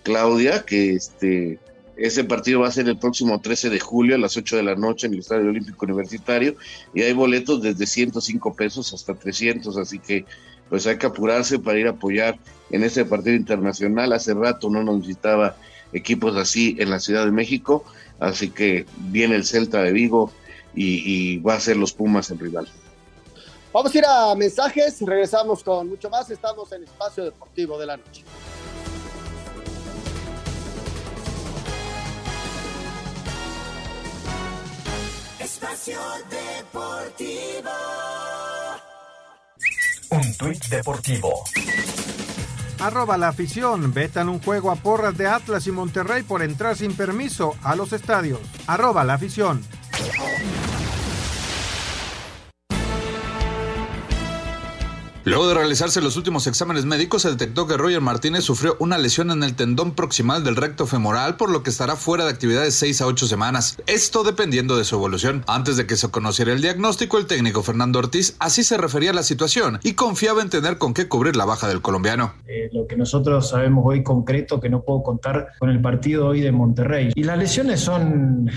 Claudia 0.03 0.63
que 0.65 0.93
este 0.93 1.59
ese 1.97 2.25
partido 2.25 2.59
va 2.59 2.67
a 2.67 2.71
ser 2.71 2.89
el 2.89 2.97
próximo 2.97 3.39
13 3.39 3.69
de 3.69 3.79
julio 3.79 4.15
a 4.15 4.17
las 4.17 4.35
8 4.35 4.57
de 4.57 4.63
la 4.63 4.75
noche 4.75 5.07
en 5.07 5.13
el 5.13 5.19
Estadio 5.19 5.49
Olímpico 5.49 5.85
Universitario 5.85 6.55
y 6.93 7.03
hay 7.03 7.13
boletos 7.13 7.61
desde 7.61 7.87
105 7.87 8.53
pesos 8.53 8.93
hasta 8.93 9.15
300, 9.15 9.77
así 9.77 9.99
que 9.99 10.25
pues 10.69 10.85
hay 10.87 10.97
que 10.97 11.05
apurarse 11.05 11.57
para 11.57 11.79
ir 11.79 11.87
a 11.87 11.91
apoyar 11.91 12.37
en 12.69 12.83
este 12.83 13.05
partido 13.05 13.35
internacional. 13.35 14.11
Hace 14.11 14.33
rato 14.33 14.69
no 14.69 14.83
nos 14.83 14.99
visitaba 15.01 15.55
equipos 15.93 16.35
así 16.35 16.75
en 16.79 16.89
la 16.89 16.99
Ciudad 16.99 17.25
de 17.25 17.31
México, 17.31 17.83
así 18.19 18.49
que 18.49 18.85
viene 18.97 19.35
el 19.35 19.45
Celta 19.45 19.81
de 19.81 19.91
Vigo 19.91 20.31
y, 20.73 21.01
y 21.05 21.37
va 21.37 21.55
a 21.55 21.59
ser 21.59 21.77
los 21.77 21.93
Pumas 21.93 22.31
en 22.31 22.39
rival. 22.39 22.67
Vamos 23.75 23.93
a 23.93 23.97
ir 23.97 24.05
a 24.05 24.33
mensajes, 24.35 25.01
regresamos 25.01 25.61
con 25.61 25.89
mucho 25.89 26.09
más. 26.09 26.29
Estamos 26.29 26.71
en 26.71 26.83
Espacio 26.83 27.25
Deportivo 27.25 27.77
de 27.77 27.85
la 27.85 27.97
Noche. 27.97 28.23
Espacio 35.39 35.99
Deportivo. 36.29 37.69
Un 40.11 40.37
tuit 40.37 40.65
deportivo. 40.67 41.43
Arroba 42.85 43.17
la 43.17 43.29
afición. 43.29 43.91
Vetan 43.91 44.29
un 44.29 44.39
juego 44.39 44.69
a 44.69 44.75
porras 44.75 45.17
de 45.17 45.25
Atlas 45.25 45.65
y 45.65 45.71
Monterrey 45.71 46.21
por 46.21 46.43
entrar 46.43 46.75
sin 46.75 46.95
permiso 46.95 47.55
a 47.63 47.75
los 47.75 47.93
estadios. 47.93 48.39
Arroba 48.67 49.03
la 49.03 49.15
afición. 49.15 49.63
Luego 55.25 55.47
de 55.47 55.55
realizarse 55.55 56.01
los 56.01 56.17
últimos 56.17 56.45
exámenes 56.45 56.85
médicos, 56.85 57.23
se 57.23 57.31
detectó 57.31 57.65
que 57.65 57.77
Roger 57.77 57.99
Martínez 57.99 58.43
sufrió 58.43 58.77
una 58.77 58.99
lesión 58.99 59.31
en 59.31 59.41
el 59.41 59.55
tendón 59.55 59.95
proximal 59.95 60.43
del 60.43 60.55
recto 60.55 60.85
femoral, 60.85 61.35
por 61.35 61.49
lo 61.49 61.63
que 61.63 61.71
estará 61.71 61.95
fuera 61.95 62.25
de 62.25 62.29
actividades 62.29 62.75
6 62.75 63.01
a 63.01 63.07
8 63.07 63.25
semanas. 63.25 63.75
Esto 63.87 64.23
dependiendo 64.23 64.77
de 64.77 64.83
su 64.83 64.93
evolución. 64.93 65.43
Antes 65.47 65.77
de 65.77 65.87
que 65.87 65.95
se 65.95 66.11
conociera 66.11 66.51
el 66.51 66.61
diagnóstico, 66.61 67.17
el 67.17 67.25
técnico 67.25 67.63
Fernando 67.63 67.97
Ortiz 67.97 68.35
así 68.37 68.63
se 68.63 68.77
refería 68.77 69.09
a 69.09 69.13
la 69.15 69.23
situación 69.23 69.79
y 69.81 69.93
confiaba 69.93 70.43
en 70.43 70.51
tener 70.51 70.77
con 70.77 70.93
qué 70.93 71.07
cubrir 71.07 71.35
la 71.35 71.45
baja 71.45 71.67
del 71.67 71.81
colombiano. 71.81 72.35
Eh, 72.45 72.69
lo 72.71 72.85
que 72.85 72.95
nosotros 72.95 73.49
sabemos 73.49 73.83
hoy 73.83 74.03
concreto 74.03 74.59
que 74.59 74.69
no 74.69 74.83
puedo 74.83 75.01
contar 75.01 75.53
con 75.57 75.71
el 75.71 75.81
partido 75.81 76.27
hoy 76.27 76.41
de 76.41 76.51
Monterrey. 76.51 77.13
Y 77.15 77.23
las 77.23 77.39
lesiones 77.39 77.79
son 77.79 78.51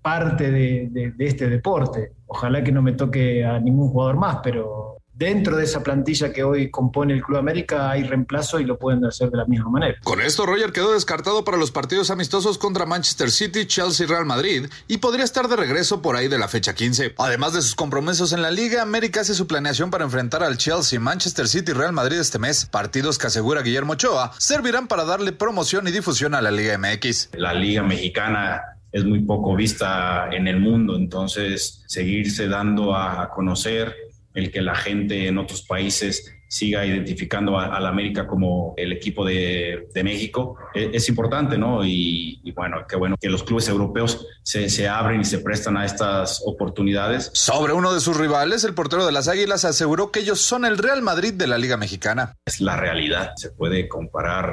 parte 0.00 0.50
de, 0.50 0.88
de 0.90 1.26
este 1.26 1.50
deporte. 1.50 2.12
Ojalá 2.24 2.64
que 2.64 2.72
no 2.72 2.80
me 2.80 2.92
toque 2.92 3.44
a 3.44 3.60
ningún 3.60 3.90
jugador 3.90 4.16
más, 4.16 4.38
pero 4.42 4.93
dentro 5.14 5.56
de 5.56 5.64
esa 5.64 5.82
plantilla 5.82 6.32
que 6.32 6.42
hoy 6.42 6.70
compone 6.70 7.14
el 7.14 7.22
Club 7.22 7.38
América 7.38 7.90
hay 7.90 8.02
reemplazo 8.02 8.58
y 8.58 8.64
lo 8.64 8.78
pueden 8.78 9.04
hacer 9.04 9.30
de 9.30 9.38
la 9.38 9.44
misma 9.44 9.70
manera. 9.70 9.96
Con 10.02 10.20
esto, 10.20 10.44
Roger 10.44 10.72
quedó 10.72 10.92
descartado 10.92 11.44
para 11.44 11.56
los 11.56 11.70
partidos 11.70 12.10
amistosos 12.10 12.58
contra 12.58 12.86
Manchester 12.86 13.30
City, 13.30 13.66
Chelsea 13.66 14.06
y 14.06 14.08
Real 14.08 14.26
Madrid 14.26 14.66
y 14.88 14.98
podría 14.98 15.24
estar 15.24 15.48
de 15.48 15.56
regreso 15.56 16.02
por 16.02 16.16
ahí 16.16 16.28
de 16.28 16.38
la 16.38 16.48
fecha 16.48 16.74
15. 16.74 17.14
Además 17.18 17.54
de 17.54 17.62
sus 17.62 17.74
compromisos 17.74 18.32
en 18.32 18.42
la 18.42 18.50
liga, 18.50 18.82
América 18.82 19.20
hace 19.20 19.34
su 19.34 19.46
planeación 19.46 19.90
para 19.90 20.04
enfrentar 20.04 20.42
al 20.42 20.56
Chelsea, 20.56 20.98
Manchester 20.98 21.46
City 21.48 21.70
y 21.70 21.74
Real 21.74 21.92
Madrid 21.92 22.18
este 22.18 22.38
mes, 22.38 22.66
partidos 22.66 23.18
que 23.18 23.28
asegura 23.28 23.62
Guillermo 23.62 23.94
Ochoa 23.94 24.32
servirán 24.38 24.88
para 24.88 25.04
darle 25.04 25.32
promoción 25.32 25.86
y 25.86 25.92
difusión 25.92 26.34
a 26.34 26.42
la 26.42 26.50
Liga 26.50 26.76
MX. 26.76 27.30
La 27.34 27.54
Liga 27.54 27.82
Mexicana 27.82 28.60
es 28.90 29.04
muy 29.04 29.20
poco 29.20 29.54
vista 29.54 30.28
en 30.30 30.46
el 30.48 30.60
mundo, 30.60 30.96
entonces 30.96 31.82
seguirse 31.86 32.48
dando 32.48 32.94
a 32.94 33.28
conocer 33.30 33.94
el 34.34 34.50
que 34.50 34.60
la 34.60 34.74
gente 34.74 35.28
en 35.28 35.38
otros 35.38 35.62
países 35.62 36.34
siga 36.54 36.86
identificando 36.86 37.58
a, 37.58 37.80
la 37.80 37.88
América 37.88 38.28
como 38.28 38.74
el 38.76 38.92
equipo 38.92 39.24
de, 39.24 39.88
México, 40.04 40.56
e, 40.72 40.90
es, 40.92 41.08
importante, 41.08 41.58
¿no? 41.58 41.84
Y, 41.84 42.52
bueno, 42.54 42.84
qué 42.88 42.94
bueno 42.94 43.16
que 43.20 43.28
los 43.28 43.42
clubes 43.42 43.68
europeos 43.68 44.24
se, 44.44 44.68
se, 44.68 44.88
abren 44.88 45.22
y 45.22 45.24
se 45.24 45.38
prestan 45.38 45.76
a 45.76 45.84
estas 45.84 46.42
oportunidades. 46.46 47.30
Sobre 47.34 47.72
uno 47.72 47.92
de 47.92 47.98
sus 47.98 48.16
rivales, 48.16 48.62
el 48.62 48.74
portero 48.74 49.04
de 49.04 49.10
las 49.10 49.26
Águilas 49.26 49.64
aseguró 49.64 50.12
que 50.12 50.20
ellos 50.20 50.40
son 50.40 50.64
el 50.64 50.78
Real 50.78 51.02
Madrid 51.02 51.34
de 51.34 51.48
la 51.48 51.58
Liga 51.58 51.76
Mexicana. 51.76 52.36
Es 52.46 52.60
la 52.60 52.76
realidad, 52.76 53.32
se 53.34 53.50
puede 53.50 53.88
comparar 53.88 54.52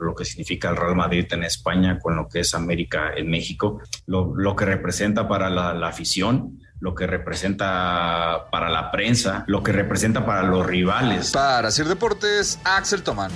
lo 0.00 0.14
que 0.16 0.24
significa 0.24 0.70
el 0.70 0.76
Real 0.76 0.96
Madrid 0.96 1.26
en 1.30 1.44
España 1.44 1.98
con 2.00 2.16
lo 2.16 2.28
que 2.28 2.40
es 2.40 2.54
América 2.54 3.12
en 3.16 3.30
México, 3.30 3.80
lo, 4.06 4.34
lo 4.34 4.56
que 4.56 4.64
representa 4.64 5.28
para 5.28 5.48
la, 5.48 5.74
la 5.74 5.88
afición 5.88 6.58
lo 6.80 6.94
que 6.94 7.06
representa 7.06 8.48
para 8.50 8.68
la 8.68 8.90
prensa, 8.90 9.44
lo 9.46 9.62
que 9.62 9.72
representa 9.72 10.24
para 10.26 10.42
los 10.42 10.66
rivales. 10.66 11.32
Para 11.32 11.68
hacer 11.68 11.86
deportes, 11.86 12.60
Axel 12.64 13.02
Tomán. 13.02 13.30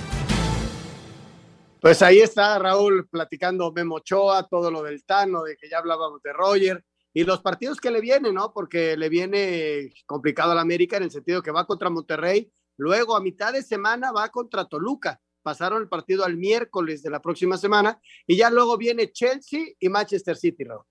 Pues 1.81 2.03
ahí 2.03 2.19
está 2.19 2.59
Raúl 2.59 3.07
platicando 3.09 3.71
Memo 3.71 3.95
Ochoa, 3.95 4.47
todo 4.47 4.69
lo 4.69 4.83
del 4.83 5.03
Tano, 5.03 5.43
de 5.43 5.57
que 5.57 5.67
ya 5.67 5.79
hablábamos 5.79 6.21
de 6.21 6.31
Roger, 6.31 6.85
y 7.13 7.23
los 7.23 7.41
partidos 7.41 7.79
que 7.79 7.89
le 7.89 7.99
vienen, 7.99 8.35
¿no? 8.35 8.53
Porque 8.53 8.95
le 8.95 9.09
viene 9.09 9.91
complicado 10.05 10.51
a 10.51 10.55
la 10.55 10.61
América 10.61 10.97
en 10.97 11.03
el 11.03 11.11
sentido 11.11 11.41
que 11.41 11.49
va 11.49 11.65
contra 11.65 11.89
Monterrey, 11.89 12.51
luego 12.77 13.15
a 13.15 13.21
mitad 13.21 13.51
de 13.51 13.63
semana 13.63 14.11
va 14.11 14.29
contra 14.29 14.65
Toluca, 14.65 15.19
pasaron 15.41 15.81
el 15.81 15.89
partido 15.89 16.23
al 16.23 16.37
miércoles 16.37 17.01
de 17.01 17.09
la 17.09 17.19
próxima 17.19 17.57
semana, 17.57 17.99
y 18.27 18.37
ya 18.37 18.51
luego 18.51 18.77
viene 18.77 19.11
Chelsea 19.11 19.65
y 19.79 19.89
Manchester 19.89 20.37
City, 20.37 20.63
Raúl. 20.63 20.85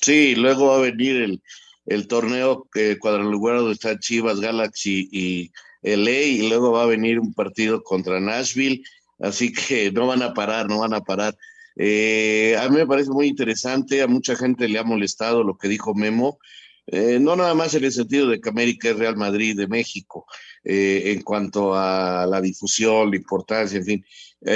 Sí, 0.00 0.34
luego 0.34 0.68
va 0.68 0.76
a 0.76 0.80
venir 0.80 1.16
el, 1.16 1.42
el 1.86 2.08
torneo 2.08 2.68
eh, 2.74 2.96
cuadrangular 2.98 3.58
donde 3.58 3.74
está 3.74 3.98
Chivas, 3.98 4.40
Galaxy 4.40 5.08
y 5.12 5.52
LA, 5.82 6.20
y 6.22 6.48
luego 6.48 6.72
va 6.72 6.82
a 6.82 6.86
venir 6.86 7.20
un 7.20 7.32
partido 7.32 7.82
contra 7.82 8.20
Nashville, 8.20 8.82
así 9.20 9.52
que 9.68 9.90
no 9.92 10.06
van 10.06 10.22
a 10.22 10.34
parar, 10.34 10.68
no 10.68 10.80
van 10.80 10.94
a 10.94 11.00
parar. 11.00 11.36
Eh, 11.76 12.56
a 12.58 12.68
mí 12.68 12.76
me 12.76 12.86
parece 12.86 13.10
muy 13.10 13.26
interesante, 13.26 14.02
a 14.02 14.06
mucha 14.06 14.34
gente 14.34 14.68
le 14.68 14.78
ha 14.78 14.84
molestado 14.84 15.44
lo 15.44 15.56
que 15.58 15.68
dijo 15.68 15.94
Memo, 15.94 16.38
eh, 16.86 17.18
no 17.20 17.36
nada 17.36 17.54
más 17.54 17.74
en 17.74 17.84
el 17.84 17.92
sentido 17.92 18.28
de 18.28 18.40
que 18.40 18.48
América 18.48 18.88
es 18.88 18.96
Real 18.96 19.16
Madrid 19.16 19.56
de 19.56 19.68
México, 19.68 20.26
eh, 20.64 21.12
en 21.12 21.22
cuanto 21.22 21.74
a 21.74 22.26
la 22.26 22.40
difusión, 22.40 23.10
la 23.10 23.16
importancia, 23.16 23.78
en 23.78 23.84
fin. 23.84 24.04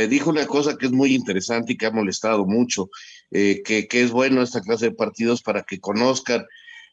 dijo 0.08 0.30
una 0.30 0.46
cosa 0.46 0.76
que 0.76 0.86
es 0.86 0.92
muy 0.92 1.14
interesante 1.14 1.72
y 1.72 1.76
que 1.76 1.86
ha 1.86 1.90
molestado 1.90 2.46
mucho, 2.46 2.90
que, 3.30 3.86
que, 3.88 4.02
es 4.02 4.10
bueno 4.10 4.42
esta 4.42 4.60
clase 4.60 4.86
de 4.86 4.94
partidos 4.94 5.42
para 5.42 5.62
que 5.62 5.80
conozcan 5.80 6.44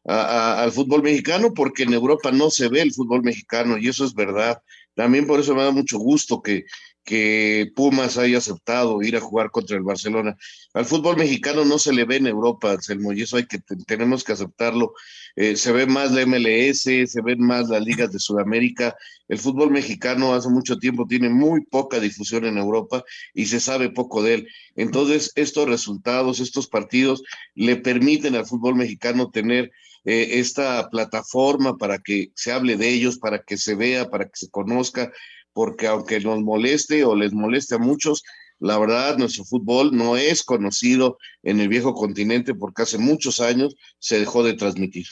al 0.05 0.71
fútbol 0.71 1.03
mexicano, 1.03 1.53
porque 1.53 1.83
en 1.83 1.93
Europa 1.93 2.31
no 2.31 2.49
se 2.49 2.69
ve 2.69 2.81
el 2.81 2.93
fútbol 2.93 3.23
mexicano 3.23 3.77
y 3.77 3.89
eso 3.89 4.05
es 4.05 4.13
verdad. 4.13 4.61
También 4.95 5.27
por 5.27 5.39
eso 5.39 5.53
me 5.53 5.63
da 5.63 5.71
mucho 5.71 5.97
gusto 5.97 6.41
que, 6.41 6.63
que 7.07 7.71
Pumas 7.73 8.17
haya 8.17 8.39
aceptado 8.39 9.01
ir 9.01 9.15
a 9.15 9.21
jugar 9.21 9.49
contra 9.49 9.77
el 9.77 9.83
Barcelona. 9.83 10.37
Al 10.73 10.83
fútbol 10.83 11.15
mexicano 11.15 11.63
no 11.63 11.79
se 11.79 11.93
le 11.93 12.03
ve 12.03 12.17
en 12.17 12.27
Europa, 12.27 12.73
Anselmo, 12.73 13.13
y 13.13 13.21
eso 13.21 13.37
hay 13.37 13.45
que, 13.45 13.59
tenemos 13.87 14.25
que 14.25 14.33
aceptarlo. 14.33 14.93
Eh, 15.37 15.55
se 15.55 15.71
ve 15.71 15.85
más 15.85 16.11
la 16.11 16.25
MLS, 16.25 16.81
se 16.81 17.21
ven 17.23 17.39
más 17.39 17.69
las 17.69 17.81
ligas 17.81 18.11
de 18.11 18.19
Sudamérica. 18.19 18.93
El 19.29 19.37
fútbol 19.37 19.71
mexicano 19.71 20.33
hace 20.33 20.49
mucho 20.49 20.79
tiempo 20.79 21.07
tiene 21.07 21.29
muy 21.29 21.61
poca 21.61 22.01
difusión 22.01 22.43
en 22.43 22.57
Europa 22.57 23.05
y 23.33 23.45
se 23.45 23.61
sabe 23.61 23.89
poco 23.89 24.21
de 24.21 24.33
él. 24.33 24.47
Entonces, 24.75 25.31
estos 25.35 25.65
resultados, 25.65 26.41
estos 26.41 26.67
partidos 26.67 27.23
le 27.55 27.77
permiten 27.77 28.35
al 28.35 28.45
fútbol 28.45 28.75
mexicano 28.75 29.31
tener 29.31 29.71
eh, 30.03 30.39
esta 30.39 30.89
plataforma 30.89 31.77
para 31.77 31.99
que 31.99 32.31
se 32.35 32.51
hable 32.51 32.75
de 32.75 32.89
ellos, 32.89 33.17
para 33.17 33.43
que 33.43 33.55
se 33.55 33.75
vea, 33.75 34.09
para 34.09 34.25
que 34.25 34.35
se 34.35 34.49
conozca, 34.49 35.11
porque 35.57 35.87
aunque 35.87 36.19
nos 36.19 36.39
moleste 36.43 37.03
o 37.03 37.15
les 37.15 37.33
moleste 37.33 37.73
a 37.73 37.79
muchos, 37.79 38.21
la 38.59 38.77
verdad 38.77 39.17
nuestro 39.17 39.43
fútbol 39.43 39.89
no 39.91 40.15
es 40.15 40.43
conocido 40.43 41.17
en 41.41 41.59
el 41.59 41.67
viejo 41.67 41.95
continente 41.95 42.53
porque 42.53 42.83
hace 42.83 42.99
muchos 42.99 43.39
años 43.39 43.75
se 43.97 44.19
dejó 44.19 44.43
de 44.43 44.53
transmitir. 44.53 45.07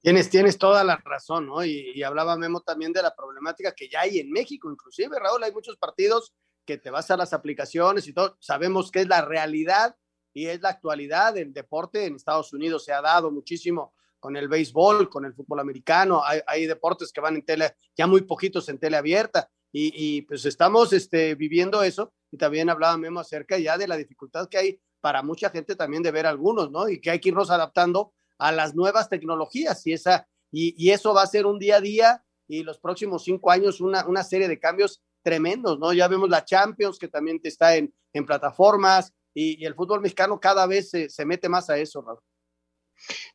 Tienes, 0.00 0.30
tienes 0.30 0.56
toda 0.56 0.84
la 0.84 0.98
razón, 0.98 1.46
¿no? 1.46 1.64
Y, 1.64 2.00
hablaba 2.04 2.36
Memo 2.36 2.60
también 2.60 2.92
de 2.92 3.02
la 3.02 3.12
problemática 3.16 3.74
que 3.74 3.88
ya 3.88 4.02
hay 4.02 4.20
en 4.20 4.30
México, 4.30 4.70
inclusive, 4.70 5.18
Raúl, 5.18 5.42
hay 5.42 5.50
muchos 5.50 5.76
partidos 5.78 6.32
que 6.64 6.78
te 6.78 6.90
vas 6.90 7.10
a 7.10 7.16
las 7.16 7.32
aplicaciones 7.32 8.06
y 8.06 8.12
todo, 8.12 8.36
sabemos 8.38 8.92
que 8.92 9.00
es 9.00 9.08
la 9.08 9.22
realidad 9.22 9.96
y 10.32 10.46
es 10.46 10.60
la 10.60 10.68
actualidad 10.68 11.34
del 11.34 11.52
deporte 11.52 12.06
en 12.06 12.14
Estados 12.14 12.52
Unidos, 12.52 12.84
se 12.84 12.92
ha 12.92 13.02
dado 13.02 13.32
muchísimo 13.32 13.94
con 14.20 14.36
el 14.36 14.46
béisbol, 14.46 15.08
con 15.10 15.24
el 15.24 15.34
fútbol 15.34 15.58
americano, 15.58 16.22
hay, 16.24 16.40
hay 16.46 16.66
deportes 16.66 17.12
que 17.12 17.20
van 17.20 17.34
en 17.34 17.44
tele, 17.44 17.74
ya 17.96 18.06
muy 18.06 18.22
poquitos 18.22 18.68
en 18.68 18.78
tele 18.78 18.96
abierta, 18.96 19.50
y, 19.78 20.22
pues 20.22 20.46
estamos 20.46 20.94
este, 20.94 21.34
viviendo 21.34 21.82
eso 21.82 22.12
y 22.30 22.38
también 22.38 22.70
hablaba 22.70 22.96
Memo 22.96 23.20
acerca 23.20 23.58
ya 23.58 23.76
de 23.76 23.86
la 23.86 23.96
dificultad 23.96 24.48
que 24.48 24.56
hay 24.56 24.80
para 25.02 25.22
mucha 25.22 25.50
gente 25.50 25.76
también 25.76 26.02
de 26.02 26.10
ver 26.10 26.26
algunos, 26.26 26.70
¿no? 26.70 26.88
Y 26.88 26.98
que 26.98 27.10
hay 27.10 27.20
que 27.20 27.28
irnos 27.28 27.50
adaptando 27.50 28.14
a 28.38 28.52
las 28.52 28.74
nuevas 28.74 29.10
tecnologías 29.10 29.86
y, 29.86 29.92
esa, 29.92 30.26
y, 30.50 30.90
eso 30.90 31.12
va 31.12 31.22
a 31.22 31.26
ser 31.26 31.44
un 31.44 31.58
día 31.58 31.76
a 31.76 31.80
día 31.82 32.24
y 32.48 32.62
los 32.62 32.78
próximos 32.78 33.24
cinco 33.24 33.50
años 33.50 33.82
una, 33.82 34.06
una 34.06 34.22
serie 34.22 34.48
de 34.48 34.58
cambios 34.58 35.02
tremendos, 35.22 35.78
¿no? 35.78 35.92
Ya 35.92 36.08
vemos 36.08 36.30
la 36.30 36.44
Champions 36.44 36.98
que 36.98 37.08
también 37.08 37.38
está 37.42 37.76
en, 37.76 37.92
en 38.14 38.24
plataformas 38.24 39.12
y, 39.34 39.62
el 39.62 39.74
fútbol 39.74 40.00
mexicano 40.00 40.40
cada 40.40 40.66
vez 40.66 40.88
se, 40.88 41.10
se 41.10 41.26
mete 41.26 41.50
más 41.50 41.68
a 41.68 41.76
eso, 41.76 42.00
Raúl. 42.00 42.20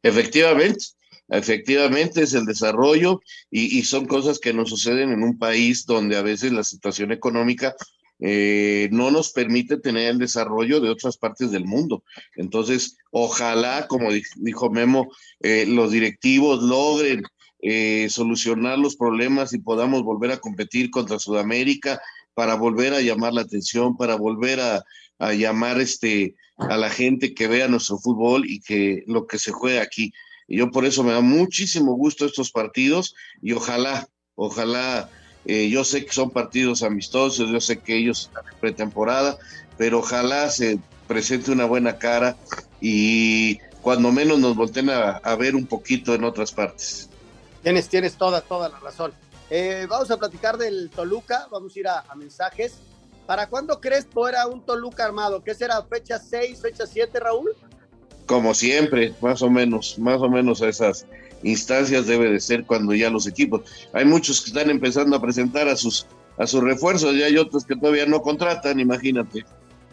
Efectivamente, 0.01 0.85
Efectivamente 1.31 2.23
es 2.23 2.33
el 2.33 2.45
desarrollo 2.45 3.21
y, 3.49 3.81
son 3.83 4.05
cosas 4.05 4.37
que 4.37 4.53
nos 4.53 4.69
suceden 4.69 5.11
en 5.11 5.23
un 5.23 5.39
país 5.39 5.85
donde 5.85 6.17
a 6.17 6.21
veces 6.21 6.51
la 6.51 6.65
situación 6.65 7.13
económica 7.13 7.73
eh, 8.19 8.89
no 8.91 9.11
nos 9.11 9.31
permite 9.31 9.77
tener 9.77 10.09
el 10.09 10.17
desarrollo 10.19 10.81
de 10.81 10.89
otras 10.89 11.15
partes 11.15 11.49
del 11.49 11.63
mundo. 11.63 12.03
Entonces, 12.35 12.97
ojalá, 13.11 13.87
como 13.87 14.09
dijo 14.35 14.69
Memo, 14.69 15.09
eh, 15.39 15.65
los 15.65 15.91
directivos 15.91 16.61
logren 16.63 17.23
eh, 17.61 18.07
solucionar 18.09 18.77
los 18.77 18.97
problemas 18.97 19.53
y 19.53 19.59
podamos 19.59 20.03
volver 20.03 20.31
a 20.31 20.39
competir 20.41 20.91
contra 20.91 21.17
Sudamérica 21.17 22.01
para 22.33 22.55
volver 22.55 22.93
a 22.93 23.01
llamar 23.01 23.33
la 23.33 23.41
atención, 23.41 23.95
para 23.95 24.15
volver 24.15 24.59
a, 24.59 24.83
a 25.17 25.33
llamar 25.33 25.79
este, 25.79 26.35
a 26.57 26.75
la 26.75 26.89
gente 26.89 27.33
que 27.33 27.47
vea 27.47 27.69
nuestro 27.69 27.99
fútbol 27.99 28.43
y 28.49 28.59
que 28.59 29.05
lo 29.07 29.27
que 29.27 29.39
se 29.39 29.53
juega 29.53 29.81
aquí. 29.81 30.11
Y 30.47 30.57
yo 30.57 30.71
por 30.71 30.85
eso 30.85 31.03
me 31.03 31.13
da 31.13 31.21
muchísimo 31.21 31.93
gusto 31.93 32.25
estos 32.25 32.51
partidos 32.51 33.15
y 33.41 33.53
ojalá, 33.53 34.07
ojalá, 34.35 35.09
eh, 35.45 35.69
yo 35.69 35.83
sé 35.83 36.05
que 36.05 36.13
son 36.13 36.29
partidos 36.29 36.83
amistosos, 36.83 37.49
yo 37.49 37.59
sé 37.61 37.79
que 37.79 37.97
ellos 37.97 38.29
pretemporada, 38.59 39.37
pero 39.77 39.99
ojalá 39.99 40.49
se 40.49 40.79
presente 41.07 41.51
una 41.51 41.65
buena 41.65 41.97
cara 41.97 42.37
y 42.79 43.59
cuando 43.81 44.11
menos 44.11 44.39
nos 44.39 44.55
volteen 44.55 44.89
a, 44.89 45.35
ver 45.35 45.55
un 45.55 45.65
poquito 45.65 46.13
en 46.13 46.23
otras 46.23 46.51
partes. 46.51 47.09
Tienes, 47.63 47.89
tienes 47.89 48.15
toda, 48.15 48.41
toda 48.41 48.69
la 48.69 48.79
razón. 48.79 49.13
Eh, 49.49 49.85
vamos 49.89 50.09
a 50.11 50.17
platicar 50.17 50.57
del 50.57 50.89
Toluca, 50.89 51.47
vamos 51.51 51.75
a 51.75 51.79
ir 51.79 51.87
a, 51.87 52.05
mensajes. 52.15 52.75
¿Para 53.25 53.47
cuándo 53.47 53.79
crees 53.79 54.05
que 54.05 54.19
era 54.29 54.47
un 54.47 54.61
Toluca 54.65 55.05
armado? 55.05 55.43
¿Qué 55.43 55.53
será? 55.53 55.81
¿Fecha 55.83 56.19
6, 56.19 56.61
fecha 56.61 56.85
7, 56.85 57.19
Raúl? 57.19 57.55
Como 58.31 58.53
siempre, 58.53 59.13
más 59.19 59.41
o 59.41 59.49
menos, 59.49 59.99
más 59.99 60.21
o 60.21 60.29
menos 60.29 60.61
a 60.61 60.69
esas 60.69 61.05
instancias 61.43 62.07
debe 62.07 62.31
de 62.31 62.39
ser 62.39 62.65
cuando 62.65 62.93
ya 62.93 63.09
los 63.09 63.27
equipos. 63.27 63.89
Hay 63.91 64.05
muchos 64.05 64.39
que 64.39 64.51
están 64.51 64.69
empezando 64.69 65.17
a 65.17 65.21
presentar 65.21 65.67
a 65.67 65.75
sus 65.75 66.07
a 66.37 66.47
sus 66.47 66.63
refuerzos 66.63 67.13
y 67.13 67.23
hay 67.23 67.37
otros 67.37 67.65
que 67.65 67.75
todavía 67.75 68.05
no 68.05 68.21
contratan, 68.21 68.79
imagínate. 68.79 69.43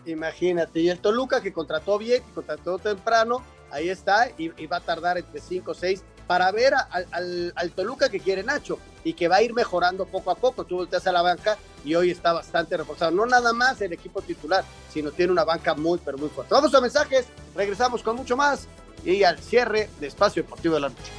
Imagínate, 0.06 0.78
y 0.78 0.88
el 0.88 1.00
Toluca 1.00 1.42
que 1.42 1.52
contrató 1.52 1.98
bien, 1.98 2.22
que 2.22 2.32
contrató 2.32 2.78
temprano, 2.78 3.42
ahí 3.72 3.88
está, 3.88 4.30
y, 4.38 4.66
va 4.66 4.76
a 4.76 4.82
tardar 4.82 5.18
entre 5.18 5.40
5 5.40 5.72
o 5.72 5.74
6 5.74 6.04
para 6.28 6.52
ver 6.52 6.74
al, 6.74 7.52
al, 7.56 7.70
Toluca 7.72 8.10
que 8.10 8.20
quiere 8.20 8.44
Nacho 8.44 8.78
y 9.02 9.14
que 9.14 9.26
va 9.28 9.36
a 9.36 9.42
ir 9.42 9.54
mejorando 9.54 10.04
poco 10.04 10.30
a 10.30 10.36
poco. 10.36 10.64
Tú 10.64 10.76
volteas 10.76 11.06
a 11.06 11.12
la 11.12 11.22
banca 11.22 11.56
y 11.84 11.94
hoy 11.94 12.10
está 12.10 12.34
bastante 12.34 12.76
reforzado. 12.76 13.10
No 13.10 13.24
nada 13.24 13.52
más 13.54 13.80
el 13.80 13.94
equipo 13.94 14.20
titular, 14.20 14.62
sino 14.92 15.10
tiene 15.10 15.32
una 15.32 15.44
banca 15.44 15.74
muy, 15.74 15.98
pero 16.04 16.18
muy 16.18 16.28
fuerte. 16.28 16.54
Vamos 16.54 16.72
a 16.74 16.80
mensajes, 16.82 17.26
regresamos 17.56 18.02
con 18.02 18.14
mucho 18.14 18.36
más 18.36 18.68
y 19.04 19.24
al 19.24 19.38
cierre 19.38 19.88
de 19.98 20.06
Espacio 20.06 20.42
Deportivo 20.42 20.74
de 20.74 20.80
la 20.82 20.88
Noche. 20.90 21.12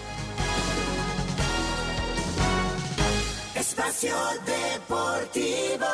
Espacio 3.55 4.15
Deportivo. 4.45 5.87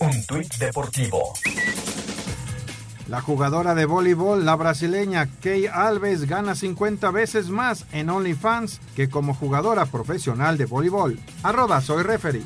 Un 0.00 0.26
tuit 0.26 0.54
deportivo. 0.58 1.32
La 3.08 3.22
jugadora 3.22 3.74
de 3.74 3.86
voleibol, 3.86 4.44
la 4.44 4.54
brasileña 4.54 5.28
Kay 5.40 5.66
Alves, 5.66 6.26
gana 6.26 6.54
50 6.54 7.10
veces 7.10 7.48
más 7.48 7.86
en 7.92 8.10
OnlyFans 8.10 8.80
que 8.94 9.08
como 9.08 9.34
jugadora 9.34 9.86
profesional 9.86 10.58
de 10.58 10.66
voleibol. 10.66 11.18
Arroba 11.42 11.80
soy 11.80 12.02
referee. 12.02 12.42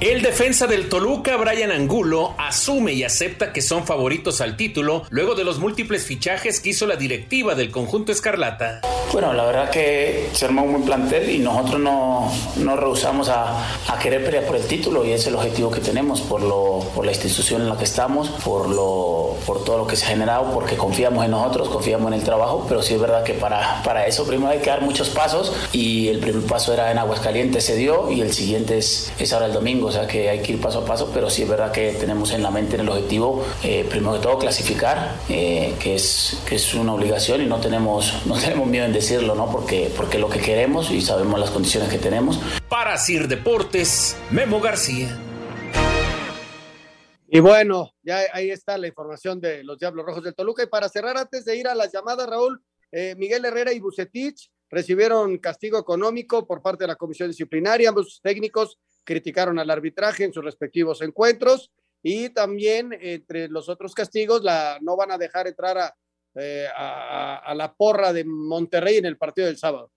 El 0.00 0.22
defensa 0.22 0.66
del 0.66 0.88
Toluca, 0.88 1.36
Brian 1.36 1.72
Angulo, 1.72 2.34
asume 2.38 2.92
y 2.92 3.02
acepta 3.02 3.52
que 3.52 3.62
son 3.62 3.86
favoritos 3.86 4.40
al 4.40 4.56
título 4.56 5.04
luego 5.08 5.34
de 5.34 5.44
los 5.44 5.58
múltiples 5.58 6.04
fichajes 6.04 6.60
que 6.60 6.70
hizo 6.70 6.86
la 6.86 6.96
directiva 6.96 7.54
del 7.54 7.70
conjunto 7.70 8.12
Escarlata. 8.12 8.82
Bueno, 9.14 9.32
la 9.32 9.44
verdad 9.44 9.70
que 9.70 10.28
se 10.32 10.44
armó 10.46 10.64
un 10.64 10.72
buen 10.72 10.84
plantel 10.84 11.30
y 11.30 11.38
nosotros 11.38 11.80
no, 11.80 12.32
no 12.56 12.74
rehusamos 12.74 13.28
a, 13.28 13.76
a, 13.86 13.96
querer 14.00 14.24
pelear 14.24 14.44
por 14.44 14.56
el 14.56 14.66
título 14.66 15.04
y 15.04 15.12
es 15.12 15.24
el 15.28 15.36
objetivo 15.36 15.70
que 15.70 15.78
tenemos 15.78 16.20
por, 16.20 16.42
lo, 16.42 16.80
por 16.96 17.06
la 17.06 17.12
institución 17.12 17.62
en 17.62 17.68
la 17.68 17.78
que 17.78 17.84
estamos, 17.84 18.28
por, 18.44 18.68
lo, 18.68 19.36
por 19.46 19.62
todo 19.62 19.78
lo 19.78 19.86
que 19.86 19.94
se 19.94 20.06
ha 20.06 20.08
generado, 20.08 20.50
porque 20.52 20.76
confiamos 20.76 21.24
en 21.24 21.30
nosotros, 21.30 21.68
confiamos 21.68 22.08
en 22.08 22.14
el 22.14 22.24
trabajo, 22.24 22.66
pero 22.68 22.82
sí 22.82 22.94
es 22.94 23.00
verdad 23.00 23.22
que 23.22 23.34
para, 23.34 23.84
para 23.84 24.04
eso 24.04 24.26
primero 24.26 24.50
hay 24.50 24.58
que 24.58 24.70
dar 24.70 24.82
muchos 24.82 25.10
pasos 25.10 25.52
y 25.70 26.08
el 26.08 26.18
primer 26.18 26.42
paso 26.46 26.72
era 26.74 26.90
en 26.90 26.98
Aguascalientes, 26.98 27.64
se 27.64 27.76
dio 27.76 28.10
y 28.10 28.20
el 28.20 28.32
siguiente 28.32 28.78
es, 28.78 29.12
es 29.20 29.32
ahora 29.32 29.46
el 29.46 29.52
domingo 29.52 29.92
sea 29.92 30.08
que 30.08 30.28
hay 30.28 30.40
que 30.40 30.54
ir 30.54 30.60
paso 30.60 30.80
a 30.80 30.84
paso, 30.84 31.12
pero 31.14 31.30
sí 31.30 31.42
es 31.42 31.48
verdad 31.48 31.70
que 31.70 31.92
tenemos 31.92 32.32
en 32.32 32.42
la 32.42 32.50
mente 32.50 32.74
en 32.74 32.80
el 32.80 32.88
objetivo, 32.88 33.44
eh, 33.62 33.86
primero 33.88 34.14
que 34.14 34.18
todo, 34.18 34.38
clasificar, 34.40 35.18
eh, 35.28 35.76
que, 35.78 35.94
es, 35.94 36.36
que 36.48 36.56
es 36.56 36.74
una 36.74 36.94
obligación 36.94 37.42
y 37.42 37.46
no 37.46 37.58
tenemos, 37.58 38.12
no 38.24 38.34
tenemos 38.40 38.66
miedo 38.66 38.86
en 38.86 39.03
decirlo, 39.04 39.34
¿no? 39.34 39.52
Porque, 39.52 39.92
porque 39.94 40.18
lo 40.18 40.30
que 40.30 40.40
queremos 40.40 40.90
y 40.90 41.02
sabemos 41.02 41.38
las 41.38 41.50
condiciones 41.50 41.90
que 41.90 41.98
tenemos. 41.98 42.40
Para 42.70 42.96
Sir 42.96 43.28
Deportes, 43.28 44.16
Memo 44.30 44.60
García. 44.60 45.20
Y 47.28 47.40
bueno, 47.40 47.90
ya 48.02 48.20
ahí 48.32 48.50
está 48.50 48.78
la 48.78 48.86
información 48.86 49.40
de 49.40 49.62
los 49.62 49.78
Diablos 49.78 50.06
Rojos 50.06 50.24
del 50.24 50.34
Toluca. 50.34 50.62
Y 50.62 50.68
para 50.68 50.88
cerrar, 50.88 51.18
antes 51.18 51.44
de 51.44 51.54
ir 51.54 51.68
a 51.68 51.74
las 51.74 51.92
llamadas, 51.92 52.26
Raúl, 52.26 52.64
eh, 52.92 53.14
Miguel 53.18 53.44
Herrera 53.44 53.74
y 53.74 53.80
Bucetich 53.80 54.50
recibieron 54.70 55.36
castigo 55.36 55.78
económico 55.78 56.46
por 56.46 56.62
parte 56.62 56.84
de 56.84 56.88
la 56.88 56.96
comisión 56.96 57.28
disciplinaria. 57.28 57.90
Ambos 57.90 58.20
técnicos 58.22 58.78
criticaron 59.04 59.58
al 59.58 59.68
arbitraje 59.68 60.24
en 60.24 60.32
sus 60.32 60.44
respectivos 60.44 61.02
encuentros 61.02 61.70
y 62.02 62.30
también 62.30 62.96
entre 62.98 63.48
los 63.48 63.68
otros 63.68 63.94
castigos 63.94 64.42
la, 64.42 64.78
no 64.80 64.96
van 64.96 65.12
a 65.12 65.18
dejar 65.18 65.46
entrar 65.46 65.76
a, 65.76 65.94
eh, 66.36 66.66
a, 66.76 67.54
la 67.56 67.74
porra 67.74 68.12
de 68.12 68.24
Monterrey 68.24 68.96
en 68.96 69.06
el 69.06 69.16
partido 69.16 69.46
del 69.46 69.58
sábado. 69.58 69.90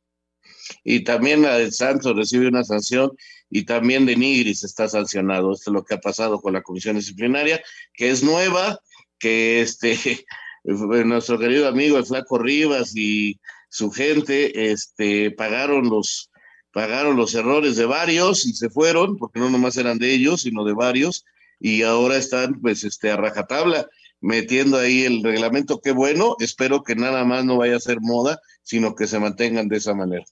Y 0.84 1.04
también 1.04 1.42
la 1.42 1.58
del 1.58 1.74
Santos 1.74 2.16
recibe 2.16 2.48
una 2.48 2.64
sanción 2.64 3.12
y 3.50 3.66
también 3.66 4.06
de 4.06 4.16
Nigris 4.16 4.64
está 4.64 4.88
sancionado. 4.88 5.54
Esto 5.54 5.72
es 5.72 5.74
lo 5.74 5.84
que 5.84 5.96
ha 5.96 6.00
pasado 6.00 6.40
con 6.40 6.54
la 6.54 6.62
comisión 6.62 6.96
disciplinaria, 6.96 7.62
que 7.94 8.10
es 8.10 8.24
nueva, 8.24 8.80
que 9.20 9.62
este 9.62 9.98
nuestro 10.64 11.40
querido 11.40 11.68
amigo 11.68 11.98
el 11.98 12.06
Flaco 12.06 12.38
Rivas 12.38 12.96
y 12.96 13.40
su 13.70 13.92
gente 13.92 14.72
este, 14.72 15.32
pagaron 15.32 15.90
los 15.90 16.30
pagaron 16.72 17.16
los 17.16 17.34
errores 17.34 17.76
de 17.76 17.86
varios 17.86 18.46
y 18.46 18.54
se 18.54 18.70
fueron, 18.70 19.18
porque 19.18 19.40
no 19.40 19.50
nomás 19.50 19.78
eran 19.78 19.98
de 19.98 20.14
ellos, 20.14 20.42
sino 20.42 20.64
de 20.64 20.74
varios, 20.74 21.26
y 21.60 21.82
ahora 21.82 22.18
están 22.18 22.62
pues 22.62 22.84
este 22.84 23.10
a 23.10 23.18
rajatabla 23.18 23.90
metiendo 24.20 24.78
ahí 24.78 25.06
el 25.06 25.24
reglamento, 25.24 25.80
qué 25.82 25.92
bueno, 25.92 26.36
espero 26.40 26.84
que 26.84 26.96
nada 26.96 27.24
más 27.24 27.46
no 27.46 27.58
vaya 27.58 27.76
a 27.76 27.80
ser 27.80 27.98
moda, 28.02 28.40
sino 28.64 28.96
que 28.96 29.08
se 29.08 29.20
mantengan 29.20 29.68
de 29.68 29.78
esa 29.78 29.94
manera. 29.94 30.26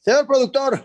Señor 0.00 0.26
productor. 0.26 0.84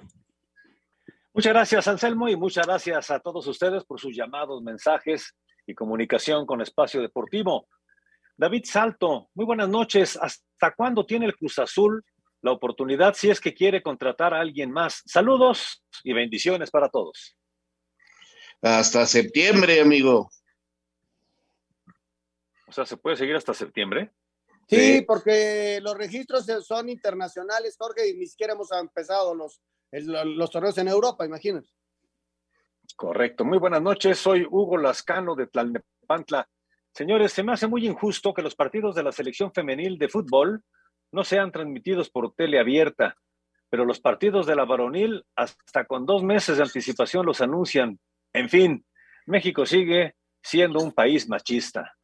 Muchas 1.34 1.54
gracias, 1.54 1.88
Anselmo, 1.88 2.28
y 2.28 2.36
muchas 2.36 2.66
gracias 2.66 3.12
a 3.12 3.20
todos 3.20 3.48
ustedes 3.48 3.84
por 3.86 4.00
sus 4.00 4.16
llamados, 4.16 4.62
mensajes 4.62 5.36
y 5.66 5.74
comunicación 5.74 6.46
con 6.46 6.62
Espacio 6.62 7.02
Deportivo. 7.02 7.68
David 8.36 8.64
Salto, 8.66 9.30
muy 9.36 9.46
buenas 9.46 9.70
noches. 9.70 10.18
¿Hasta 10.22 10.74
cuándo 10.76 11.06
tiene 11.06 11.26
el 11.26 11.36
Cruz 11.36 11.60
Azul 11.60 12.04
la 12.42 12.52
oportunidad 12.52 13.14
si 13.14 13.30
es 13.30 13.40
que 13.40 13.54
quiere 13.54 13.84
contratar 13.84 14.34
a 14.34 14.40
alguien 14.40 14.72
más? 14.72 15.04
Saludos 15.06 15.84
y 16.04 16.14
bendiciones 16.14 16.72
para 16.72 16.90
todos. 16.90 17.36
Hasta 18.62 19.06
septiembre, 19.06 19.82
amigo. 19.82 20.30
O 22.70 22.72
sea, 22.72 22.86
¿se 22.86 22.98
puede 22.98 23.16
seguir 23.16 23.36
hasta 23.36 23.54
septiembre? 23.54 24.12
Sí, 24.68 25.04
porque 25.08 25.80
los 25.82 25.98
registros 25.98 26.46
son 26.64 26.88
internacionales, 26.90 27.76
Jorge, 27.80 28.08
y 28.08 28.14
ni 28.14 28.28
siquiera 28.28 28.54
hemos 28.54 28.72
empezado 28.72 29.34
los, 29.34 29.60
los 29.92 30.52
torneos 30.52 30.78
en 30.78 30.88
Europa, 30.88 31.26
imagínate. 31.26 31.68
Correcto. 32.96 33.44
Muy 33.44 33.58
buenas 33.58 33.82
noches. 33.82 34.20
Soy 34.20 34.46
Hugo 34.48 34.78
Lascano 34.78 35.34
de 35.34 35.48
Tlalnepantla. 35.48 36.48
Señores, 36.94 37.34
se 37.34 37.42
me 37.42 37.54
hace 37.54 37.66
muy 37.66 37.88
injusto 37.88 38.36
que 38.36 38.44
los 38.44 38.56
partidos 38.56 38.94
de 38.94 39.02
la 39.02 39.12
selección 39.12 39.52
femenil 39.52 39.98
de 39.98 40.10
fútbol 40.10 40.64
no 41.12 41.24
sean 41.24 41.52
transmitidos 41.52 42.12
por 42.12 42.36
tele 42.36 42.60
abierta, 42.60 43.16
pero 43.70 43.84
los 43.84 44.00
partidos 44.00 44.46
de 44.46 44.56
la 44.56 44.66
varonil 44.66 45.26
hasta 45.36 45.86
con 45.86 46.06
dos 46.06 46.22
meses 46.22 46.58
de 46.58 46.64
anticipación 46.64 47.26
los 47.26 47.42
anuncian. 47.42 48.00
En 48.34 48.48
fin, 48.48 48.86
México 49.26 49.66
sigue 49.66 50.16
siendo 50.44 50.80
un 50.80 50.92
país 50.92 51.28
machista. 51.28 51.96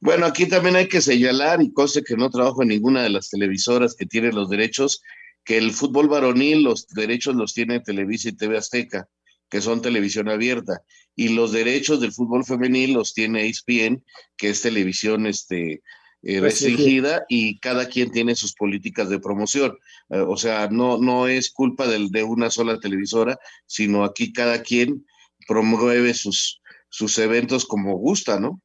Bueno, 0.00 0.26
aquí 0.26 0.46
también 0.46 0.76
hay 0.76 0.88
que 0.88 1.00
señalar, 1.00 1.62
y 1.62 1.72
cosa 1.72 2.00
que 2.02 2.16
no 2.16 2.30
trabajo 2.30 2.62
en 2.62 2.68
ninguna 2.68 3.02
de 3.02 3.10
las 3.10 3.30
televisoras 3.30 3.94
que 3.94 4.06
tienen 4.06 4.34
los 4.34 4.50
derechos, 4.50 5.02
que 5.44 5.56
el 5.56 5.70
fútbol 5.70 6.08
varonil, 6.08 6.62
los 6.62 6.88
derechos 6.88 7.34
los 7.34 7.54
tiene 7.54 7.80
Televisa 7.80 8.28
y 8.28 8.32
TV 8.32 8.58
Azteca, 8.58 9.08
que 9.48 9.60
son 9.60 9.80
televisión 9.80 10.28
abierta, 10.28 10.82
y 11.14 11.30
los 11.30 11.52
derechos 11.52 12.00
del 12.00 12.12
fútbol 12.12 12.44
femenil 12.44 12.92
los 12.92 13.14
tiene 13.14 13.46
ESPN, 13.46 14.04
que 14.36 14.50
es 14.50 14.60
televisión 14.60 15.26
este, 15.26 15.82
eh, 16.22 16.40
restringida, 16.40 17.24
y 17.28 17.58
cada 17.60 17.88
quien 17.88 18.10
tiene 18.10 18.34
sus 18.34 18.54
políticas 18.54 19.08
de 19.08 19.20
promoción. 19.20 19.78
Eh, 20.10 20.18
o 20.18 20.36
sea, 20.36 20.68
no, 20.68 20.98
no 20.98 21.28
es 21.28 21.50
culpa 21.50 21.86
del, 21.86 22.10
de 22.10 22.22
una 22.22 22.50
sola 22.50 22.78
televisora, 22.80 23.38
sino 23.66 24.04
aquí 24.04 24.32
cada 24.32 24.62
quien 24.62 25.06
promueve 25.46 26.12
sus, 26.12 26.60
sus 26.88 27.16
eventos 27.18 27.64
como 27.64 27.96
gusta, 27.96 28.40
¿no? 28.40 28.60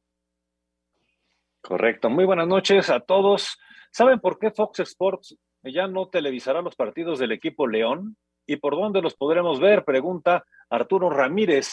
Correcto. 1.62 2.10
Muy 2.10 2.24
buenas 2.24 2.48
noches 2.48 2.90
a 2.90 3.00
todos. 3.00 3.56
¿Saben 3.92 4.20
por 4.20 4.38
qué 4.38 4.50
Fox 4.50 4.80
Sports 4.80 5.36
ya 5.62 5.86
no 5.86 6.08
televisará 6.08 6.60
los 6.60 6.74
partidos 6.74 7.20
del 7.20 7.32
equipo 7.32 7.68
León? 7.68 8.16
¿Y 8.46 8.56
por 8.56 8.74
dónde 8.74 9.00
los 9.00 9.14
podremos 9.14 9.60
ver? 9.60 9.84
Pregunta 9.84 10.44
Arturo 10.68 11.08
Ramírez, 11.08 11.70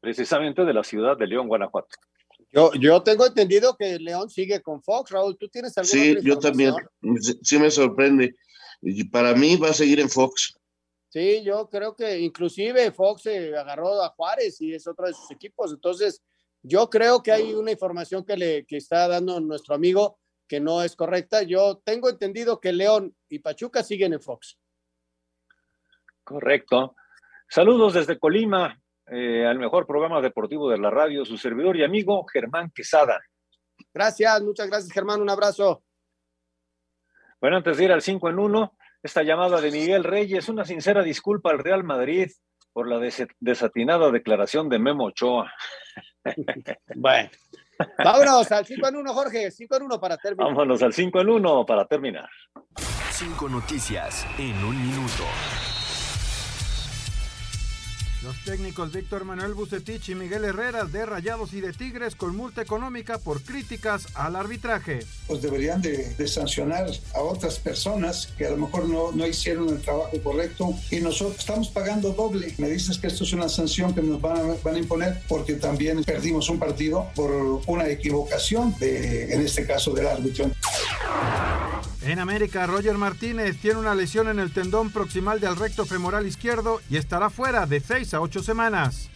precisamente 0.00 0.64
de 0.64 0.72
la 0.72 0.84
ciudad 0.84 1.16
de 1.16 1.26
León, 1.26 1.48
Guanajuato. 1.48 1.88
Yo, 2.52 2.72
yo 2.74 3.02
tengo 3.02 3.26
entendido 3.26 3.76
que 3.76 3.98
León 3.98 4.30
sigue 4.30 4.62
con 4.62 4.80
Fox, 4.82 5.10
Raúl. 5.10 5.36
¿Tú 5.36 5.48
tienes 5.48 5.76
alguna 5.76 5.90
Sí, 5.90 6.16
yo 6.22 6.38
también. 6.38 6.74
Sí 7.42 7.58
me 7.58 7.70
sorprende. 7.70 8.36
Y 8.80 9.04
para 9.04 9.34
mí 9.34 9.56
va 9.56 9.70
a 9.70 9.74
seguir 9.74 9.98
en 9.98 10.08
Fox. 10.08 10.54
Sí, 11.08 11.42
yo 11.42 11.68
creo 11.68 11.96
que 11.96 12.20
inclusive 12.20 12.92
Fox 12.92 13.22
se 13.22 13.56
agarró 13.56 14.02
a 14.02 14.10
Juárez 14.10 14.60
y 14.60 14.72
es 14.72 14.86
otro 14.86 15.06
de 15.06 15.14
sus 15.14 15.30
equipos. 15.30 15.72
Entonces, 15.72 16.22
yo 16.62 16.88
creo 16.88 17.22
que 17.22 17.32
hay 17.32 17.54
una 17.54 17.72
información 17.72 18.24
que 18.24 18.36
le 18.36 18.64
que 18.66 18.76
está 18.76 19.08
dando 19.08 19.40
nuestro 19.40 19.74
amigo 19.74 20.18
que 20.48 20.60
no 20.60 20.82
es 20.82 20.96
correcta. 20.96 21.42
Yo 21.42 21.80
tengo 21.84 22.08
entendido 22.08 22.60
que 22.60 22.72
León 22.72 23.16
y 23.28 23.38
Pachuca 23.38 23.82
siguen 23.82 24.12
en 24.12 24.20
Fox. 24.20 24.58
Correcto. 26.24 26.94
Saludos 27.48 27.94
desde 27.94 28.18
Colima, 28.18 28.80
eh, 29.06 29.44
al 29.46 29.58
mejor 29.58 29.86
programa 29.86 30.20
deportivo 30.20 30.70
de 30.70 30.78
la 30.78 30.90
radio, 30.90 31.24
su 31.24 31.36
servidor 31.36 31.76
y 31.76 31.84
amigo 31.84 32.24
Germán 32.26 32.70
Quesada. 32.74 33.20
Gracias, 33.92 34.42
muchas 34.42 34.68
gracias 34.68 34.92
Germán, 34.92 35.20
un 35.20 35.30
abrazo. 35.30 35.82
Bueno, 37.40 37.56
antes 37.56 37.76
de 37.76 37.84
ir 37.84 37.92
al 37.92 38.02
5 38.02 38.28
en 38.28 38.38
1, 38.38 38.76
esta 39.02 39.22
llamada 39.22 39.60
de 39.60 39.72
Miguel 39.72 40.04
Reyes, 40.04 40.48
una 40.48 40.64
sincera 40.64 41.02
disculpa 41.02 41.50
al 41.50 41.58
Real 41.58 41.82
Madrid 41.82 42.30
por 42.72 42.88
la 42.88 43.00
desatinada 43.40 44.10
declaración 44.10 44.68
de 44.68 44.78
Memo 44.78 45.06
Ochoa. 45.06 45.52
Bueno, 46.94 47.30
vámonos 47.98 48.52
al 48.52 48.66
5 48.66 48.88
en 48.88 48.96
1, 48.96 49.14
Jorge, 49.14 49.50
5 49.50 49.76
en 49.76 49.82
1 49.82 50.00
para 50.00 50.16
terminar. 50.16 50.52
Vámonos 50.52 50.82
al 50.82 50.92
5 50.92 51.20
en 51.20 51.28
1 51.28 51.66
para 51.66 51.84
terminar. 51.86 52.28
Cinco 53.10 53.48
noticias 53.48 54.26
en 54.38 54.64
un 54.64 54.80
minuto. 54.82 55.24
Los 58.22 58.36
técnicos 58.44 58.92
Víctor 58.92 59.24
Manuel 59.24 59.52
Bucetich 59.54 60.10
y 60.10 60.14
Miguel 60.14 60.44
Herrera 60.44 60.84
de 60.84 61.04
Rayados 61.04 61.52
y 61.54 61.60
de 61.60 61.72
Tigres 61.72 62.14
con 62.14 62.36
multa 62.36 62.62
económica 62.62 63.18
por 63.18 63.42
críticas 63.42 64.06
al 64.14 64.36
arbitraje. 64.36 65.00
Pues 65.26 65.42
deberían 65.42 65.82
de, 65.82 66.28
sancionar 66.28 66.86
a 67.14 67.20
otras 67.20 67.58
personas 67.58 68.28
que 68.38 68.46
a 68.46 68.50
lo 68.50 68.58
mejor 68.58 68.88
no, 68.88 69.10
no, 69.10 69.26
hicieron 69.26 69.68
el 69.70 69.80
trabajo 69.80 70.10
correcto 70.22 70.72
y 70.90 71.00
nosotros 71.00 71.40
estamos 71.40 71.68
pagando 71.68 72.12
doble. 72.12 72.54
Me 72.58 72.68
dices 72.68 72.98
que 72.98 73.08
esto 73.08 73.24
es 73.24 73.32
una 73.32 73.48
sanción 73.48 73.92
que 73.92 74.02
nos 74.02 74.20
van 74.20 74.36
a, 74.36 74.54
van 74.62 74.76
a 74.76 74.78
imponer 74.78 75.20
porque 75.28 75.54
también 75.54 76.04
perdimos 76.04 76.48
un 76.48 76.60
partido 76.60 77.08
por 77.16 77.30
una 77.66 77.88
equivocación 77.88 78.74
de, 78.78 79.34
en 79.34 79.40
este 79.40 79.66
caso, 79.66 79.92
del 79.92 80.06
árbitro. 80.06 80.48
En 82.04 82.18
América, 82.18 82.66
Roger 82.66 82.98
Martínez 82.98 83.58
tiene 83.58 83.78
una 83.78 83.94
lesión 83.94 84.28
en 84.28 84.40
el 84.40 84.52
tendón 84.52 84.90
proximal 84.90 85.38
del 85.38 85.54
recto 85.54 85.86
femoral 85.86 86.26
izquierdo 86.26 86.80
y 86.90 86.96
estará 86.96 87.30
fuera 87.30 87.64
de 87.66 87.78
6 87.78 88.14
a 88.14 88.20
8 88.20 88.42
semanas. 88.42 89.08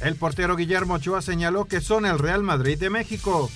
El 0.00 0.16
portero 0.16 0.56
Guillermo 0.56 0.94
Ochoa 0.94 1.22
señaló 1.22 1.66
que 1.66 1.80
son 1.80 2.04
el 2.04 2.18
Real 2.18 2.42
Madrid 2.42 2.78
de 2.78 2.90
México. 2.90 3.48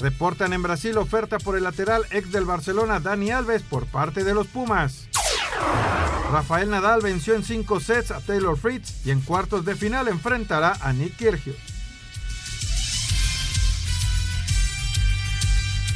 Reportan 0.00 0.54
en 0.54 0.62
Brasil 0.62 0.96
oferta 0.96 1.38
por 1.38 1.56
el 1.56 1.64
lateral 1.64 2.06
ex 2.10 2.32
del 2.32 2.46
Barcelona 2.46 2.98
Dani 2.98 3.30
Alves 3.30 3.62
por 3.62 3.84
parte 3.86 4.24
de 4.24 4.32
los 4.32 4.46
Pumas. 4.46 5.08
Rafael 6.32 6.70
Nadal 6.70 7.02
venció 7.02 7.34
en 7.34 7.44
5 7.44 7.80
sets 7.80 8.10
a 8.10 8.20
Taylor 8.20 8.56
Fritz 8.56 9.06
y 9.06 9.10
en 9.10 9.20
cuartos 9.20 9.66
de 9.66 9.74
final 9.74 10.08
enfrentará 10.08 10.78
a 10.80 10.94
Nick 10.94 11.16
Kyrgios. 11.16 11.56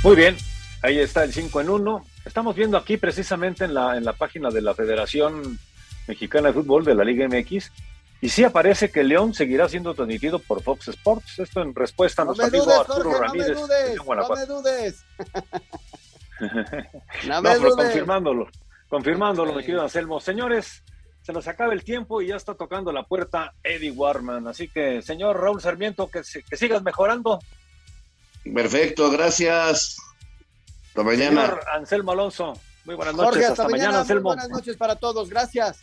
Muy 0.03 0.14
bien, 0.14 0.37
ahí 0.83 0.99
está 0.99 1.24
el 1.24 1.33
5 1.33 1.61
en 1.61 1.70
1. 1.70 2.07
Estamos 2.24 2.55
viendo 2.57 2.76
aquí 2.76 2.97
precisamente 2.97 3.64
en 3.64 3.74
la, 3.74 3.97
en 3.97 4.05
la 4.05 4.12
página 4.12 4.51
de 4.51 4.62
la 4.62 4.74
Federación 4.74 5.59
Mexicana 6.07 6.49
de 6.49 6.55
Fútbol 6.55 6.85
de 6.85 6.95
la 6.95 7.05
Liga 7.05 7.26
MX. 7.29 7.70
Y 8.20 8.29
sí 8.31 8.43
aparece 8.43 8.91
que 8.91 9.05
León 9.05 9.33
seguirá 9.33 9.68
siendo 9.68 9.95
transmitido 9.95 10.39
por 10.41 10.62
Fox 10.62 10.89
Sports. 10.89 11.39
Esto 11.39 11.62
en 11.62 11.74
respuesta 11.74 12.22
a 12.22 12.24
No 12.24 12.35
nuestro 12.35 12.47
amigo 12.49 12.64
dudes, 12.64 12.79
Arturo 12.81 13.11
Jorge, 13.11 13.18
no 13.18 13.26
Ramírez. 13.26 13.49
me 13.49 13.55
dudes, 13.55 13.89
de 13.89 13.97
no 13.97 14.35
me 14.35 14.47
dudes. 14.47 15.05
No, 16.41 16.49
No 17.35 17.43
me 17.43 17.51
pero 17.51 17.61
dudes. 17.70 17.74
confirmándolo, 17.87 18.49
confirmándolo, 18.89 19.53
mi 19.55 19.61
querido 19.62 19.83
Anselmo. 19.83 20.20
Señores, 20.20 20.83
se 21.22 21.33
nos 21.33 21.49
acaba 21.49 21.72
el 21.72 21.83
tiempo 21.85 22.22
y 22.22 22.29
ya 22.29 22.37
está 22.37 22.55
tocando 22.55 22.93
la 22.93 23.03
puerta 23.03 23.55
Eddie 23.64 23.91
Warman. 23.91 24.47
Así 24.47 24.68
que, 24.68 25.03
señor 25.03 25.41
Raúl 25.41 25.61
Sarmiento, 25.61 26.09
que, 26.09 26.22
se- 26.22 26.43
que 26.45 26.57
sigas 26.57 26.83
mejorando. 26.83 27.41
Perfecto, 28.55 29.11
gracias. 29.11 29.97
Hasta 30.89 31.03
mañana. 31.03 31.47
Señor 31.47 31.64
Anselmo 31.72 32.12
Alonso, 32.12 32.61
muy 32.84 32.95
buenas 32.95 33.14
noches. 33.14 33.30
Jorge, 33.30 33.47
hasta, 33.47 33.62
hasta, 33.62 33.76
mañana. 33.76 34.01
Anselmo. 34.01 34.22
buenas 34.22 34.49
noches 34.49 34.76
para 34.76 34.97
todos. 34.97 35.28
Gracias. 35.28 35.80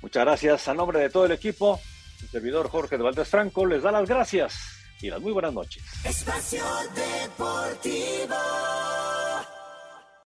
Muchas 0.00 0.24
gracias. 0.24 0.68
A 0.68 0.74
nombre 0.74 1.00
de 1.00 1.10
todo 1.10 1.26
el 1.26 1.32
equipo, 1.32 1.80
el 2.22 2.28
servidor 2.28 2.68
Jorge 2.68 2.96
de 2.96 3.02
Valdés 3.02 3.28
Franco 3.28 3.66
les 3.66 3.82
da 3.82 3.92
las 3.92 4.08
gracias 4.08 4.54
y 5.00 5.10
las 5.10 5.20
muy 5.20 5.32
buenas 5.32 5.52
noches. 5.52 5.82
Espacio 6.04 6.64
Deportivo. 6.94 8.36